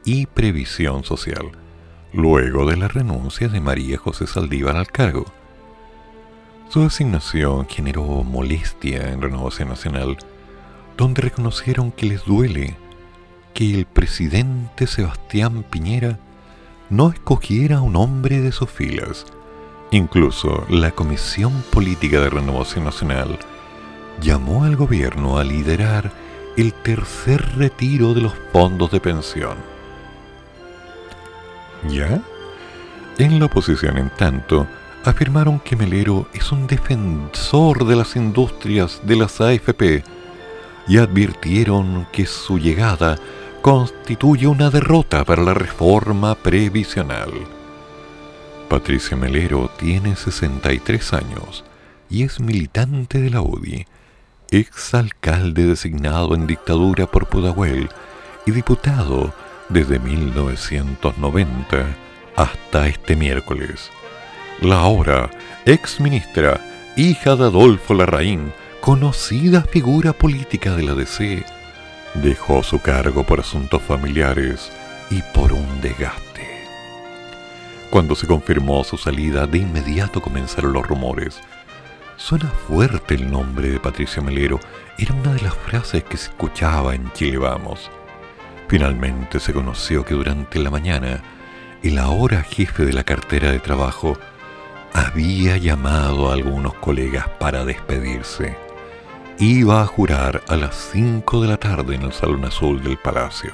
y 0.05 0.27
Previsión 0.27 1.05
Social, 1.05 1.51
luego 2.13 2.67
de 2.67 2.77
la 2.77 2.89
renuncia 2.89 3.49
de 3.49 3.61
María 3.61 3.99
José 3.99 4.27
Saldívar 4.27 4.77
al 4.77 4.89
cargo. 4.89 5.27
Su 6.69 6.83
designación 6.83 7.67
generó 7.69 8.03
molestia 8.25 9.11
en 9.11 9.23
Renovación 9.23 9.69
Nacional, 9.69 10.19
donde 10.97 11.23
reconocieron 11.23 11.93
que 11.93 12.07
les 12.07 12.25
duele 12.25 12.77
que 13.55 13.75
el 13.75 13.87
presidente 13.87 14.87
Sebastián 14.87 15.65
Piñera 15.69 16.19
no 16.91 17.11
escogiera 17.11 17.79
a 17.79 17.83
un 17.83 17.97
hombre 17.97 18.41
de 18.41 18.53
sus 18.53 18.71
filas. 18.71 19.27
Incluso 19.91 20.67
la 20.69 20.91
Comisión 20.91 21.65
Política 21.71 22.21
de 22.21 22.31
Renovación 22.31 22.85
Nacional 22.85 23.39
llamó 24.21 24.65
al 24.65 24.77
gobierno 24.77 25.39
a 25.39 25.45
liderar 25.45 26.13
el 26.57 26.73
tercer 26.73 27.57
retiro 27.57 28.15
de 28.15 28.23
los 28.23 28.33
fondos 28.53 28.91
de 28.91 29.01
pensión. 29.01 29.57
¿Ya? 31.89 32.21
En 33.19 33.39
la 33.39 33.47
oposición, 33.47 33.99
en 33.99 34.11
tanto, 34.11 34.67
afirmaron 35.05 35.61
que 35.61 35.77
Melero 35.77 36.29
es 36.33 36.51
un 36.53 36.67
defensor 36.67 37.87
de 37.87 37.97
las 37.97 38.17
industrias 38.17 39.01
de 39.05 39.17
las 39.17 39.41
AFP 39.41 40.03
y 40.89 40.99
advirtieron 40.99 42.07
que 42.13 42.27
su 42.27 42.59
llegada 42.59 43.19
constituye 43.63 44.47
una 44.47 44.71
derrota 44.71 45.25
para 45.25 45.43
la 45.43 45.55
reforma 45.55 46.35
previsional. 46.35 47.31
Patricia 48.69 49.17
Melero 49.17 49.71
tiene 49.79 50.17
63 50.17 51.13
años 51.13 51.65
y 52.11 52.23
es 52.23 52.41
militante 52.41 53.21
de 53.21 53.31
la 53.31 53.43
UDI, 53.43 53.87
exalcalde 54.51 55.67
designado 55.67 56.35
en 56.35 56.47
dictadura 56.47 57.07
por 57.07 57.27
Pudahuel 57.29 57.89
y 58.47 58.51
diputado 58.51 59.33
desde 59.69 59.99
1990 59.99 61.87
hasta 62.37 62.87
este 62.87 63.17
miércoles. 63.17 63.91
La 64.61 64.77
ahora 64.77 65.31
ex 65.67 66.01
ministra, 66.01 66.61
hija 66.97 67.37
de 67.37 67.45
Adolfo 67.45 67.95
Larraín, 67.95 68.53
conocida 68.81 69.63
figura 69.63 70.13
política 70.13 70.75
de 70.75 70.83
la 70.83 70.95
DC, 70.95 71.45
dejó 72.15 72.63
su 72.63 72.81
cargo 72.81 73.25
por 73.25 73.41
asuntos 73.41 73.83
familiares 73.83 74.73
y 75.11 75.23
por 75.35 75.53
un 75.53 75.81
desgaste. 75.81 76.29
Cuando 77.91 78.15
se 78.15 78.27
confirmó 78.27 78.85
su 78.85 78.97
salida, 78.97 79.47
de 79.47 79.59
inmediato 79.59 80.21
comenzaron 80.21 80.73
los 80.73 80.87
rumores. 80.87 81.41
Suena 82.19 82.49
fuerte 82.49 83.15
el 83.15 83.31
nombre 83.31 83.71
de 83.71 83.79
Patricia 83.79 84.21
Melero, 84.21 84.59
era 84.99 85.15
una 85.15 85.35
de 85.35 85.41
las 85.41 85.55
frases 85.55 86.03
que 86.03 86.17
se 86.17 86.31
escuchaba 86.31 86.97
en 86.97 87.13
Chile 87.13 87.39
Vamos. 87.39 87.93
Finalmente 88.67 89.39
se 89.39 89.53
conoció 89.53 90.05
que 90.05 90.15
durante 90.15 90.59
la 90.59 90.69
mañana 90.69 91.23
el 91.81 91.97
ahora 91.97 92.43
jefe 92.43 92.85
de 92.85 92.93
la 92.93 93.05
cartera 93.05 93.53
de 93.53 93.61
trabajo 93.61 94.19
había 94.93 95.59
llamado 95.59 96.29
a 96.29 96.35
algunos 96.35 96.75
colegas 96.75 97.29
para 97.39 97.65
despedirse. 97.65 98.59
iba 99.39 99.81
a 99.81 99.87
jurar 99.87 100.43
a 100.49 100.57
las 100.57 100.75
5 100.93 101.41
de 101.41 101.49
la 101.49 101.57
tarde 101.57 101.95
en 101.95 102.03
el 102.03 102.13
Salón 102.13 102.45
Azul 102.45 102.83
del 102.83 102.99
Palacio. 102.99 103.53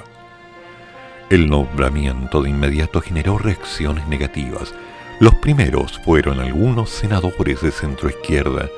El 1.29 1.47
nombramiento 1.47 2.41
de 2.41 2.49
inmediato 2.49 2.99
generó 2.99 3.37
reacciones 3.37 4.07
negativas. 4.07 4.73
Los 5.19 5.35
primeros 5.35 5.99
fueron 6.03 6.41
algunos 6.41 6.89
senadores 6.89 7.61
de 7.61 7.71
centro 7.71 8.09
izquierda, 8.09 8.69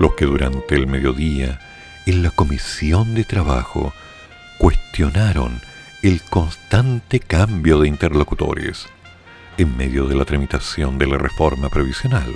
los 0.00 0.14
que 0.14 0.24
durante 0.24 0.74
el 0.74 0.88
mediodía, 0.88 1.60
en 2.04 2.24
la 2.24 2.30
Comisión 2.30 3.14
de 3.14 3.22
Trabajo, 3.22 3.92
cuestionaron 4.58 5.60
el 6.02 6.20
constante 6.22 7.20
cambio 7.20 7.78
de 7.78 7.88
interlocutores 7.88 8.88
en 9.56 9.76
medio 9.76 10.06
de 10.06 10.16
la 10.16 10.24
tramitación 10.24 10.98
de 10.98 11.06
la 11.06 11.16
reforma 11.16 11.68
previsional. 11.68 12.32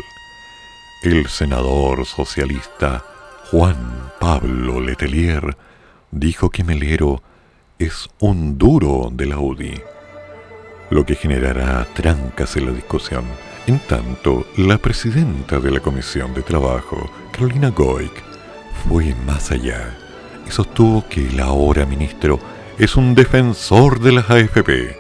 El 1.03 1.27
senador 1.27 2.07
socialista 2.07 3.05
Juan 3.51 4.13
Pablo 4.21 4.81
Letelier 4.81 5.57
dijo 6.13 6.51
que 6.51 6.63
Melero 6.63 7.23
es 7.79 8.09
un 8.21 8.57
duro 8.57 9.09
de 9.13 9.27
la 9.27 9.39
UDI, 9.39 9.83
lo 10.93 11.07
que 11.07 11.15
generará 11.15 11.87
trancas 11.95 12.57
en 12.57 12.67
la 12.67 12.73
discusión. 12.73 13.25
En 13.67 13.79
tanto, 13.79 14.47
la 14.59 14.77
presidenta 14.77 15.59
de 15.59 15.71
la 15.71 15.81
Comisión 15.81 16.35
de 16.35 16.43
Trabajo, 16.43 17.11
Carolina 17.33 17.71
Goik, 17.71 18.13
fue 18.87 19.15
más 19.27 19.51
allá 19.51 19.97
y 20.47 20.51
sostuvo 20.51 21.09
que 21.09 21.29
el 21.29 21.41
ahora 21.41 21.87
ministro 21.87 22.39
es 22.79 22.97
un 22.97 23.15
defensor 23.15 24.01
de 24.01 24.13
las 24.13 24.29
AFP. 24.29 24.99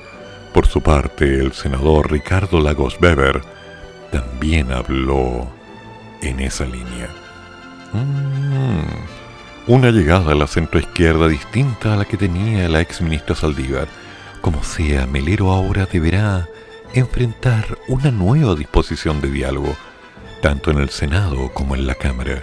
Por 0.54 0.66
su 0.66 0.80
parte, 0.80 1.40
el 1.40 1.52
senador 1.52 2.10
Ricardo 2.10 2.60
Lagos 2.60 2.96
Weber 3.00 3.42
también 4.10 4.72
habló 4.72 5.48
en 6.22 6.40
esa 6.40 6.64
línea. 6.64 7.08
Mm, 7.92 9.70
una 9.70 9.90
llegada 9.90 10.32
a 10.32 10.36
la 10.36 10.46
centroizquierda 10.46 11.28
distinta 11.28 11.92
a 11.92 11.96
la 11.96 12.04
que 12.06 12.16
tenía 12.16 12.68
la 12.68 12.80
ex 12.80 13.02
ministra 13.02 13.34
Saldívar. 13.34 13.88
Como 14.42 14.64
sea, 14.64 15.06
Melero 15.06 15.52
ahora 15.52 15.86
deberá 15.86 16.48
enfrentar 16.94 17.78
una 17.86 18.10
nueva 18.10 18.56
disposición 18.56 19.20
de 19.20 19.30
diálogo, 19.30 19.76
tanto 20.42 20.72
en 20.72 20.78
el 20.78 20.90
Senado 20.90 21.52
como 21.54 21.76
en 21.76 21.86
la 21.86 21.94
Cámara. 21.94 22.42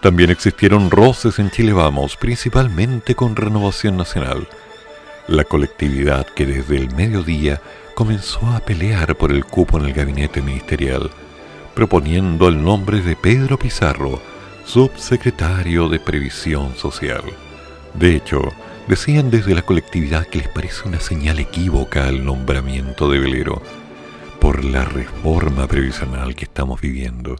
También 0.00 0.30
existieron 0.30 0.90
roces 0.90 1.38
en 1.38 1.52
Chile 1.52 1.72
Vamos, 1.72 2.16
principalmente 2.16 3.14
con 3.14 3.36
Renovación 3.36 3.96
Nacional, 3.96 4.48
la 5.28 5.44
colectividad 5.44 6.26
que 6.26 6.46
desde 6.46 6.76
el 6.76 6.92
mediodía 6.96 7.62
comenzó 7.94 8.48
a 8.48 8.58
pelear 8.58 9.14
por 9.14 9.30
el 9.30 9.44
cupo 9.44 9.78
en 9.78 9.84
el 9.84 9.92
gabinete 9.92 10.42
ministerial, 10.42 11.12
proponiendo 11.74 12.48
el 12.48 12.60
nombre 12.60 13.00
de 13.00 13.14
Pedro 13.14 13.56
Pizarro, 13.56 14.20
subsecretario 14.66 15.88
de 15.88 16.00
Previsión 16.00 16.74
Social. 16.74 17.22
De 17.94 18.16
hecho, 18.16 18.52
decían 18.88 19.30
desde 19.30 19.54
la 19.54 19.62
colectividad 19.62 20.26
que 20.26 20.38
les 20.38 20.48
parece 20.48 20.88
una 20.88 21.00
señal 21.00 21.38
equívoca 21.38 22.08
el 22.08 22.24
nombramiento 22.24 23.08
de 23.08 23.18
Velero 23.18 23.62
por 24.40 24.64
la 24.64 24.84
reforma 24.84 25.66
previsional 25.66 26.34
que 26.34 26.44
estamos 26.44 26.80
viviendo. 26.80 27.36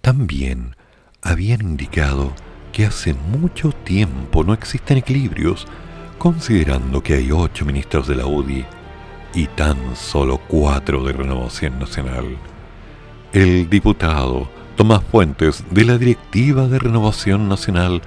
También 0.00 0.76
habían 1.22 1.62
indicado 1.62 2.32
que 2.72 2.84
hace 2.84 3.14
mucho 3.14 3.72
tiempo 3.72 4.44
no 4.44 4.52
existen 4.52 4.98
equilibrios, 4.98 5.66
considerando 6.18 7.02
que 7.02 7.14
hay 7.14 7.30
ocho 7.30 7.64
ministros 7.64 8.06
de 8.08 8.16
la 8.16 8.26
UDI 8.26 8.64
y 9.34 9.46
tan 9.46 9.96
solo 9.96 10.38
cuatro 10.48 11.04
de 11.04 11.12
Renovación 11.12 11.78
Nacional. 11.78 12.36
El 13.32 13.68
diputado 13.70 14.48
Tomás 14.76 15.02
Fuentes, 15.04 15.64
de 15.70 15.84
la 15.84 15.96
Directiva 15.96 16.68
de 16.68 16.78
Renovación 16.78 17.48
Nacional, 17.48 18.02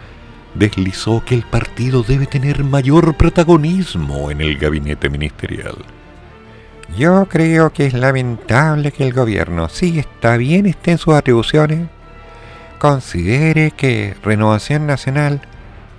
deslizó 0.56 1.24
que 1.26 1.36
el 1.36 1.43
partido 1.43 2.04
debe 2.04 2.26
tener 2.26 2.64
mayor 2.64 3.16
protagonismo 3.16 4.32
en 4.32 4.41
el 4.41 4.58
gabinete 4.58 5.10
ministerial. 5.10 5.76
Yo 6.97 7.28
creo 7.30 7.72
que 7.72 7.86
es 7.86 7.93
lamentable 7.93 8.91
que 8.91 9.06
el 9.06 9.14
gobierno, 9.14 9.70
si 9.70 10.00
está 10.00 10.38
bien, 10.38 10.66
esté 10.66 10.91
en 10.91 10.97
sus 10.97 11.14
atribuciones, 11.14 11.88
considere 12.80 13.72
que 13.72 14.16
Renovación 14.24 14.88
Nacional 14.88 15.41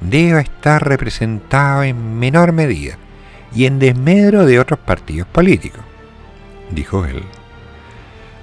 debe 0.01 0.41
estar 0.41 0.87
representado 0.87 1.85
en 1.85 2.19
menor 2.19 2.53
medida 2.53 2.97
y 3.55 3.67
en 3.67 3.79
desmedro 3.79 4.47
de 4.47 4.59
otros 4.59 4.81
partidos 4.81 5.29
políticos, 5.29 5.83
dijo 6.71 7.05
él. 7.05 7.23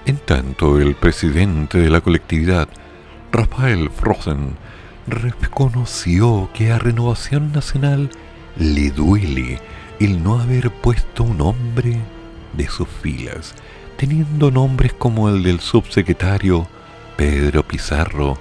En 0.06 0.18
tanto, 0.18 0.80
el 0.80 0.96
presidente 0.96 1.80
de 1.80 1.90
la 1.90 2.02
colectividad, 2.02 2.70
Rafael 3.32 3.90
Frozen, 3.90 4.56
reconoció 5.08 6.50
que 6.54 6.72
a 6.72 6.80
Renovación 6.80 7.52
Nacional 7.52 8.10
le 8.58 8.92
duele 8.92 9.60
el 10.00 10.24
no 10.24 10.40
haber 10.40 10.70
puesto 10.70 11.24
un 11.24 11.42
hombre 11.42 11.98
de 12.54 12.68
sus 12.68 12.88
filas, 12.88 13.56
teniendo 13.98 14.52
nombres 14.52 14.94
como 14.94 15.30
el 15.30 15.44
del 15.44 15.60
subsecretario 15.60 16.68
Pedro 17.16 17.64
Pizarro 17.64 18.38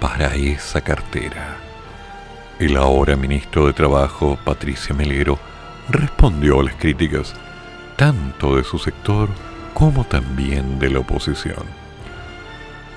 para 0.00 0.34
esa 0.34 0.80
cartera. 0.80 1.56
El 2.58 2.76
ahora 2.76 3.16
ministro 3.16 3.66
de 3.66 3.72
Trabajo, 3.72 4.38
Patricio 4.44 4.94
Melero, 4.94 5.38
respondió 5.88 6.60
a 6.60 6.64
las 6.64 6.74
críticas, 6.74 7.34
tanto 7.96 8.56
de 8.56 8.64
su 8.64 8.78
sector 8.78 9.28
como 9.74 10.04
también 10.04 10.78
de 10.78 10.90
la 10.90 11.00
oposición. 11.00 11.81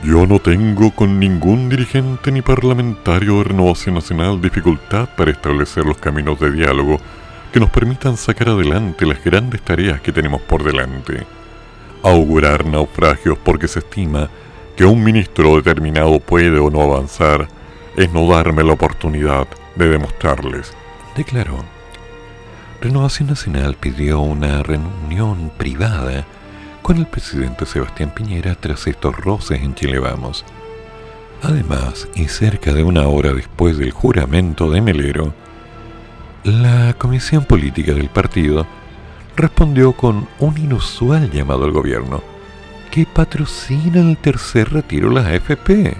Yo 0.04 0.28
no 0.28 0.40
tengo 0.40 0.92
con 0.92 1.20
ningún 1.20 1.70
dirigente 1.70 2.32
ni 2.32 2.42
parlamentario 2.42 3.38
de 3.38 3.46
Renovación 3.46 3.96
Nacional 3.96 4.42
dificultad 4.42 5.10
para 5.16 5.32
establecer 5.32 5.86
los 5.86 5.98
caminos 5.98 6.40
de 6.40 6.52
diálogo 6.52 7.00
que 7.52 7.60
nos 7.60 7.70
permitan 7.70 8.18
sacar 8.18 8.50
adelante 8.50 9.06
las 9.06 9.24
grandes 9.24 9.62
tareas 9.62 10.02
que 10.02 10.12
tenemos 10.12 10.42
por 10.42 10.64
delante. 10.64 11.26
Augurar 12.04 12.66
naufragios 12.66 13.38
porque 13.44 13.68
se 13.68 13.80
estima 13.80 14.30
que 14.76 14.86
un 14.86 15.04
ministro 15.04 15.56
determinado 15.56 16.20
puede 16.20 16.60
o 16.60 16.70
no 16.70 16.82
avanzar 16.82 17.48
es 17.96 18.12
no 18.12 18.28
darme 18.28 18.64
la 18.64 18.74
oportunidad 18.74 19.48
de 19.76 19.90
demostrarles, 19.90 20.74
declaró. 21.16 21.64
Renovación 22.82 23.30
Nacional 23.30 23.76
pidió 23.80 24.20
una 24.20 24.62
reunión 24.62 25.52
privada 25.58 26.26
con 26.86 26.98
el 26.98 27.08
presidente 27.08 27.66
Sebastián 27.66 28.12
Piñera 28.14 28.54
tras 28.54 28.86
estos 28.86 29.18
roces 29.18 29.60
en 29.60 29.74
Chile 29.74 29.98
Vamos. 29.98 30.46
Además, 31.42 32.08
y 32.14 32.26
cerca 32.26 32.74
de 32.74 32.84
una 32.84 33.08
hora 33.08 33.34
después 33.34 33.80
del 33.80 33.90
juramento 33.90 34.70
de 34.70 34.82
Melero, 34.82 35.34
la 36.44 36.94
Comisión 36.94 37.44
Política 37.44 37.92
del 37.92 38.10
partido 38.10 38.68
respondió 39.36 39.94
con 39.94 40.28
un 40.38 40.58
inusual 40.60 41.32
llamado 41.32 41.66
al 41.66 41.72
gobierno 41.72 42.22
que 42.92 43.08
patrocina 43.08 44.00
el 44.00 44.18
tercer 44.18 44.72
retiro 44.72 45.10
de 45.10 45.16
las 45.16 45.26
AFP. 45.26 45.98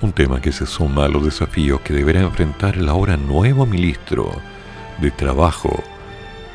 Un 0.00 0.10
tema 0.10 0.40
que 0.40 0.50
se 0.50 0.66
suma 0.66 1.04
a 1.04 1.08
los 1.08 1.24
desafíos 1.24 1.80
que 1.82 1.94
deberá 1.94 2.22
enfrentar 2.22 2.74
el 2.74 2.88
ahora 2.88 3.16
nuevo 3.16 3.64
ministro 3.66 4.32
de 5.00 5.12
Trabajo 5.12 5.80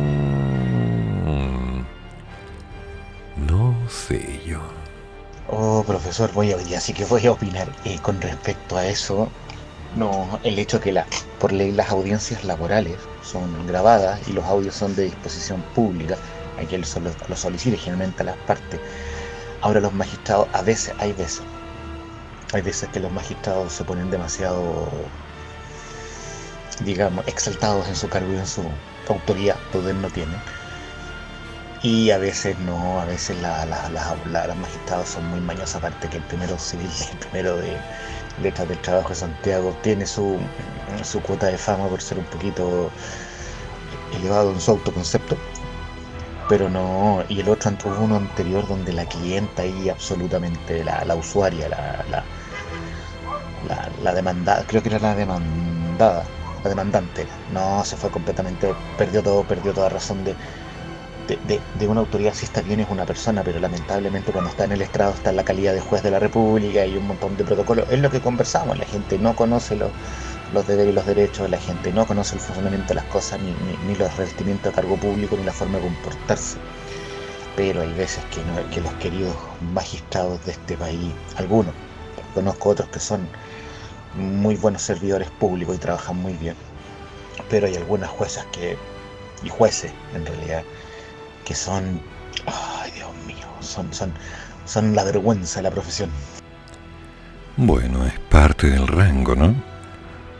no 3.47 3.75
sé 3.89 4.41
yo. 4.45 4.59
Oh, 5.47 5.83
profesor, 5.85 6.31
voy 6.33 6.51
a 6.51 6.57
así 6.77 6.93
que 6.93 7.05
voy 7.05 7.25
a 7.25 7.31
opinar 7.31 7.67
eh, 7.85 7.99
con 8.01 8.21
respecto 8.21 8.77
a 8.77 8.85
eso. 8.85 9.29
No, 9.95 10.39
el 10.43 10.59
hecho 10.59 10.79
que 10.79 10.91
la, 10.91 11.05
por 11.39 11.51
ley 11.51 11.71
las 11.71 11.89
audiencias 11.89 12.43
laborales 12.43 12.97
son 13.23 13.65
grabadas 13.67 14.19
y 14.27 14.33
los 14.33 14.45
audios 14.45 14.75
son 14.75 14.95
de 14.95 15.05
disposición 15.05 15.61
pública, 15.73 16.17
aquí 16.59 16.77
lo, 16.77 16.85
lo 17.27 17.35
solicita 17.35 17.77
generalmente 17.77 18.21
a 18.23 18.25
las 18.25 18.37
partes. 18.37 18.79
Ahora 19.61 19.79
los 19.79 19.93
magistrados, 19.93 20.47
a 20.53 20.61
veces, 20.61 20.93
hay 20.99 21.13
veces, 21.13 21.41
hay 22.53 22.61
veces 22.61 22.89
que 22.89 22.99
los 22.99 23.11
magistrados 23.11 23.73
se 23.73 23.83
ponen 23.83 24.11
demasiado, 24.11 24.87
digamos, 26.81 27.27
exaltados 27.27 27.87
en 27.87 27.95
su 27.95 28.07
cargo 28.09 28.31
y 28.33 28.37
en 28.37 28.47
su 28.47 28.63
autoridad, 29.09 29.57
poder 29.71 29.95
no 29.95 30.09
tienen. 30.09 30.39
Y 31.81 32.11
a 32.11 32.17
veces 32.17 32.57
no, 32.59 32.99
a 32.99 33.05
veces 33.05 33.37
la, 33.41 33.65
las 33.65 34.57
magistrados 34.57 35.09
son 35.09 35.25
muy 35.29 35.39
mañosas, 35.39 35.77
aparte 35.77 36.09
que 36.09 36.17
el 36.17 36.23
primero 36.23 36.57
civil, 36.57 36.89
el 37.11 37.17
primero 37.19 37.57
de 37.57 37.77
letras 38.41 38.67
del 38.67 38.79
trabajo 38.79 39.09
de 39.09 39.15
Santiago 39.15 39.75
tiene 39.81 40.05
su, 40.05 40.37
su 41.03 41.21
cuota 41.21 41.47
de 41.47 41.57
fama 41.57 41.87
por 41.87 42.01
ser 42.01 42.19
un 42.19 42.25
poquito 42.25 42.91
elevado 44.13 44.51
en 44.51 44.61
su 44.61 44.71
autoconcepto 44.71 45.37
pero 46.49 46.67
no, 46.67 47.23
y 47.29 47.39
el 47.41 47.47
otro 47.47 47.71
hubo 47.85 48.03
uno 48.05 48.15
anterior 48.17 48.67
donde 48.67 48.91
la 48.91 49.05
clienta 49.05 49.63
y 49.65 49.87
absolutamente 49.87 50.83
la, 50.83 51.05
la 51.05 51.15
usuaria, 51.15 51.69
la, 51.69 52.03
la, 52.09 53.91
la, 54.01 54.13
demandada, 54.15 54.65
creo 54.65 54.81
que 54.81 54.89
era 54.89 54.97
la 54.97 55.13
demandada, 55.13 56.25
la 56.63 56.69
demandante, 56.69 57.25
no, 57.53 57.83
se 57.85 57.95
fue 57.95 58.09
completamente, 58.09 58.73
perdió 58.97 59.23
todo, 59.23 59.43
perdió 59.43 59.73
toda 59.73 59.89
razón 59.89 60.23
de, 60.23 60.35
de, 61.79 61.87
una 61.87 61.99
autoridad 61.99 62.33
si 62.33 62.45
está 62.45 62.61
bien 62.61 62.79
es 62.79 62.89
una 62.89 63.05
persona, 63.05 63.43
pero 63.43 63.59
lamentablemente 63.59 64.31
cuando 64.31 64.49
está 64.49 64.65
en 64.65 64.71
el 64.71 64.81
estrado 64.81 65.13
está 65.13 65.29
en 65.29 65.35
la 65.35 65.43
calidad 65.43 65.73
de 65.73 65.81
juez 65.81 66.01
de 66.01 66.11
la 66.11 66.19
República 66.19 66.85
y 66.85 66.97
un 66.97 67.07
montón 67.07 67.37
de 67.37 67.43
protocolos. 67.43 67.85
Es 67.91 67.99
lo 67.99 68.09
que 68.09 68.19
conversamos, 68.19 68.77
la 68.77 68.85
gente 68.85 69.17
no 69.19 69.35
conoce 69.35 69.75
los, 69.75 69.91
los 70.53 70.65
deberes 70.67 70.91
y 70.91 70.95
los 70.95 71.05
derechos, 71.05 71.49
la 71.49 71.59
gente 71.59 71.91
no 71.91 72.05
conoce 72.05 72.35
el 72.35 72.41
funcionamiento 72.41 72.89
de 72.89 72.95
las 72.95 73.05
cosas, 73.05 73.39
ni, 73.41 73.53
ni, 73.87 73.95
los 73.95 74.15
revestimientos 74.17 74.73
a 74.73 74.75
cargo 74.75 74.97
público, 74.97 75.37
ni 75.37 75.43
la 75.43 75.53
forma 75.53 75.77
de 75.77 75.85
comportarse. 75.85 76.57
Pero 77.55 77.81
hay 77.81 77.93
veces 77.93 78.23
que, 78.25 78.41
que 78.73 78.81
los 78.81 78.93
queridos 78.93 79.35
magistrados 79.73 80.43
de 80.45 80.53
este 80.53 80.77
país, 80.77 81.11
algunos, 81.37 81.73
conozco 82.33 82.69
otros 82.69 82.89
que 82.89 82.99
son 82.99 83.27
muy 84.15 84.55
buenos 84.55 84.81
servidores 84.81 85.29
públicos 85.29 85.75
y 85.75 85.79
trabajan 85.79 86.17
muy 86.17 86.33
bien, 86.33 86.55
pero 87.49 87.67
hay 87.67 87.75
algunas 87.75 88.09
juezas 88.09 88.45
que, 88.51 88.77
y 89.43 89.49
jueces 89.49 89.91
en 90.13 90.25
realidad, 90.25 90.63
que 91.45 91.55
son, 91.55 92.01
ay 92.45 92.91
Dios 92.91 93.09
mío, 93.25 93.47
son, 93.59 93.93
son, 93.93 94.13
son 94.65 94.95
la 94.95 95.03
vergüenza 95.03 95.59
de 95.59 95.63
la 95.63 95.71
profesión. 95.71 96.09
Bueno, 97.57 98.05
es 98.05 98.17
parte 98.29 98.69
del 98.69 98.87
rango, 98.87 99.35
¿no? 99.35 99.53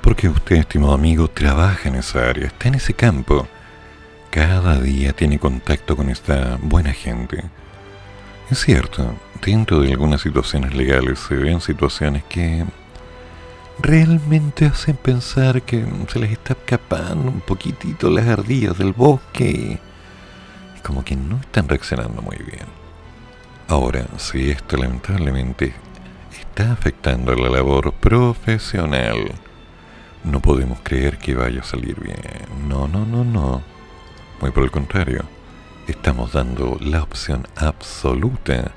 Porque 0.02 0.30
usted, 0.30 0.58
estimado 0.58 0.94
amigo, 0.94 1.28
trabaja 1.28 1.90
en 1.90 1.96
esa 1.96 2.30
área, 2.30 2.48
está 2.48 2.70
en 2.70 2.76
ese 2.76 2.94
campo. 2.94 3.48
Cada 4.32 4.80
día 4.80 5.12
tiene 5.14 5.38
contacto 5.38 5.98
con 5.98 6.10
esta 6.10 6.58
buena 6.62 6.94
gente. 6.94 7.44
Es 8.50 8.60
cierto, 8.62 9.16
dentro 9.46 9.82
de 9.82 9.92
algunas 9.92 10.22
situaciones 10.22 10.74
legales 10.74 11.20
se 11.20 11.36
ven 11.36 11.62
situaciones 11.62 12.24
que 12.24 12.64
realmente 13.82 14.66
hacen 14.66 14.96
pensar 14.96 15.62
que 15.62 15.86
se 16.08 16.20
les 16.20 16.32
está 16.32 16.54
escapando 16.54 17.30
un 17.32 17.42
poquitito 17.42 18.10
las 18.10 18.28
ardillas 18.28 18.78
del 18.78 18.94
bosque 18.94 19.80
como 20.90 21.06
que 21.06 21.16
no 21.16 21.38
están 21.38 21.68
reaccionando 21.68 22.22
muy 22.22 22.38
bien. 22.38 22.66
Ahora, 23.68 24.08
si 24.18 24.50
esto 24.50 24.76
lamentablemente 24.76 25.74
está 26.32 26.72
afectando 26.72 27.36
la 27.36 27.50
labor 27.50 27.94
profesional, 27.94 29.32
no 30.24 30.40
podemos 30.40 30.80
creer 30.82 31.20
que 31.20 31.36
vaya 31.36 31.62
a 31.62 31.64
salir 31.64 32.00
bien. 32.00 32.18
No, 32.68 32.88
no, 32.88 33.06
no, 33.06 33.24
no. 33.24 33.62
Muy 34.42 34.50
por 34.50 34.64
el 34.64 34.72
contrario, 34.72 35.26
estamos 35.88 36.34
dando 36.34 36.80
la 36.82 37.04
opción 37.04 37.48
absoluta 37.56 38.72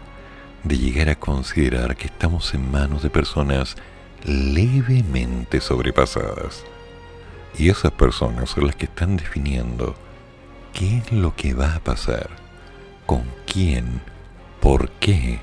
de 0.65 0.77
llegar 0.77 1.09
a 1.09 1.19
considerar 1.19 1.97
que 1.97 2.09
estamos 2.09 2.53
en 2.53 2.71
manos 2.71 3.03
de 3.03 3.09
personas 3.09 3.77
levemente 4.25 5.61
sobrepasadas. 5.61 6.65
Y 7.59 7.69
esas 7.69 7.93
personas 7.93 8.51
son 8.51 8.67
las 8.67 8.77
que 8.77 8.87
están 8.87 9.17
definiendo 9.17 9.95
qué 10.73 10.99
es 10.99 11.13
lo 11.13 11.37
que 11.37 11.55
va 11.55 11.75
a 11.75 11.81
pasar, 11.81 12.31
con 13.07 13.25
quién, 13.47 14.01
por 14.61 14.91
qué, 14.93 15.41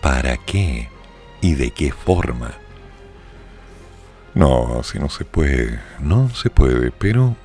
para 0.00 0.36
qué 0.38 0.88
y 1.40 1.54
de 1.54 1.70
qué 1.70 1.92
forma. 1.92 2.52
No, 4.34 4.82
si 4.82 4.98
no 4.98 5.10
se 5.10 5.24
puede, 5.24 5.80
no 6.00 6.30
se 6.30 6.50
puede, 6.50 6.90
pero 6.90 7.36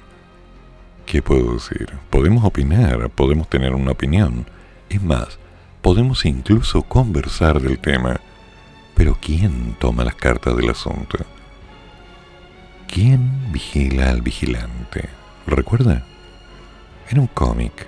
¿qué 1.05 1.21
puedo 1.21 1.53
decir? 1.53 1.89
Podemos 2.09 2.43
opinar, 2.43 3.09
podemos 3.09 3.49
tener 3.49 3.75
una 3.75 3.91
opinión. 3.91 4.45
Es 4.89 5.01
más, 5.01 5.37
podemos 5.81 6.25
incluso 6.25 6.81
conversar 6.83 7.61
del 7.61 7.77
tema. 7.77 8.19
Pero 8.99 9.17
¿quién 9.21 9.77
toma 9.79 10.03
las 10.03 10.15
cartas 10.15 10.57
del 10.57 10.71
asunto? 10.71 11.19
¿Quién 12.85 13.49
vigila 13.49 14.09
al 14.09 14.21
vigilante? 14.21 15.07
¿Lo 15.47 15.55
recuerda? 15.55 16.03
Era 17.09 17.21
un 17.21 17.27
cómic. 17.27 17.87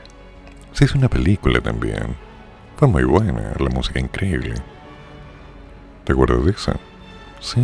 Se 0.72 0.86
hizo 0.86 0.97
una 0.97 1.09
película 1.09 1.59
también. 1.59 2.16
Fue 2.78 2.88
muy 2.88 3.03
buena, 3.03 3.51
la 3.59 3.70
música 3.70 3.99
increíble. 3.99 4.55
¿Te 6.05 6.14
acuerdas 6.14 6.45
de 6.45 6.51
eso? 6.51 6.80
Sí. 7.41 7.62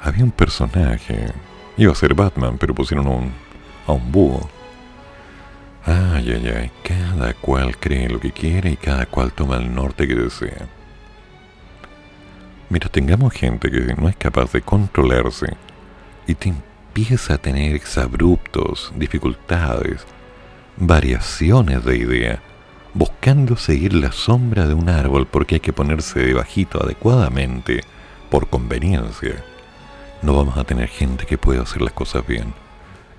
Había 0.00 0.24
un 0.24 0.32
personaje. 0.32 1.32
Iba 1.78 1.92
a 1.92 1.96
ser 1.96 2.12
Batman, 2.12 2.58
pero 2.58 2.74
pusieron 2.74 3.06
un, 3.06 3.32
a 3.86 3.92
un 3.92 4.12
búho. 4.12 4.50
Ay, 5.86 6.30
ay, 6.30 6.52
ay. 6.54 6.70
Cada 6.82 7.32
cual 7.32 7.78
cree 7.78 8.10
lo 8.10 8.20
que 8.20 8.32
quiere 8.32 8.72
y 8.72 8.76
cada 8.76 9.06
cual 9.06 9.32
toma 9.32 9.56
el 9.56 9.74
norte 9.74 10.06
que 10.06 10.14
desea. 10.14 10.68
Mira, 12.74 12.88
tengamos 12.88 13.32
gente 13.32 13.70
que 13.70 13.94
no 13.94 14.08
es 14.08 14.16
capaz 14.16 14.50
de 14.50 14.60
controlarse 14.60 15.46
y 16.26 16.34
te 16.34 16.48
empieza 16.48 17.34
a 17.34 17.38
tener 17.38 17.76
exabruptos, 17.76 18.92
dificultades, 18.96 20.04
variaciones 20.76 21.84
de 21.84 21.96
idea, 21.96 22.42
buscando 22.92 23.56
seguir 23.56 23.94
la 23.94 24.10
sombra 24.10 24.66
de 24.66 24.74
un 24.74 24.88
árbol 24.88 25.28
porque 25.28 25.54
hay 25.54 25.60
que 25.60 25.72
ponerse 25.72 26.18
debajito 26.18 26.82
adecuadamente 26.82 27.82
por 28.28 28.48
conveniencia. 28.48 29.36
No 30.22 30.34
vamos 30.34 30.58
a 30.58 30.64
tener 30.64 30.88
gente 30.88 31.26
que 31.26 31.38
pueda 31.38 31.62
hacer 31.62 31.80
las 31.80 31.92
cosas 31.92 32.26
bien. 32.26 32.54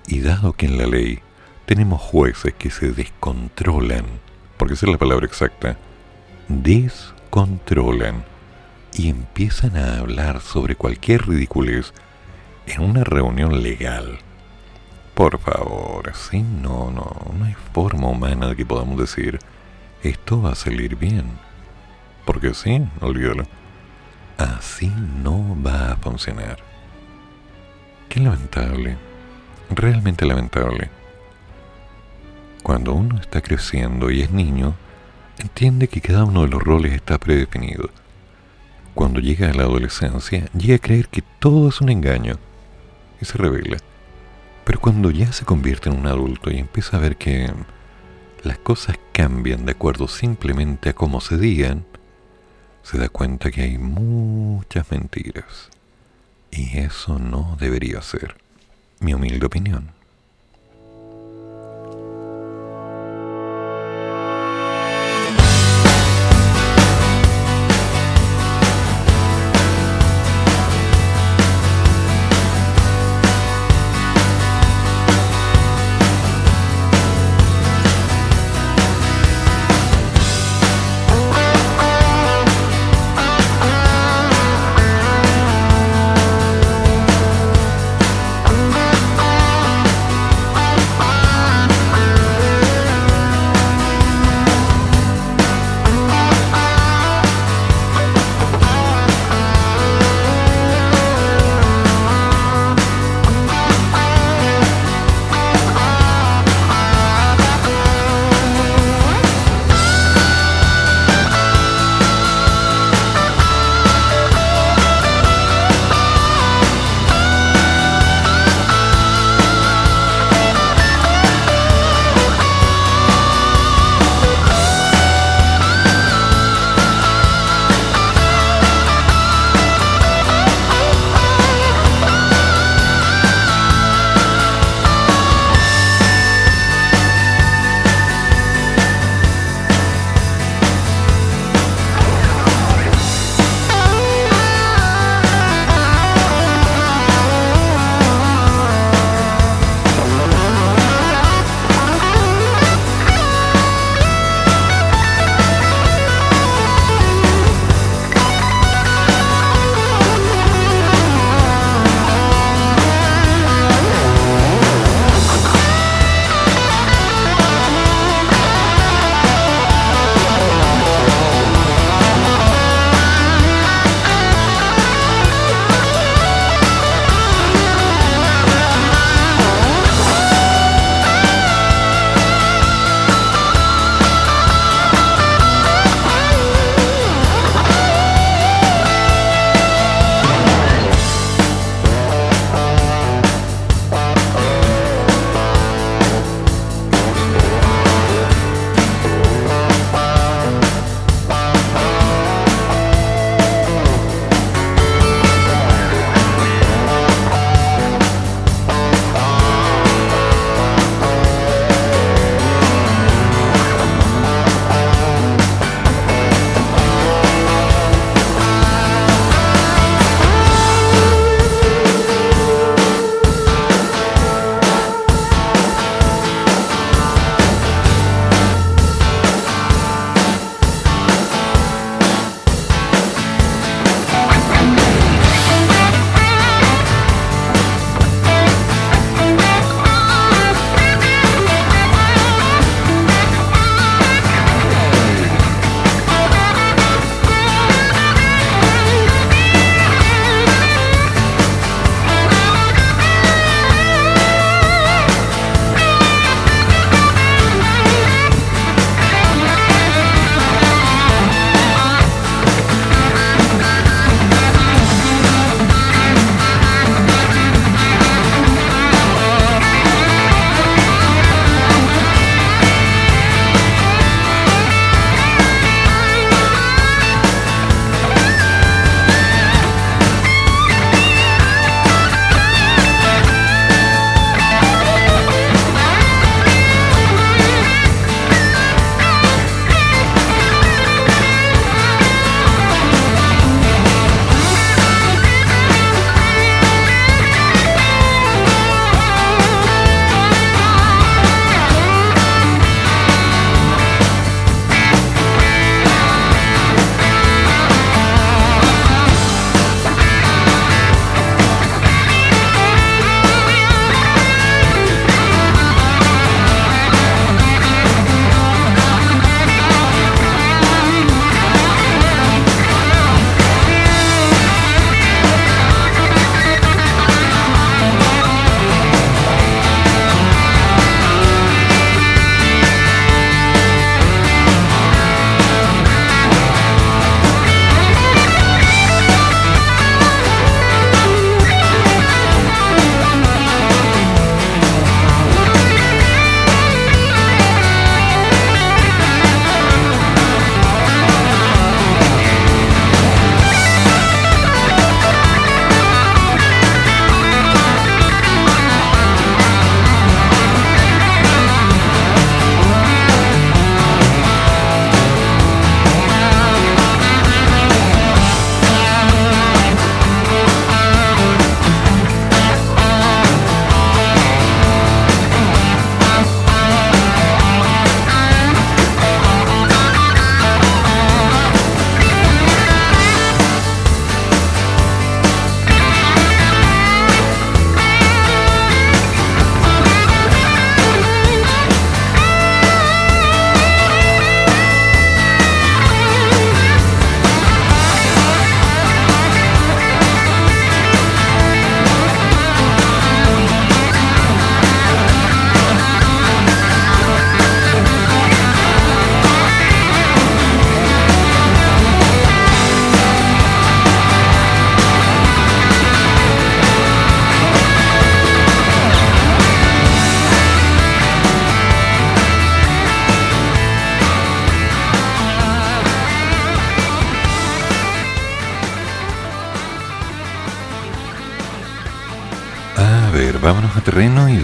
Y 0.06 0.20
dado 0.20 0.52
que 0.52 0.66
en 0.66 0.76
la 0.76 0.84
ley 0.84 1.20
tenemos 1.64 2.02
jueces 2.02 2.52
que 2.52 2.68
se 2.68 2.92
descontrolan, 2.92 4.04
porque 4.58 4.74
esa 4.74 4.84
es 4.84 4.92
la 4.92 4.98
palabra 4.98 5.24
exacta, 5.24 5.78
descontrolan 6.46 8.35
y 8.96 9.08
empiezan 9.10 9.76
a 9.76 9.98
hablar 9.98 10.40
sobre 10.40 10.74
cualquier 10.74 11.28
ridiculez 11.28 11.92
en 12.66 12.82
una 12.82 13.04
reunión 13.04 13.62
legal 13.62 14.18
por 15.16 15.38
favor, 15.38 16.10
así 16.10 16.42
no, 16.42 16.90
no, 16.90 17.32
no 17.38 17.46
hay 17.46 17.54
forma 17.72 18.08
humana 18.08 18.48
de 18.48 18.56
que 18.56 18.66
podamos 18.66 18.98
decir 18.98 19.38
esto 20.02 20.42
va 20.42 20.52
a 20.52 20.54
salir 20.54 20.94
bien. 20.96 21.24
Porque 22.26 22.52
sí, 22.52 22.86
olvídalo. 23.00 23.44
Así 24.36 24.92
no 25.22 25.56
va 25.64 25.92
a 25.92 25.96
funcionar. 25.96 26.58
Qué 28.10 28.20
lamentable, 28.20 28.98
realmente 29.70 30.26
lamentable. 30.26 30.90
Cuando 32.62 32.92
uno 32.92 33.18
está 33.18 33.40
creciendo 33.40 34.10
y 34.10 34.20
es 34.20 34.30
niño, 34.30 34.74
entiende 35.38 35.88
que 35.88 36.02
cada 36.02 36.26
uno 36.26 36.42
de 36.42 36.48
los 36.48 36.62
roles 36.62 36.92
está 36.92 37.16
predefinido. 37.16 37.88
Cuando 38.96 39.20
llega 39.20 39.50
a 39.50 39.52
la 39.52 39.64
adolescencia, 39.64 40.46
llega 40.54 40.76
a 40.76 40.78
creer 40.78 41.08
que 41.08 41.22
todo 41.38 41.68
es 41.68 41.82
un 41.82 41.90
engaño 41.90 42.38
y 43.20 43.26
se 43.26 43.36
revela. 43.36 43.76
Pero 44.64 44.80
cuando 44.80 45.10
ya 45.10 45.30
se 45.32 45.44
convierte 45.44 45.90
en 45.90 45.98
un 45.98 46.06
adulto 46.06 46.50
y 46.50 46.56
empieza 46.56 46.96
a 46.96 47.00
ver 47.00 47.16
que 47.16 47.52
las 48.42 48.56
cosas 48.56 48.98
cambian 49.12 49.66
de 49.66 49.72
acuerdo 49.72 50.08
simplemente 50.08 50.88
a 50.88 50.94
cómo 50.94 51.20
se 51.20 51.36
digan, 51.36 51.84
se 52.82 52.96
da 52.96 53.10
cuenta 53.10 53.50
que 53.50 53.60
hay 53.60 53.76
muchas 53.76 54.90
mentiras. 54.90 55.68
Y 56.50 56.78
eso 56.78 57.18
no 57.18 57.58
debería 57.60 58.00
ser. 58.00 58.34
Mi 59.00 59.12
humilde 59.12 59.44
opinión. 59.44 59.95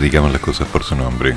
Digamos 0.02 0.32
las 0.32 0.40
cosas 0.40 0.66
por 0.66 0.82
su 0.82 0.96
nombre. 0.96 1.36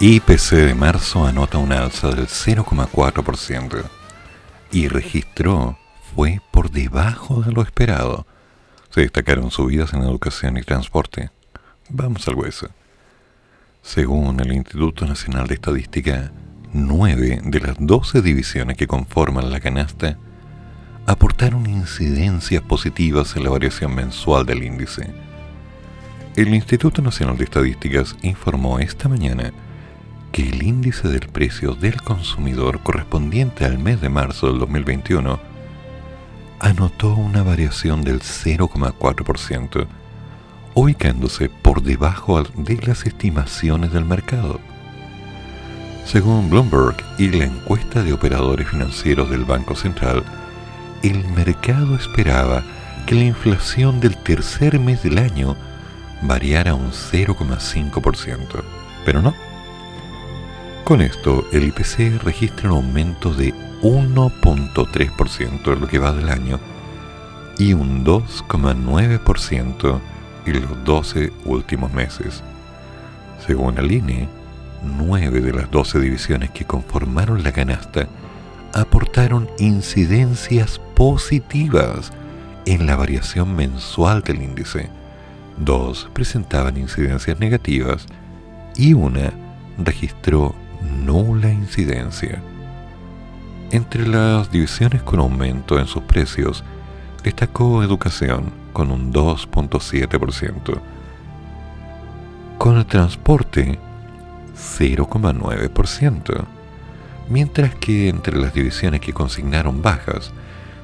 IPC 0.00 0.50
de 0.50 0.74
marzo 0.74 1.24
anota 1.24 1.58
un 1.58 1.72
alza 1.72 2.08
del 2.08 2.26
0,4% 2.26 3.84
y 4.72 4.88
registró 4.88 5.78
fue 6.12 6.40
por 6.50 6.72
debajo 6.72 7.40
de 7.40 7.52
lo 7.52 7.62
esperado. 7.62 8.26
Se 8.90 9.02
destacaron 9.02 9.52
subidas 9.52 9.94
en 9.94 10.02
educación 10.02 10.56
y 10.56 10.62
transporte. 10.62 11.30
Vamos 11.88 12.26
al 12.26 12.34
hueso. 12.34 12.68
Según 13.80 14.40
el 14.40 14.52
Instituto 14.52 15.06
Nacional 15.06 15.46
de 15.46 15.54
Estadística, 15.54 16.32
nueve 16.72 17.40
de 17.44 17.60
las 17.60 17.76
12 17.78 18.22
divisiones 18.22 18.76
que 18.76 18.88
conforman 18.88 19.52
la 19.52 19.60
canasta 19.60 20.18
aportaron 21.06 21.68
incidencias 21.68 22.62
positivas 22.62 23.36
en 23.36 23.44
la 23.44 23.50
variación 23.50 23.94
mensual 23.94 24.46
del 24.46 24.64
índice. 24.64 25.31
El 26.34 26.54
Instituto 26.54 27.02
Nacional 27.02 27.36
de 27.36 27.44
Estadísticas 27.44 28.16
informó 28.22 28.78
esta 28.78 29.06
mañana 29.06 29.52
que 30.32 30.48
el 30.48 30.62
índice 30.62 31.08
del 31.08 31.28
precio 31.28 31.74
del 31.74 32.00
consumidor 32.00 32.80
correspondiente 32.82 33.66
al 33.66 33.78
mes 33.78 34.00
de 34.00 34.08
marzo 34.08 34.46
del 34.46 34.58
2021 34.60 35.38
anotó 36.58 37.14
una 37.16 37.42
variación 37.42 38.02
del 38.02 38.20
0,4%, 38.20 39.86
ubicándose 40.72 41.50
por 41.50 41.82
debajo 41.82 42.42
de 42.42 42.78
las 42.78 43.04
estimaciones 43.04 43.92
del 43.92 44.06
mercado. 44.06 44.58
Según 46.06 46.48
Bloomberg 46.48 46.96
y 47.18 47.28
la 47.28 47.44
encuesta 47.44 48.02
de 48.02 48.14
operadores 48.14 48.70
financieros 48.70 49.28
del 49.28 49.44
Banco 49.44 49.76
Central, 49.76 50.24
el 51.02 51.28
mercado 51.36 51.94
esperaba 51.94 52.62
que 53.04 53.16
la 53.16 53.24
inflación 53.24 54.00
del 54.00 54.16
tercer 54.16 54.80
mes 54.80 55.02
del 55.02 55.18
año 55.18 55.56
variara 56.22 56.74
un 56.74 56.90
0,5%, 56.90 58.62
pero 59.04 59.22
no. 59.22 59.34
Con 60.84 61.00
esto, 61.00 61.46
el 61.52 61.64
IPC 61.64 62.22
registra 62.22 62.70
un 62.70 62.76
aumento 62.76 63.32
de 63.32 63.54
1.3% 63.82 65.72
en 65.72 65.80
lo 65.80 65.86
que 65.86 65.98
va 65.98 66.12
del 66.12 66.28
año 66.28 66.58
y 67.58 67.72
un 67.74 68.04
2,9% 68.04 70.00
en 70.46 70.62
los 70.62 70.84
12 70.84 71.32
últimos 71.44 71.92
meses. 71.92 72.42
Según 73.46 73.78
el 73.78 73.92
INE, 73.92 74.28
9 74.82 75.40
de 75.40 75.52
las 75.52 75.70
12 75.70 76.00
divisiones 76.00 76.50
que 76.50 76.64
conformaron 76.64 77.42
la 77.42 77.52
canasta 77.52 78.08
aportaron 78.72 79.48
incidencias 79.58 80.80
positivas 80.94 82.12
en 82.66 82.86
la 82.86 82.96
variación 82.96 83.54
mensual 83.54 84.22
del 84.22 84.42
índice. 84.42 84.90
Dos 85.56 86.08
presentaban 86.12 86.76
incidencias 86.76 87.38
negativas 87.38 88.06
y 88.76 88.94
una 88.94 89.32
registró 89.78 90.54
nula 91.04 91.50
incidencia. 91.50 92.42
Entre 93.70 94.06
las 94.06 94.50
divisiones 94.50 95.02
con 95.02 95.20
aumento 95.20 95.78
en 95.78 95.86
sus 95.86 96.02
precios, 96.02 96.64
destacó 97.22 97.82
educación 97.82 98.52
con 98.72 98.90
un 98.90 99.12
2.7%. 99.12 100.80
Con 102.58 102.76
el 102.76 102.86
transporte, 102.86 103.78
0,9%. 104.54 106.44
Mientras 107.28 107.74
que 107.76 108.08
entre 108.08 108.36
las 108.38 108.52
divisiones 108.52 109.00
que 109.00 109.12
consignaron 109.12 109.80
bajas, 109.82 110.32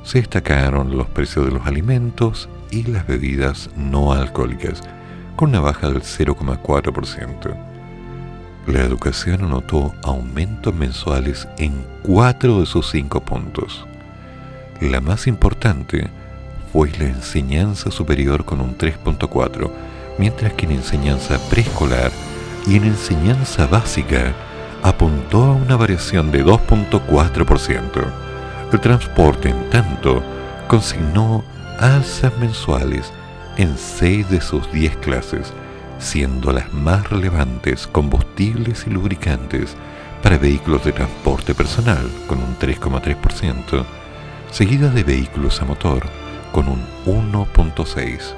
se 0.02 0.18
destacaron 0.18 0.96
los 0.96 1.08
precios 1.08 1.44
de 1.46 1.52
los 1.52 1.66
alimentos 1.66 2.48
y 2.70 2.84
las 2.84 3.06
bebidas 3.06 3.70
no 3.76 4.12
alcohólicas, 4.12 4.82
con 5.36 5.50
una 5.50 5.60
baja 5.60 5.88
del 5.88 6.02
0,4%. 6.02 7.56
La 8.66 8.80
educación 8.80 9.44
anotó 9.44 9.94
aumentos 10.02 10.74
mensuales 10.74 11.48
en 11.56 11.86
cuatro 12.02 12.60
de 12.60 12.66
sus 12.66 12.90
cinco 12.90 13.20
puntos. 13.20 13.86
La 14.80 15.00
más 15.00 15.26
importante 15.26 16.10
fue 16.72 16.90
la 16.98 17.06
enseñanza 17.06 17.90
superior 17.90 18.44
con 18.44 18.60
un 18.60 18.76
3.4, 18.76 19.70
mientras 20.18 20.52
que 20.52 20.66
en 20.66 20.72
enseñanza 20.72 21.38
preescolar 21.48 22.12
y 22.66 22.76
en 22.76 22.84
enseñanza 22.84 23.66
básica 23.66 24.34
apuntó 24.82 25.44
a 25.44 25.52
una 25.52 25.76
variación 25.76 26.30
de 26.30 26.44
2.4%. 26.44 28.04
El 28.72 28.80
transporte, 28.80 29.48
en 29.48 29.70
tanto, 29.70 30.22
consignó 30.68 31.42
alzas 31.78 32.36
mensuales 32.38 33.12
en 33.56 33.76
6 33.76 34.30
de 34.30 34.40
sus 34.40 34.70
10 34.72 34.96
clases, 34.98 35.52
siendo 35.98 36.52
las 36.52 36.72
más 36.72 37.08
relevantes 37.10 37.86
combustibles 37.86 38.84
y 38.86 38.90
lubricantes 38.90 39.76
para 40.22 40.38
vehículos 40.38 40.84
de 40.84 40.92
transporte 40.92 41.54
personal 41.54 42.08
con 42.26 42.38
un 42.38 42.56
3,3%, 42.58 43.84
seguida 44.50 44.90
de 44.90 45.04
vehículos 45.04 45.60
a 45.62 45.64
motor 45.64 46.02
con 46.52 46.68
un 46.68 46.84
1,6%. 47.06 48.34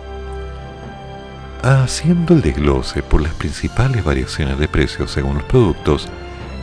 Haciendo 1.63 2.33
el 2.33 2.41
desglose 2.41 3.03
por 3.03 3.21
las 3.21 3.35
principales 3.35 4.03
variaciones 4.03 4.59
de 4.59 4.69
precios 4.69 5.11
según 5.11 5.35
los 5.35 5.45
productos, 5.45 6.09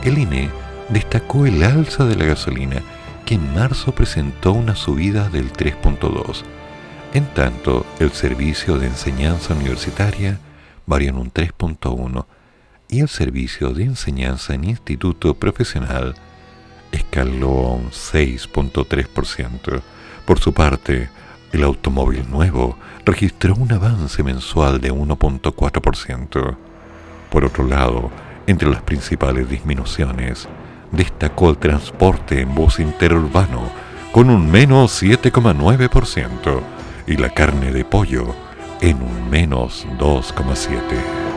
el 0.02 0.18
INE 0.18 0.50
destacó 0.88 1.46
el 1.46 1.62
alza 1.62 2.04
de 2.04 2.16
la 2.16 2.24
gasolina, 2.24 2.82
que 3.24 3.34
en 3.34 3.54
marzo 3.54 3.92
presentó 3.92 4.52
una 4.52 4.74
subida 4.74 5.28
del 5.28 5.52
3.2%. 5.52 6.44
En 7.14 7.24
tanto, 7.32 7.86
el 8.00 8.12
servicio 8.12 8.76
de 8.76 8.86
enseñanza 8.86 9.54
universitaria 9.54 10.38
varió 10.84 11.08
en 11.08 11.16
un 11.16 11.32
3.1 11.32 12.26
y 12.88 13.00
el 13.00 13.08
servicio 13.08 13.70
de 13.70 13.84
enseñanza 13.84 14.54
en 14.54 14.64
instituto 14.64 15.32
profesional 15.32 16.14
escaló 16.92 17.66
a 17.66 17.72
un 17.74 17.90
6.3%. 17.90 19.80
Por 20.26 20.38
su 20.38 20.52
parte, 20.52 21.08
el 21.52 21.64
automóvil 21.64 22.30
nuevo 22.30 22.76
registró 23.06 23.54
un 23.54 23.72
avance 23.72 24.22
mensual 24.22 24.78
de 24.78 24.92
1.4%. 24.92 26.56
Por 27.30 27.44
otro 27.44 27.66
lado, 27.66 28.10
entre 28.46 28.68
las 28.68 28.82
principales 28.82 29.48
disminuciones, 29.48 30.46
destacó 30.92 31.48
el 31.48 31.56
transporte 31.56 32.42
en 32.42 32.54
bus 32.54 32.80
interurbano 32.80 33.70
con 34.12 34.28
un 34.28 34.50
menos 34.50 35.02
7,9% 35.02 36.77
y 37.08 37.16
la 37.16 37.30
carne 37.30 37.72
de 37.72 37.84
pollo 37.84 38.34
en 38.80 39.02
un 39.02 39.30
menos 39.30 39.86
2,7%. 39.98 41.27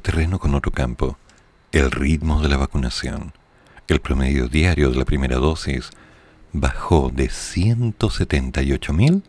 Terreno 0.00 0.38
con 0.38 0.54
otro 0.54 0.72
campo, 0.72 1.18
el 1.72 1.90
ritmo 1.90 2.40
de 2.42 2.48
la 2.48 2.56
vacunación. 2.56 3.32
El 3.88 4.00
promedio 4.00 4.48
diario 4.48 4.90
de 4.90 4.96
la 4.96 5.04
primera 5.04 5.36
dosis 5.36 5.90
bajó 6.52 7.10
de 7.14 7.26
178.000 7.28 9.22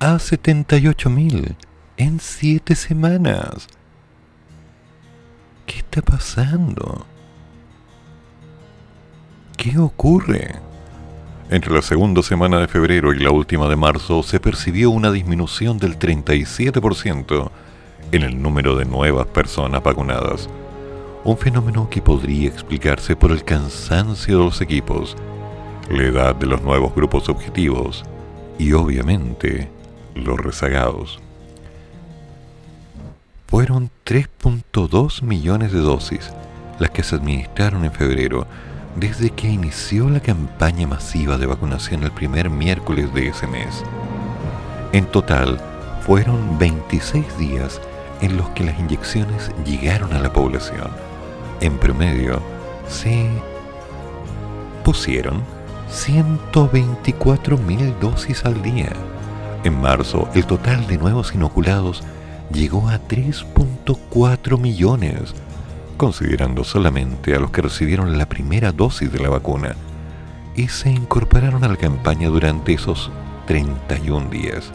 a 0.00 0.14
78.000 0.14 1.56
en 1.96 2.20
siete 2.20 2.74
semanas. 2.74 3.68
¿Qué 5.66 5.78
está 5.78 6.02
pasando? 6.02 7.06
¿Qué 9.56 9.78
ocurre? 9.78 10.56
Entre 11.50 11.72
la 11.72 11.82
segunda 11.82 12.22
semana 12.22 12.58
de 12.58 12.68
febrero 12.68 13.12
y 13.12 13.18
la 13.18 13.30
última 13.30 13.68
de 13.68 13.76
marzo 13.76 14.22
se 14.22 14.40
percibió 14.40 14.90
una 14.90 15.12
disminución 15.12 15.78
del 15.78 15.98
37% 15.98 17.50
en 18.10 18.22
el 18.22 18.40
número 18.40 18.76
de 18.76 18.84
nuevas 18.84 19.26
personas 19.26 19.82
vacunadas, 19.82 20.48
un 21.24 21.38
fenómeno 21.38 21.88
que 21.88 22.02
podría 22.02 22.48
explicarse 22.48 23.14
por 23.14 23.30
el 23.30 23.44
cansancio 23.44 24.38
de 24.38 24.44
los 24.44 24.60
equipos, 24.60 25.16
la 25.88 26.02
edad 26.02 26.34
de 26.34 26.46
los 26.46 26.62
nuevos 26.62 26.94
grupos 26.94 27.28
objetivos 27.28 28.04
y 28.58 28.72
obviamente 28.72 29.68
los 30.14 30.38
rezagados. 30.38 31.20
Fueron 33.46 33.90
3.2 34.04 35.22
millones 35.22 35.72
de 35.72 35.80
dosis 35.80 36.32
las 36.78 36.90
que 36.90 37.02
se 37.02 37.16
administraron 37.16 37.84
en 37.84 37.92
febrero 37.92 38.46
desde 38.96 39.30
que 39.30 39.48
inició 39.48 40.10
la 40.10 40.20
campaña 40.20 40.86
masiva 40.86 41.38
de 41.38 41.46
vacunación 41.46 42.02
el 42.02 42.12
primer 42.12 42.50
miércoles 42.50 43.12
de 43.14 43.28
ese 43.28 43.46
mes. 43.46 43.84
En 44.92 45.06
total, 45.06 45.60
fueron 46.04 46.58
26 46.58 47.38
días 47.38 47.80
en 48.22 48.36
los 48.36 48.48
que 48.50 48.64
las 48.64 48.78
inyecciones 48.78 49.50
llegaron 49.66 50.12
a 50.14 50.20
la 50.20 50.32
población. 50.32 50.88
En 51.60 51.76
promedio, 51.76 52.40
se 52.88 53.28
pusieron 54.84 55.42
124.000 55.90 57.98
dosis 57.98 58.44
al 58.44 58.62
día. 58.62 58.90
En 59.64 59.80
marzo, 59.80 60.28
el 60.34 60.46
total 60.46 60.86
de 60.86 60.98
nuevos 60.98 61.34
inoculados 61.34 62.02
llegó 62.52 62.88
a 62.88 62.98
3.4 62.98 64.58
millones, 64.58 65.34
considerando 65.96 66.64
solamente 66.64 67.34
a 67.34 67.40
los 67.40 67.50
que 67.50 67.62
recibieron 67.62 68.18
la 68.18 68.26
primera 68.26 68.72
dosis 68.72 69.12
de 69.12 69.20
la 69.20 69.28
vacuna 69.28 69.76
y 70.54 70.68
se 70.68 70.90
incorporaron 70.90 71.64
a 71.64 71.68
la 71.68 71.76
campaña 71.76 72.28
durante 72.28 72.72
esos 72.72 73.10
31 73.46 74.30
días. 74.30 74.72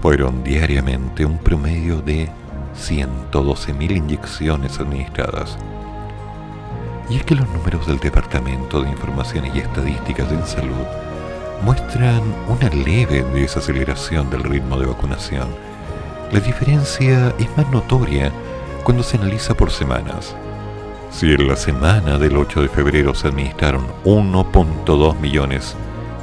Fueron 0.00 0.42
diariamente 0.42 1.26
un 1.26 1.38
promedio 1.38 2.00
de 2.00 2.30
112.000 2.76 3.96
inyecciones 3.96 4.78
administradas. 4.80 5.56
Y 7.08 7.16
es 7.16 7.24
que 7.24 7.34
los 7.34 7.48
números 7.48 7.86
del 7.86 7.98
Departamento 7.98 8.80
de 8.80 8.90
Informaciones 8.90 9.54
y 9.54 9.58
Estadísticas 9.58 10.30
de 10.30 10.46
Salud 10.46 10.86
muestran 11.62 12.22
una 12.48 12.68
leve 12.70 13.22
desaceleración 13.34 14.30
del 14.30 14.44
ritmo 14.44 14.78
de 14.78 14.86
vacunación. 14.86 15.48
La 16.32 16.40
diferencia 16.40 17.34
es 17.38 17.56
más 17.56 17.68
notoria 17.70 18.32
cuando 18.84 19.02
se 19.02 19.16
analiza 19.16 19.54
por 19.54 19.70
semanas. 19.70 20.36
Si 21.10 21.32
en 21.32 21.48
la 21.48 21.56
semana 21.56 22.18
del 22.18 22.36
8 22.36 22.62
de 22.62 22.68
febrero 22.68 23.14
se 23.14 23.28
administraron 23.28 23.84
1.2 24.04 25.18
millones 25.18 25.74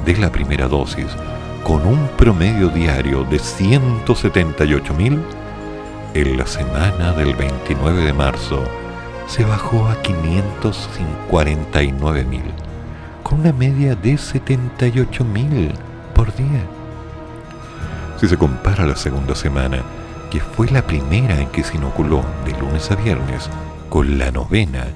de 0.04 0.16
la 0.16 0.32
primera 0.32 0.66
dosis, 0.66 1.08
con 1.62 1.86
un 1.86 2.08
promedio 2.16 2.68
diario 2.70 3.24
de 3.24 3.36
178.000, 3.36 5.20
en 6.14 6.36
la 6.36 6.46
semana 6.46 7.12
del 7.12 7.34
29 7.34 8.04
de 8.04 8.12
marzo 8.12 8.64
se 9.26 9.44
bajó 9.44 9.86
a 9.86 10.02
549.000, 10.02 12.40
con 13.22 13.40
una 13.40 13.52
media 13.52 13.94
de 13.94 14.14
78.000 14.14 15.72
por 16.14 16.34
día. 16.34 16.64
Si 18.18 18.26
se 18.26 18.38
compara 18.38 18.86
la 18.86 18.96
segunda 18.96 19.34
semana, 19.34 19.82
que 20.30 20.40
fue 20.40 20.70
la 20.70 20.82
primera 20.82 21.40
en 21.40 21.48
que 21.50 21.62
se 21.62 21.76
inoculó 21.76 22.24
de 22.44 22.52
lunes 22.58 22.90
a 22.90 22.96
viernes, 22.96 23.48
con 23.88 24.18
la 24.18 24.30
novena, 24.30 24.86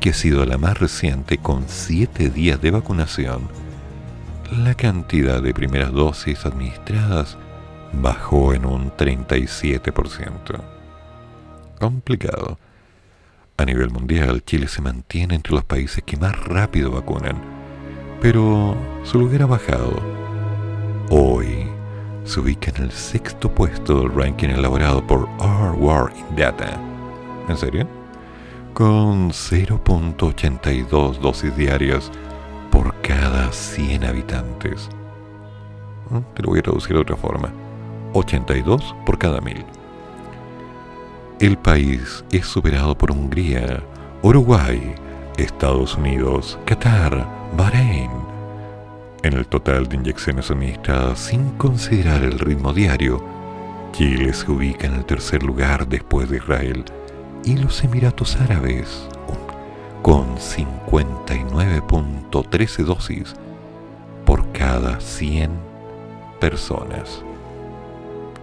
que 0.00 0.10
ha 0.10 0.14
sido 0.14 0.44
la 0.44 0.58
más 0.58 0.78
reciente 0.78 1.38
con 1.38 1.64
7 1.66 2.30
días 2.30 2.60
de 2.60 2.70
vacunación, 2.70 3.48
la 4.52 4.74
cantidad 4.74 5.42
de 5.42 5.52
primeras 5.52 5.92
dosis 5.92 6.46
administradas 6.46 7.36
bajó 8.02 8.54
en 8.54 8.66
un 8.66 8.90
37%. 8.92 10.60
Complicado. 11.78 12.58
A 13.58 13.64
nivel 13.64 13.90
mundial, 13.90 14.44
Chile 14.44 14.68
se 14.68 14.82
mantiene 14.82 15.34
entre 15.34 15.54
los 15.54 15.64
países 15.64 16.02
que 16.04 16.16
más 16.16 16.38
rápido 16.44 16.90
vacunan, 16.90 17.36
pero 18.20 18.76
su 19.02 19.18
lugar 19.18 19.42
ha 19.42 19.46
bajado. 19.46 19.98
Hoy, 21.08 21.66
se 22.24 22.40
ubica 22.40 22.70
en 22.76 22.84
el 22.84 22.92
sexto 22.92 23.50
puesto 23.50 24.00
del 24.00 24.12
ranking 24.12 24.48
elaborado 24.48 25.06
por 25.06 25.28
R 25.40 26.18
in 26.18 26.36
Data. 26.36 26.78
¿En 27.48 27.56
serio? 27.56 27.88
Con 28.74 29.30
0.82 29.30 31.18
dosis 31.18 31.56
diarias 31.56 32.10
por 32.70 32.94
cada 33.00 33.50
100 33.52 34.04
habitantes. 34.04 34.90
¿Mm? 36.10 36.18
Te 36.34 36.42
lo 36.42 36.48
voy 36.50 36.58
a 36.58 36.62
traducir 36.62 36.94
de 36.94 37.00
otra 37.00 37.16
forma. 37.16 37.50
82 38.18 38.94
por 39.04 39.18
cada 39.18 39.40
1000. 39.40 39.64
El 41.40 41.58
país 41.58 42.24
es 42.32 42.46
superado 42.46 42.96
por 42.96 43.10
Hungría, 43.10 43.82
Uruguay, 44.22 44.94
Estados 45.36 45.96
Unidos, 45.96 46.58
Qatar, 46.64 47.26
Bahrein, 47.56 48.10
en 49.26 49.32
el 49.32 49.48
total 49.48 49.88
de 49.88 49.96
inyecciones 49.96 50.52
administradas 50.52 51.18
sin 51.18 51.50
considerar 51.56 52.22
el 52.22 52.38
ritmo 52.38 52.72
diario, 52.72 53.20
Chile 53.90 54.32
se 54.32 54.48
ubica 54.48 54.86
en 54.86 54.94
el 54.94 55.04
tercer 55.04 55.42
lugar 55.42 55.88
después 55.88 56.30
de 56.30 56.36
Israel 56.36 56.84
y 57.42 57.56
los 57.56 57.82
Emiratos 57.82 58.36
Árabes, 58.36 59.08
con 60.02 60.36
59.13 60.36 62.84
dosis 62.84 63.34
por 64.24 64.52
cada 64.52 65.00
100 65.00 65.50
personas. 66.38 67.24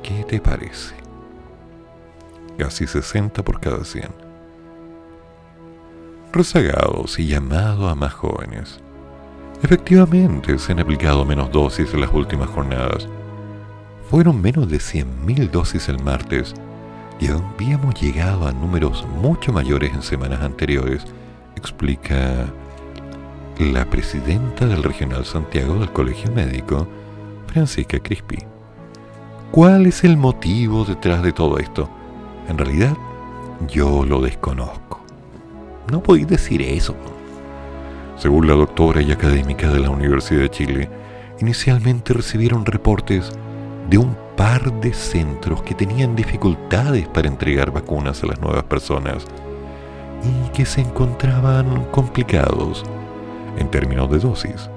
¿Qué 0.03 0.23
te 0.25 0.39
parece? 0.39 0.95
Casi 2.57 2.85
60 2.85 3.43
por 3.43 3.59
cada 3.59 3.83
100. 3.83 4.09
Rezagados 6.31 7.17
y 7.19 7.27
llamado 7.27 7.89
a 7.89 7.95
más 7.95 8.13
jóvenes 8.13 8.83
Efectivamente, 9.63 10.59
se 10.59 10.73
han 10.73 10.81
aplicado 10.81 11.23
menos 11.23 11.49
dosis 11.49 11.93
en 11.93 12.01
las 12.01 12.13
últimas 12.13 12.49
jornadas. 12.49 13.07
Fueron 14.09 14.41
menos 14.41 14.67
de 14.67 14.77
100.000 14.77 15.49
dosis 15.49 15.87
el 15.87 16.03
martes 16.03 16.53
y 17.21 17.29
habíamos 17.29 17.95
llegado 17.95 18.45
a 18.45 18.51
números 18.51 19.07
mucho 19.21 19.53
mayores 19.53 19.93
en 19.93 20.01
semanas 20.01 20.41
anteriores, 20.41 21.05
explica 21.55 22.45
la 23.57 23.85
presidenta 23.85 24.65
del 24.65 24.83
Regional 24.83 25.23
Santiago 25.23 25.75
del 25.75 25.93
Colegio 25.93 26.29
Médico, 26.33 26.85
Francisca 27.47 27.99
Crispi. 27.99 28.52
¿Cuál 29.53 29.85
es 29.85 30.03
el 30.03 30.17
motivo 30.17 30.83
detrás 30.83 31.21
de 31.21 31.31
todo 31.31 31.59
esto? 31.59 31.87
En 32.47 32.57
realidad, 32.57 32.97
yo 33.69 34.03
lo 34.03 34.19
desconozco. 34.19 34.99
No 35.91 36.01
podéis 36.01 36.27
decir 36.27 36.63
eso. 36.63 36.95
Según 38.17 38.47
la 38.47 38.55
doctora 38.55 39.03
y 39.03 39.11
académica 39.11 39.69
de 39.69 39.79
la 39.79 39.91
Universidad 39.91 40.41
de 40.41 40.49
Chile, 40.49 40.89
inicialmente 41.39 42.13
recibieron 42.13 42.65
reportes 42.65 43.31
de 43.91 43.99
un 43.99 44.17
par 44.35 44.73
de 44.81 44.91
centros 44.91 45.61
que 45.61 45.75
tenían 45.75 46.15
dificultades 46.15 47.07
para 47.09 47.27
entregar 47.27 47.69
vacunas 47.69 48.23
a 48.23 48.25
las 48.25 48.41
nuevas 48.41 48.63
personas 48.63 49.23
y 50.23 50.49
que 50.49 50.65
se 50.65 50.81
encontraban 50.81 51.85
complicados 51.91 52.83
en 53.59 53.69
términos 53.69 54.09
de 54.09 54.17
dosis. 54.17 54.67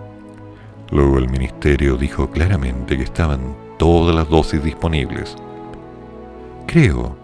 Luego 0.90 1.16
el 1.16 1.30
ministerio 1.30 1.96
dijo 1.96 2.28
claramente 2.30 2.98
que 2.98 3.04
estaban 3.04 3.64
todas 3.78 4.14
las 4.14 4.28
dosis 4.28 4.62
disponibles. 4.62 5.36
Creo 6.66 7.16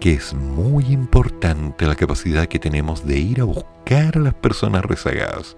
que 0.00 0.12
es 0.12 0.34
muy 0.34 0.86
importante 0.86 1.86
la 1.86 1.94
capacidad 1.94 2.46
que 2.46 2.58
tenemos 2.58 3.06
de 3.06 3.18
ir 3.18 3.40
a 3.40 3.44
buscar 3.44 4.16
a 4.16 4.20
las 4.20 4.34
personas 4.34 4.84
rezagadas. 4.84 5.56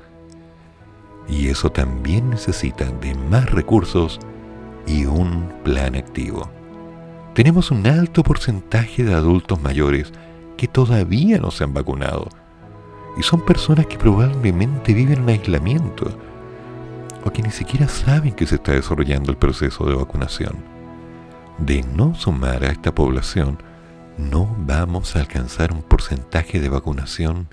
Y 1.29 1.49
eso 1.49 1.71
también 1.71 2.31
necesita 2.31 2.85
de 2.85 3.15
más 3.15 3.51
recursos 3.51 4.21
y 4.87 5.05
un 5.05 5.53
plan 5.65 5.97
activo. 5.97 6.49
Tenemos 7.35 7.71
un 7.71 7.87
alto 7.87 8.23
porcentaje 8.23 9.05
de 9.05 9.15
adultos 9.15 9.61
mayores 9.61 10.13
que 10.57 10.69
todavía 10.69 11.39
no 11.39 11.51
se 11.51 11.65
han 11.65 11.75
vacunado 11.75 12.29
y 13.19 13.23
son 13.23 13.45
personas 13.45 13.87
que 13.87 13.99
probablemente 13.99 14.95
viven 14.95 15.19
en 15.23 15.29
aislamiento 15.29 16.17
o 17.27 17.33
que 17.33 17.43
ni 17.43 17.51
siquiera 17.51 17.89
saben 17.89 18.33
que 18.33 18.47
se 18.47 18.55
está 18.55 18.73
desarrollando 18.73 19.33
el 19.33 19.37
proceso 19.37 19.85
de 19.85 19.97
vacunación. 19.97 20.57
De 21.59 21.83
no 21.83 22.15
sumar 22.15 22.63
a 22.63 22.71
esta 22.71 22.95
población, 22.95 23.59
no 24.17 24.55
vamos 24.61 25.17
a 25.17 25.21
alcanzar 25.21 25.73
un 25.73 25.83
porcentaje 25.83 26.61
de 26.61 26.69
vacunación 26.69 27.49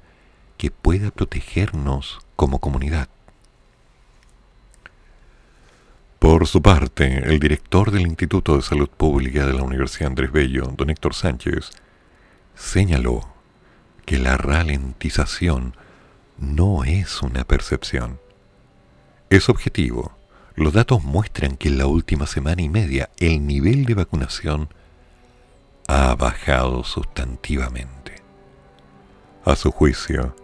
que 0.57 0.69
pueda 0.69 1.09
protegernos 1.09 2.19
como 2.35 2.59
comunidad. 2.59 3.09
Por 6.19 6.45
su 6.47 6.61
parte, 6.61 7.23
el 7.27 7.39
director 7.39 7.89
del 7.89 8.03
Instituto 8.03 8.55
de 8.55 8.61
Salud 8.61 8.89
Pública 8.89 9.45
de 9.47 9.53
la 9.53 9.63
Universidad 9.63 10.09
Andrés 10.09 10.31
Bello, 10.31 10.71
don 10.77 10.91
Héctor 10.91 11.15
Sánchez, 11.15 11.71
señaló 12.53 13.33
que 14.05 14.19
la 14.19 14.37
ralentización 14.37 15.75
no 16.37 16.83
es 16.83 17.23
una 17.23 17.43
percepción. 17.43 18.22
Es 19.33 19.49
objetivo. 19.49 20.11
Los 20.53 20.73
datos 20.73 21.03
muestran 21.03 21.57
que 21.57 21.67
en 21.67 21.79
la 21.79 21.87
última 21.87 22.27
semana 22.27 22.61
y 22.61 22.69
media 22.69 23.09
el 23.17 23.47
nivel 23.47 23.85
de 23.85 23.95
vacunación 23.95 24.69
ha 25.87 26.13
bajado 26.13 26.83
sustantivamente. 26.83 28.21
A 29.43 29.55
su 29.55 29.71
juicio, 29.71 30.35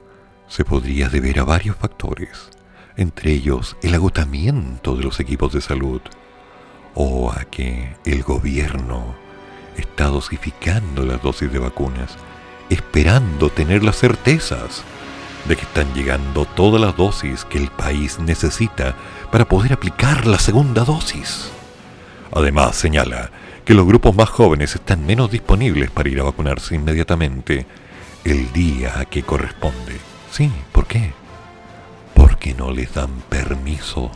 se 0.48 0.66
podría 0.66 1.08
deber 1.08 1.40
a 1.40 1.44
varios 1.44 1.76
factores, 1.76 2.50
entre 2.98 3.32
ellos 3.32 3.78
el 3.84 3.94
agotamiento 3.94 4.96
de 4.96 5.04
los 5.04 5.20
equipos 5.20 5.54
de 5.54 5.62
salud, 5.62 6.02
o 6.96 7.32
a 7.32 7.46
que 7.46 7.96
el 8.06 8.24
gobierno 8.24 9.14
está 9.78 10.06
dosificando 10.06 11.06
las 11.06 11.22
dosis 11.22 11.54
de 11.54 11.60
vacunas, 11.60 12.18
esperando 12.72 13.52
tener 13.52 13.84
las 13.84 14.00
certezas 14.00 14.84
de 15.46 15.56
que 15.56 15.64
están 15.64 15.94
llegando 15.94 16.46
todas 16.46 16.82
las 16.82 16.96
dosis 16.96 17.46
que 17.46 17.58
el 17.58 17.70
país 17.70 18.20
necesita 18.20 18.96
para 19.32 19.46
poder 19.46 19.74
aplicar 19.74 20.26
la 20.28 20.40
segunda 20.40 20.84
dosis. 20.84 21.52
Además, 22.32 22.76
señala 22.76 23.32
que 23.66 23.74
los 23.74 23.86
grupos 23.86 24.16
más 24.16 24.30
jóvenes 24.30 24.76
están 24.76 25.06
menos 25.06 25.32
disponibles 25.32 25.90
para 25.92 26.10
ir 26.10 26.20
a 26.20 26.24
vacunarse 26.24 26.76
inmediatamente 26.76 27.66
el 28.24 28.52
día 28.52 29.06
que 29.10 29.24
corresponde. 29.24 30.00
Sí, 30.32 30.52
¿por 30.72 30.86
qué? 30.86 31.14
Porque 32.14 32.54
no 32.54 32.72
les 32.72 32.94
dan 32.94 33.12
permiso. 33.30 34.12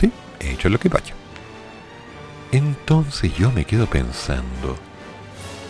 Sí, 0.00 0.12
he 0.40 0.52
hecho 0.52 0.68
lo 0.68 0.78
que 0.78 0.88
vaya. 0.88 1.14
Entonces 2.52 3.34
yo 3.36 3.50
me 3.50 3.64
quedo 3.64 3.86
pensando, 3.86 4.76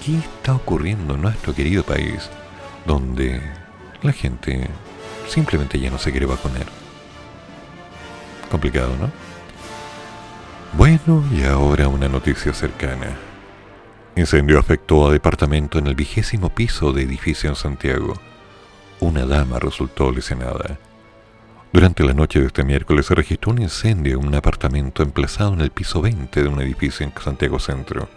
¿qué 0.05 0.19
está 0.19 0.55
ocurriendo 0.55 1.15
en 1.15 1.23
nuestro 1.23 1.55
querido 1.55 1.83
país 1.83 2.29
donde 2.87 3.41
la 4.03 4.13
gente 4.13 4.69
simplemente 5.29 5.79
ya 5.79 5.91
no 5.91 5.99
se 5.99 6.11
quiere 6.11 6.27
vacunar? 6.27 6.67
Complicado, 8.51 8.97
¿no? 8.97 9.11
Bueno, 10.77 11.25
y 11.33 11.45
ahora 11.45 11.89
una 11.89 12.09
noticia 12.09 12.53
cercana. 12.53 13.17
Incendio 14.15 14.59
afectó 14.59 15.07
a 15.07 15.13
departamento 15.13 15.79
en 15.79 15.87
el 15.87 15.95
vigésimo 15.95 16.51
piso 16.51 16.93
de 16.93 17.03
edificio 17.03 17.51
en 17.51 17.57
Santiago. 17.57 18.15
Una 19.01 19.27
dama 19.27 19.59
resultó 19.59 20.11
lesionada. 20.11 20.79
Durante 21.73 22.05
la 22.05 22.15
noche 22.15 22.41
de 22.41 22.47
este 22.47 22.65
miércoles 22.65 23.07
se 23.07 23.15
registró 23.15 23.53
un 23.53 23.61
incendio 23.61 24.19
en 24.19 24.27
un 24.27 24.35
apartamento 24.35 25.03
emplazado 25.03 25.53
en 25.53 25.61
el 25.61 25.71
piso 25.71 26.01
20 26.01 26.43
de 26.43 26.49
un 26.49 26.61
edificio 26.61 27.05
en 27.05 27.13
Santiago 27.23 27.59
Centro. 27.59 28.09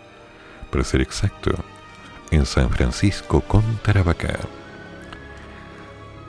Para 0.72 0.84
ser 0.84 1.02
exacto, 1.02 1.52
en 2.32 2.46
San 2.46 2.70
Francisco 2.70 3.42
con 3.42 3.64
Tarabacá. 3.84 4.40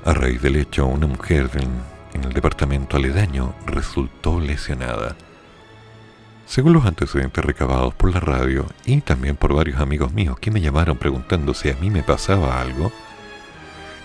A 0.05 0.15
raíz 0.15 0.41
del 0.41 0.57
hecho, 0.57 0.87
una 0.87 1.07
mujer 1.07 1.51
en 2.15 2.25
el 2.25 2.33
departamento 2.33 2.97
aledaño 2.97 3.55
resultó 3.67 4.41
lesionada. 4.41 5.15
Según 6.47 6.73
los 6.73 6.85
antecedentes 6.85 7.45
recabados 7.45 7.95
por 7.95 8.13
la 8.13 8.19
radio 8.19 8.67
y 8.85 9.03
también 9.03 9.37
por 9.37 9.55
varios 9.55 9.79
amigos 9.79 10.13
míos 10.13 10.37
que 10.41 10.51
me 10.51 10.61
llamaron 10.61 10.97
preguntando 10.97 11.55
si 11.55 11.71
a 11.71 11.77
mí 11.77 11.91
me 11.91 12.03
pasaba 12.03 12.61
algo, 12.61 12.91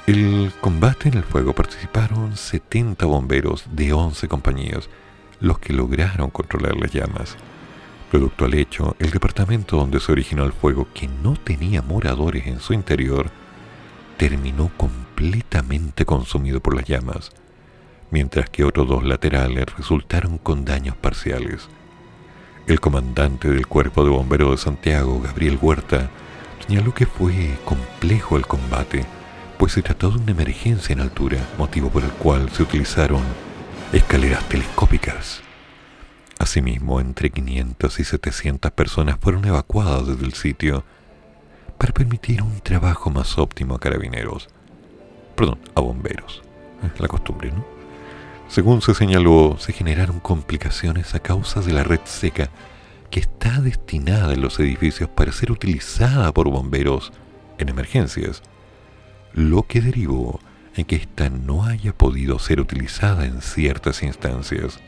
el 0.05 0.51
combate 0.61 1.09
en 1.09 1.15
el 1.15 1.23
fuego 1.23 1.53
participaron 1.53 2.37
70 2.37 3.03
bomberos 3.07 3.65
de 3.71 3.93
11 3.93 4.27
compañías, 4.27 4.89
los 5.39 5.57
que 5.57 5.73
lograron 5.73 6.29
controlar 6.29 6.75
las 6.75 6.91
llamas. 6.91 7.35
Producto 8.11 8.45
al 8.45 8.53
hecho, 8.53 8.95
el 8.99 9.09
departamento 9.09 9.77
donde 9.77 9.99
se 9.99 10.11
originó 10.11 10.43
el 10.43 10.53
fuego, 10.53 10.87
que 10.93 11.07
no 11.07 11.33
tenía 11.33 11.81
moradores 11.81 12.45
en 12.45 12.59
su 12.59 12.73
interior, 12.73 13.31
terminó 14.17 14.69
completamente 15.15 16.05
consumido 16.05 16.59
por 16.59 16.75
las 16.75 16.85
llamas, 16.85 17.31
mientras 18.11 18.49
que 18.49 18.65
otros 18.65 18.87
dos 18.87 19.05
laterales 19.05 19.65
resultaron 19.77 20.37
con 20.37 20.65
daños 20.65 20.97
parciales. 20.97 21.69
El 22.67 22.81
comandante 22.81 23.49
del 23.49 23.65
Cuerpo 23.65 24.03
de 24.03 24.09
Bomberos 24.09 24.51
de 24.51 24.57
Santiago, 24.57 25.21
Gabriel 25.21 25.57
Huerta, 25.61 26.09
señaló 26.67 26.93
que 26.93 27.05
fue 27.05 27.57
complejo 27.63 28.35
el 28.35 28.45
combate, 28.45 29.05
pues 29.57 29.71
se 29.71 29.81
trató 29.81 30.11
de 30.11 30.17
una 30.17 30.31
emergencia 30.31 30.91
en 30.91 30.99
altura, 30.99 31.37
motivo 31.57 31.89
por 31.89 32.03
el 32.03 32.11
cual 32.11 32.49
se 32.49 32.63
utilizaron 32.63 33.21
escaleras 33.93 34.43
telescópicas. 34.49 35.41
Asimismo, 36.39 36.99
entre 36.99 37.29
500 37.29 37.99
y 38.01 38.03
700 38.03 38.71
personas 38.71 39.17
fueron 39.21 39.45
evacuadas 39.45 40.07
desde 40.07 40.25
el 40.25 40.33
sitio 40.33 40.83
para 41.77 41.93
permitir 41.93 42.41
un 42.41 42.59
trabajo 42.59 43.09
más 43.09 43.37
óptimo 43.37 43.75
a 43.75 43.79
carabineros. 43.79 44.49
Perdón, 45.35 45.59
a 45.75 45.81
bomberos. 45.81 46.41
La 46.99 47.07
costumbre, 47.07 47.51
¿no? 47.51 47.65
Según 48.47 48.81
se 48.81 48.93
señaló, 48.93 49.57
se 49.59 49.73
generaron 49.73 50.19
complicaciones 50.19 51.15
a 51.15 51.19
causa 51.19 51.61
de 51.61 51.73
la 51.73 51.83
red 51.83 52.01
seca 52.05 52.49
que 53.09 53.19
está 53.19 53.59
destinada 53.59 54.33
en 54.33 54.41
los 54.41 54.59
edificios 54.59 55.09
para 55.09 55.31
ser 55.31 55.51
utilizada 55.51 56.31
por 56.31 56.49
bomberos 56.49 57.11
en 57.57 57.69
emergencias, 57.69 58.43
lo 59.33 59.63
que 59.63 59.81
derivó 59.81 60.39
en 60.75 60.85
que 60.85 60.97
ésta 60.97 61.29
no 61.29 61.65
haya 61.65 61.93
podido 61.93 62.37
ser 62.39 62.59
utilizada 62.59 63.25
en 63.25 63.41
ciertas 63.41 64.03
instancias. 64.03 64.79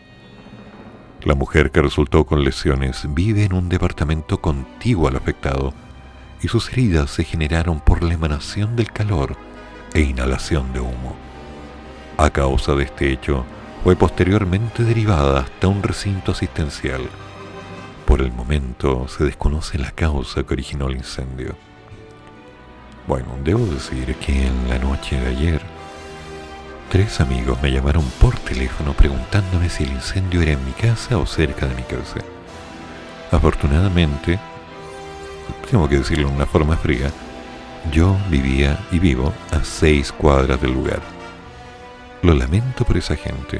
La 1.23 1.33
mujer 1.33 1.71
que 1.71 1.81
resultó 1.81 2.25
con 2.25 2.43
lesiones 2.43 3.07
vive 3.09 3.43
en 3.43 3.53
un 3.53 3.69
departamento 3.69 4.39
contiguo 4.39 5.07
al 5.07 5.15
afectado 5.15 5.73
y 6.41 6.47
sus 6.47 6.71
heridas 6.71 7.09
se 7.09 7.23
generaron 7.23 7.79
por 7.79 8.03
la 8.03 8.13
emanación 8.13 8.75
del 8.75 8.91
calor 8.91 9.46
e 9.97 10.01
inhalación 10.01 10.73
de 10.73 10.79
humo. 10.79 11.15
A 12.17 12.29
causa 12.29 12.75
de 12.75 12.83
este 12.83 13.11
hecho, 13.11 13.45
fue 13.83 13.95
posteriormente 13.95 14.83
derivada 14.83 15.39
hasta 15.39 15.67
un 15.67 15.81
recinto 15.81 16.33
asistencial. 16.33 17.01
Por 18.05 18.21
el 18.21 18.31
momento 18.31 19.07
se 19.07 19.23
desconoce 19.23 19.79
la 19.79 19.89
causa 19.89 20.43
que 20.43 20.53
originó 20.53 20.85
el 20.87 20.97
incendio. 20.97 21.55
Bueno, 23.07 23.29
debo 23.43 23.65
decir 23.65 24.13
que 24.17 24.45
en 24.45 24.69
la 24.69 24.77
noche 24.77 25.19
de 25.19 25.29
ayer, 25.29 25.61
tres 26.91 27.19
amigos 27.19 27.59
me 27.63 27.71
llamaron 27.71 28.03
por 28.21 28.37
teléfono 28.37 28.93
preguntándome 28.93 29.67
si 29.67 29.85
el 29.85 29.93
incendio 29.93 30.43
era 30.43 30.51
en 30.51 30.63
mi 30.63 30.73
casa 30.73 31.17
o 31.17 31.25
cerca 31.25 31.65
de 31.65 31.73
mi 31.73 31.81
casa. 31.81 32.19
Afortunadamente, 33.31 34.37
tengo 35.71 35.89
que 35.89 35.97
decirlo 35.97 36.27
de 36.27 36.35
una 36.35 36.45
forma 36.45 36.77
fría, 36.77 37.11
yo 37.91 38.15
vivía 38.29 38.79
y 38.91 38.99
vivo 38.99 39.33
a 39.51 39.63
seis 39.63 40.11
cuadras 40.11 40.61
del 40.61 40.73
lugar. 40.73 41.01
Lo 42.21 42.33
lamento 42.33 42.83
por 42.83 42.97
esa 42.97 43.15
gente 43.15 43.59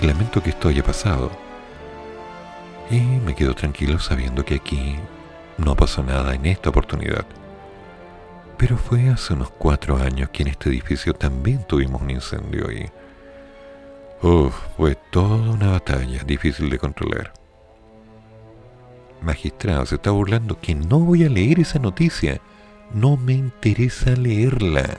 y 0.00 0.06
lamento 0.06 0.42
que 0.42 0.50
esto 0.50 0.68
haya 0.68 0.82
pasado. 0.82 1.30
Y 2.90 3.00
me 3.00 3.34
quedo 3.34 3.54
tranquilo 3.54 3.98
sabiendo 3.98 4.44
que 4.44 4.56
aquí 4.56 4.96
no 5.58 5.74
pasó 5.76 6.02
nada 6.02 6.34
en 6.34 6.46
esta 6.46 6.70
oportunidad. 6.70 7.26
Pero 8.56 8.76
fue 8.76 9.08
hace 9.08 9.34
unos 9.34 9.50
cuatro 9.50 9.96
años 9.96 10.30
que 10.30 10.42
en 10.42 10.48
este 10.48 10.68
edificio 10.68 11.14
también 11.14 11.64
tuvimos 11.64 12.02
un 12.02 12.10
incendio 12.10 12.70
y... 12.72 12.90
Uf, 14.20 14.54
fue 14.76 14.96
toda 15.10 15.52
una 15.52 15.70
batalla 15.70 16.24
difícil 16.24 16.68
de 16.70 16.78
controlar. 16.78 17.32
Magistrado, 19.20 19.86
se 19.86 19.96
está 19.96 20.10
burlando 20.10 20.60
que 20.60 20.74
no 20.74 20.98
voy 20.98 21.24
a 21.24 21.28
leer 21.28 21.60
esa 21.60 21.78
noticia. 21.78 22.40
No 22.92 23.16
me 23.16 23.34
interesa 23.34 24.10
leerla 24.12 24.98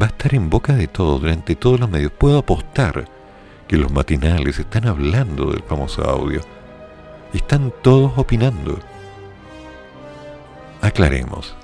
va 0.00 0.06
a 0.06 0.08
estar 0.08 0.34
en 0.34 0.50
boca 0.50 0.74
de 0.74 0.88
todo 0.88 1.18
durante 1.18 1.56
todos 1.56 1.80
los 1.80 1.90
medios. 1.90 2.12
Puedo 2.12 2.38
apostar 2.38 3.08
que 3.66 3.76
los 3.76 3.90
matinales 3.90 4.58
están 4.58 4.86
hablando 4.86 5.50
del 5.50 5.62
famoso 5.62 6.08
audio. 6.08 6.40
Están 7.32 7.72
todos 7.82 8.12
opinando. 8.16 8.78
Aclaremos. 10.80 11.54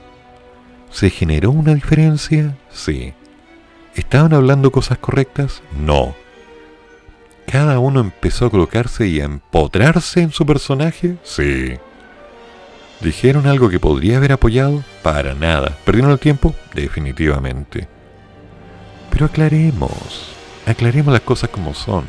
¿Se 0.90 1.10
generó 1.10 1.50
una 1.50 1.74
diferencia? 1.74 2.56
Sí. 2.70 3.14
¿Estaban 3.94 4.32
hablando 4.34 4.70
cosas 4.70 4.98
correctas? 4.98 5.62
No. 5.78 6.14
¿Cada 7.46 7.78
uno 7.78 8.00
empezó 8.00 8.46
a 8.46 8.50
colocarse 8.50 9.06
y 9.06 9.20
a 9.20 9.24
empotrarse 9.24 10.20
en 10.20 10.32
su 10.32 10.46
personaje? 10.46 11.16
Sí. 11.22 11.76
¿Dijeron 13.02 13.48
algo 13.48 13.68
que 13.68 13.80
podría 13.80 14.18
haber 14.18 14.30
apoyado? 14.30 14.84
Para 15.02 15.34
nada. 15.34 15.76
¿Perdieron 15.84 16.12
el 16.12 16.20
tiempo? 16.20 16.54
Definitivamente. 16.72 17.88
Pero 19.10 19.26
aclaremos, 19.26 20.32
aclaremos 20.66 21.12
las 21.12 21.22
cosas 21.22 21.50
como 21.50 21.74
son. 21.74 22.04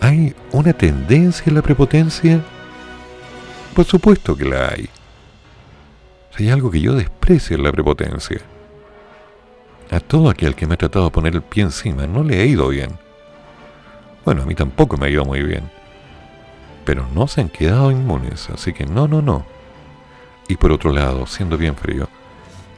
¿Hay 0.00 0.34
una 0.52 0.72
tendencia 0.72 1.44
en 1.46 1.56
la 1.56 1.62
prepotencia? 1.62 2.40
Por 3.74 3.84
supuesto 3.84 4.36
que 4.36 4.44
la 4.44 4.68
hay. 4.68 4.88
Hay 6.38 6.50
algo 6.50 6.70
que 6.70 6.80
yo 6.80 6.94
desprecio 6.94 7.56
en 7.56 7.64
la 7.64 7.72
prepotencia. 7.72 8.40
A 9.90 9.98
todo 9.98 10.30
aquel 10.30 10.54
que 10.54 10.66
me 10.66 10.74
ha 10.74 10.78
tratado 10.78 11.06
de 11.06 11.10
poner 11.10 11.34
el 11.34 11.42
pie 11.42 11.64
encima 11.64 12.06
no 12.06 12.22
le 12.22 12.40
ha 12.40 12.44
ido 12.44 12.68
bien. 12.68 12.90
Bueno, 14.24 14.42
a 14.42 14.46
mí 14.46 14.54
tampoco 14.54 14.96
me 14.96 15.06
ha 15.06 15.10
ido 15.10 15.24
muy 15.24 15.42
bien. 15.42 15.81
Pero 16.84 17.06
no 17.14 17.28
se 17.28 17.40
han 17.40 17.48
quedado 17.48 17.90
inmunes, 17.90 18.48
así 18.50 18.72
que 18.72 18.86
no, 18.86 19.06
no, 19.06 19.22
no. 19.22 19.44
Y 20.48 20.56
por 20.56 20.72
otro 20.72 20.92
lado, 20.92 21.26
siendo 21.26 21.56
bien 21.56 21.76
frío, 21.76 22.08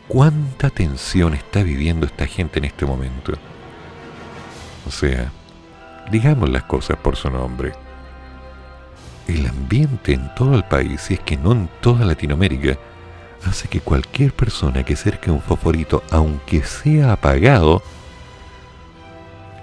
cuánta 0.08 0.70
tensión 0.70 1.34
está 1.34 1.62
viviendo 1.62 2.06
esta 2.06 2.26
gente 2.26 2.58
en 2.58 2.66
este 2.66 2.84
momento. 2.86 3.32
O 4.86 4.90
sea, 4.90 5.32
digamos 6.10 6.48
las 6.50 6.64
cosas 6.64 6.98
por 6.98 7.16
su 7.16 7.30
nombre. 7.30 7.72
El 9.26 9.46
ambiente 9.46 10.12
en 10.12 10.34
todo 10.34 10.54
el 10.54 10.64
país, 10.64 11.00
si 11.00 11.14
es 11.14 11.20
que 11.20 11.36
no 11.36 11.52
en 11.52 11.68
toda 11.80 12.04
Latinoamérica, 12.04 12.76
hace 13.46 13.68
que 13.68 13.80
cualquier 13.80 14.34
persona 14.34 14.84
que 14.84 14.96
cerque 14.96 15.30
un 15.30 15.40
fosforito, 15.40 16.02
aunque 16.10 16.62
sea 16.62 17.12
apagado, 17.12 17.82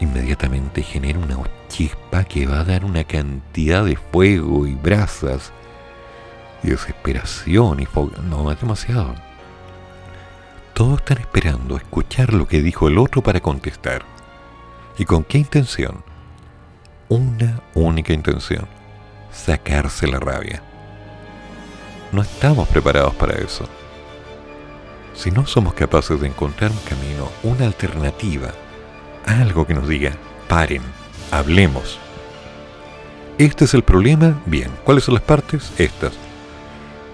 inmediatamente 0.02 0.82
genere 0.82 1.20
una 1.20 1.38
chispa 1.70 2.24
que 2.26 2.46
va 2.46 2.60
a 2.60 2.64
dar 2.66 2.84
una 2.84 3.04
cantidad 3.04 3.86
de 3.86 3.96
fuego 3.96 4.68
y 4.68 4.74
brasas 4.74 5.54
y 6.64 6.72
desesperación 6.72 7.80
y 7.80 7.88
No, 8.24 8.52
es 8.52 8.60
demasiado. 8.60 9.16
Todos 10.74 11.00
están 11.00 11.20
esperando 11.20 11.78
escuchar 11.78 12.34
lo 12.34 12.48
que 12.48 12.62
dijo 12.62 12.88
el 12.88 12.98
otro 12.98 13.22
para 13.22 13.40
contestar. 13.40 14.04
¿Y 14.98 15.06
con 15.06 15.24
qué 15.24 15.38
intención? 15.38 16.04
Una 17.08 17.62
única 17.74 18.14
intención. 18.14 18.68
Sacarse 19.32 20.08
la 20.08 20.20
rabia. 20.20 20.62
No 22.12 22.22
estamos 22.22 22.68
preparados 22.68 23.14
para 23.16 23.38
eso. 23.38 23.68
Si 25.14 25.30
no 25.30 25.46
somos 25.46 25.74
capaces 25.74 26.20
de 26.20 26.28
encontrar 26.28 26.72
un 26.72 26.80
camino, 26.80 27.30
una 27.44 27.66
alternativa, 27.66 28.52
algo 29.26 29.66
que 29.66 29.74
nos 29.74 29.88
diga, 29.88 30.14
paren, 30.48 30.82
hablemos. 31.32 32.00
Este 33.38 33.66
es 33.66 33.74
el 33.74 33.84
problema, 33.84 34.40
bien. 34.46 34.70
¿Cuáles 34.84 35.06
son 35.06 35.16
las 35.16 35.24
partes? 35.24 35.72
Estas. 35.78 36.14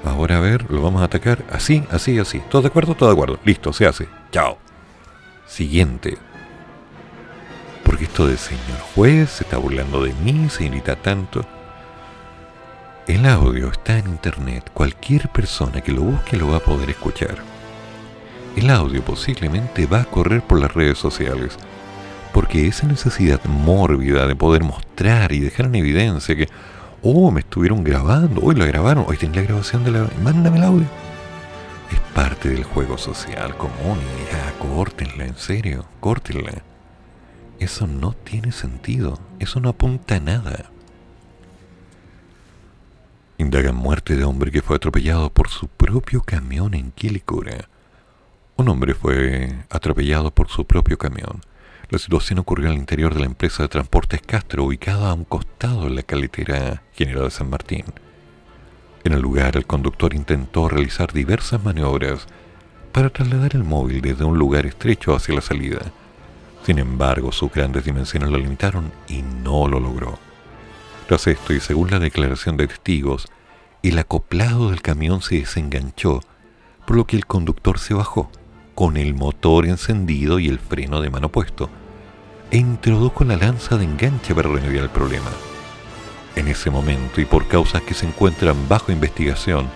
Ahora 0.04 0.38
a 0.38 0.40
ver, 0.42 0.70
lo 0.72 0.82
vamos 0.82 1.02
a 1.02 1.06
atacar 1.06 1.44
así, 1.52 1.84
así, 1.92 2.20
así. 2.20 2.42
¿Todo 2.50 2.62
de 2.64 2.68
acuerdo? 2.70 2.96
Todo 2.96 3.10
de 3.10 3.14
acuerdo. 3.14 3.40
Listo, 3.44 3.74
se 3.74 3.86
hace. 3.86 4.08
Chao. 4.32 4.58
Siguiente. 5.46 6.18
Porque 7.84 8.06
esto 8.06 8.28
del 8.28 8.38
señor 8.38 8.80
juez 8.94 9.30
se 9.30 9.44
está 9.44 9.58
burlando 9.58 10.04
de 10.04 10.14
mí, 10.14 10.50
se 10.50 10.66
irrita 10.66 10.96
tanto. 10.96 11.46
El 13.08 13.26
audio 13.26 13.72
está 13.72 13.98
en 13.98 14.08
internet. 14.08 14.70
Cualquier 14.74 15.30
persona 15.30 15.80
que 15.80 15.94
lo 15.94 16.02
busque 16.02 16.36
lo 16.36 16.50
va 16.50 16.58
a 16.58 16.62
poder 16.62 16.90
escuchar. 16.90 17.38
El 18.58 18.70
audio 18.70 19.02
posiblemente 19.06 19.86
va 19.86 20.02
a 20.02 20.06
correr 20.06 20.42
por 20.42 20.60
las 20.60 20.74
redes 20.74 20.98
sociales. 20.98 21.58
Porque 22.38 22.68
esa 22.68 22.86
necesidad 22.86 23.44
mórbida 23.46 24.28
de 24.28 24.36
poder 24.36 24.64
mostrar 24.64 25.32
y 25.32 25.40
dejar 25.40 25.66
en 25.66 25.74
evidencia 25.74 26.36
que 26.36 26.48
Oh, 27.02 27.32
me 27.32 27.40
estuvieron 27.40 27.84
grabando. 27.84 28.42
Hoy 28.44 28.54
la 28.54 28.68
grabaron. 28.68 29.06
Hoy 29.08 29.18
tiene 29.18 29.38
la 29.38 29.42
grabación 29.42 29.84
de 29.84 29.90
la. 29.90 30.08
Mándame 30.22 30.58
el 30.60 30.64
audio. 30.64 30.86
Es 31.92 32.00
parte 32.14 32.50
del 32.50 32.64
juego 32.64 32.96
social 33.00 33.58
común. 33.58 33.98
Y 34.22 34.32
ya, 34.32 34.54
córtenla, 34.60 35.26
en 35.26 35.36
serio. 35.36 35.86
Córtenla. 36.00 36.62
Eso 37.58 37.88
no 37.88 38.14
tiene 38.14 38.52
sentido. 38.52 39.20
Eso 39.40 39.60
no 39.60 39.70
apunta 39.70 40.18
a 40.18 40.20
nada. 40.20 40.70
Indagan 43.40 43.76
muerte 43.76 44.16
de 44.16 44.26
hombre 44.26 44.52
que 44.52 44.62
fue 44.62 44.76
atropellado 44.76 45.32
por 45.32 45.50
su 45.50 45.70
propio 45.70 46.22
camión 46.22 46.76
en 46.76 46.92
Quilicura. 46.92 47.68
Un 48.58 48.70
hombre 48.70 48.94
fue 48.94 49.56
atropellado 49.72 50.30
por 50.30 50.50
su 50.50 50.66
propio 50.66 51.00
camión. 51.00 51.42
La 51.90 52.00
situación 52.00 52.40
ocurrió 52.40 52.70
al 52.70 52.76
interior 52.76 53.14
de 53.14 53.22
la 53.22 53.28
empresa 53.28 53.64
de 53.64 53.70
transportes 53.70 54.22
Castro, 54.22 54.66
ubicada 54.66 55.10
a 55.10 55.14
un 55.14 55.24
costado 55.24 55.86
de 55.86 55.92
la 55.92 56.04
caletera 56.04 56.84
General 56.94 57.24
de 57.24 57.32
San 57.32 57.50
Martín. 57.50 57.86
En 59.06 59.14
el 59.14 59.22
lugar, 59.22 59.56
el 59.56 59.66
conductor 59.66 60.14
intentó 60.14 60.68
realizar 60.68 61.14
diversas 61.14 61.64
maniobras 61.64 62.28
para 62.92 63.10
trasladar 63.10 63.56
el 63.56 63.64
móvil 63.64 64.02
desde 64.02 64.26
un 64.26 64.38
lugar 64.38 64.66
estrecho 64.66 65.16
hacia 65.16 65.36
la 65.36 65.40
salida. 65.40 65.80
Sin 66.66 66.78
embargo, 66.78 67.32
sus 67.32 67.54
grandes 67.54 67.86
dimensiones 67.86 68.32
lo 68.32 68.38
limitaron 68.38 68.92
y 69.08 69.22
no 69.22 69.70
lo 69.70 69.80
logró. 69.80 70.20
Tras 71.08 71.26
esto, 71.28 71.54
y 71.54 71.62
según 71.62 71.90
la 71.90 72.00
declaración 72.00 72.58
de 72.58 72.68
testigos, 72.68 73.30
el 73.82 73.98
acoplado 73.98 74.72
del 74.72 74.82
camión 74.82 75.22
se 75.22 75.36
desenganchó, 75.36 76.20
por 76.86 76.98
lo 76.98 77.06
que 77.08 77.16
el 77.16 77.26
conductor 77.26 77.80
se 77.80 77.94
bajó 77.94 78.30
con 78.78 78.95
el 78.95 79.16
motor 79.16 79.66
encendido 79.66 80.38
y 80.38 80.48
el 80.48 80.60
freno 80.60 81.02
de 81.02 81.10
mano 81.10 81.30
puesto, 81.30 81.68
e 82.52 82.58
introdujo 82.58 83.24
la 83.24 83.36
lanza 83.36 83.76
de 83.76 83.86
enganche 83.86 84.36
para 84.36 84.49
remediar 84.49 84.84
el 84.84 84.91
problema. 84.91 85.32
En 86.36 86.48
ese 86.48 86.70
momento, 86.70 87.20
y 87.20 87.26
por 87.26 87.48
causas 87.48 87.82
que 87.82 87.95
se 87.95 88.06
encuentran 88.06 88.70
bajo 88.70 88.91
investigación, 88.91 89.68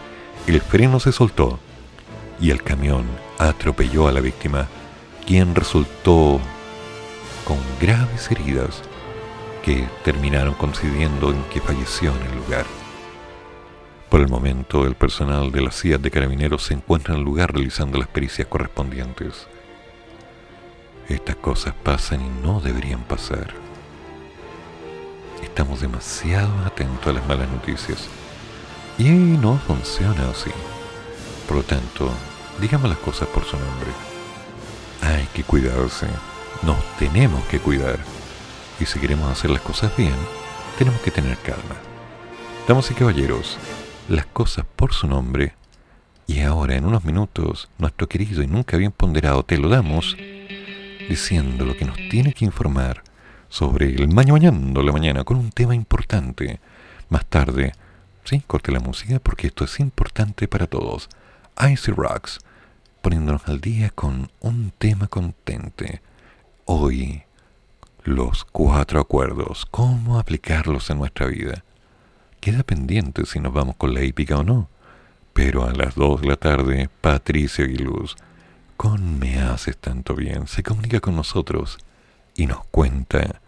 el 0.45 0.61
freno 0.61 0.99
se 0.99 1.11
soltó 1.11 1.57
y 2.39 2.51
el 2.51 2.61
camión 2.61 3.05
atropelló 3.39 4.07
a 4.07 4.11
la 4.11 4.21
víctima, 4.21 4.67
quien 5.25 5.55
resultó 5.55 6.39
con 7.43 7.57
graves 7.81 8.29
heridas 8.29 8.83
que 9.63 9.89
terminaron 10.03 10.53
coincidiendo 10.53 11.31
en 11.31 11.41
que 11.45 11.59
falleció 11.59 12.11
en 12.15 12.21
el 12.21 12.37
lugar. 12.37 12.80
Por 14.11 14.19
el 14.19 14.27
momento, 14.27 14.85
el 14.85 14.95
personal 14.95 15.53
de 15.53 15.61
la 15.61 15.71
CIA 15.71 15.97
de 15.97 16.11
Carabineros 16.11 16.63
se 16.63 16.73
encuentra 16.73 17.13
en 17.13 17.21
el 17.21 17.25
lugar 17.25 17.53
realizando 17.53 17.97
las 17.97 18.09
pericias 18.09 18.45
correspondientes. 18.45 19.47
Estas 21.07 21.37
cosas 21.37 21.73
pasan 21.81 22.19
y 22.19 22.27
no 22.45 22.59
deberían 22.59 23.03
pasar. 23.03 23.53
Estamos 25.41 25.79
demasiado 25.79 26.51
atentos 26.65 27.07
a 27.07 27.13
las 27.13 27.25
malas 27.25 27.49
noticias. 27.51 28.09
Y 28.97 29.11
no 29.11 29.57
funciona 29.65 30.29
así. 30.29 30.51
Por 31.47 31.55
lo 31.55 31.63
tanto, 31.63 32.11
digamos 32.59 32.89
las 32.89 32.99
cosas 32.99 33.29
por 33.29 33.45
su 33.45 33.55
nombre. 33.55 33.91
Hay 35.03 35.25
que 35.33 35.45
cuidarse. 35.45 36.07
Nos 36.63 36.83
tenemos 36.97 37.45
que 37.45 37.59
cuidar. 37.59 37.99
Y 38.77 38.85
si 38.85 38.99
queremos 38.99 39.31
hacer 39.31 39.51
las 39.51 39.61
cosas 39.61 39.95
bien, 39.95 40.15
tenemos 40.77 40.99
que 40.99 41.11
tener 41.11 41.37
calma. 41.37 41.77
Damas 42.67 42.91
y 42.91 42.93
caballeros, 42.93 43.57
las 44.11 44.25
cosas 44.25 44.65
por 44.75 44.93
su 44.93 45.07
nombre. 45.07 45.53
Y 46.27 46.41
ahora, 46.41 46.75
en 46.75 46.85
unos 46.85 47.05
minutos, 47.05 47.69
nuestro 47.77 48.07
querido 48.07 48.43
y 48.43 48.47
nunca 48.47 48.77
bien 48.77 48.91
ponderado 48.91 49.43
te 49.43 49.57
lo 49.57 49.69
damos, 49.69 50.17
diciendo 51.09 51.65
lo 51.65 51.75
que 51.75 51.85
nos 51.85 51.97
tiene 52.09 52.33
que 52.33 52.45
informar 52.45 53.03
sobre 53.49 53.87
el 53.87 54.07
mañana 54.09 54.81
la 54.81 54.91
mañana 54.91 55.23
con 55.23 55.37
un 55.37 55.51
tema 55.51 55.75
importante. 55.75 56.59
Más 57.09 57.25
tarde, 57.25 57.73
sí, 58.23 58.41
corte 58.45 58.71
la 58.71 58.79
música 58.79 59.19
porque 59.19 59.47
esto 59.47 59.63
es 59.63 59.79
importante 59.79 60.47
para 60.47 60.67
todos. 60.67 61.09
Icy 61.69 61.91
Rocks, 61.91 62.39
poniéndonos 63.01 63.47
al 63.47 63.61
día 63.61 63.89
con 63.89 64.29
un 64.41 64.71
tema 64.77 65.07
contente. 65.07 66.01
Hoy, 66.65 67.23
los 68.03 68.45
cuatro 68.45 68.99
acuerdos, 68.99 69.65
cómo 69.69 70.19
aplicarlos 70.19 70.89
en 70.89 70.99
nuestra 70.99 71.27
vida. 71.27 71.63
Queda 72.41 72.63
pendiente 72.63 73.27
si 73.27 73.39
nos 73.39 73.53
vamos 73.53 73.75
con 73.75 73.93
la 73.93 74.01
hípica 74.01 74.37
o 74.37 74.43
no. 74.43 74.67
Pero 75.31 75.63
a 75.63 75.71
las 75.71 75.93
2 75.93 76.21
de 76.21 76.27
la 76.27 76.37
tarde, 76.37 76.89
Patricia 76.99 77.65
Aguiluz, 77.65 78.15
con 78.77 79.19
Me 79.19 79.39
Haces 79.39 79.77
Tanto 79.77 80.15
Bien, 80.15 80.47
se 80.47 80.63
comunica 80.63 80.99
con 80.99 81.15
nosotros 81.15 81.77
y 82.35 82.47
nos 82.47 82.65
cuenta 82.65 83.41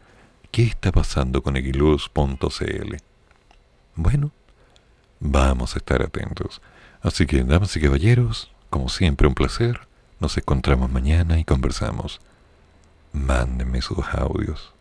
qué 0.52 0.62
está 0.62 0.92
pasando 0.92 1.42
con 1.42 1.56
aguiluz.cl. 1.56 2.96
Bueno, 3.96 4.32
vamos 5.20 5.74
a 5.74 5.80
estar 5.80 6.04
atentos. 6.04 6.62
Así 7.02 7.26
que, 7.26 7.44
damas 7.44 7.76
y 7.76 7.82
caballeros, 7.82 8.52
como 8.70 8.90
siempre, 8.90 9.28
un 9.28 9.34
placer. 9.34 9.88
Nos 10.20 10.38
encontramos 10.38 10.92
mañana 10.92 11.40
y 11.40 11.46
conversamos. 11.46 12.22
Mándenme 13.12 13.82
sus 13.82 14.06
audios 14.14 14.72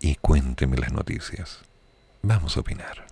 y 0.00 0.16
cuéntenme 0.16 0.76
las 0.76 0.92
noticias. 0.92 1.62
Vamos 2.20 2.58
a 2.58 2.60
opinar. 2.60 3.11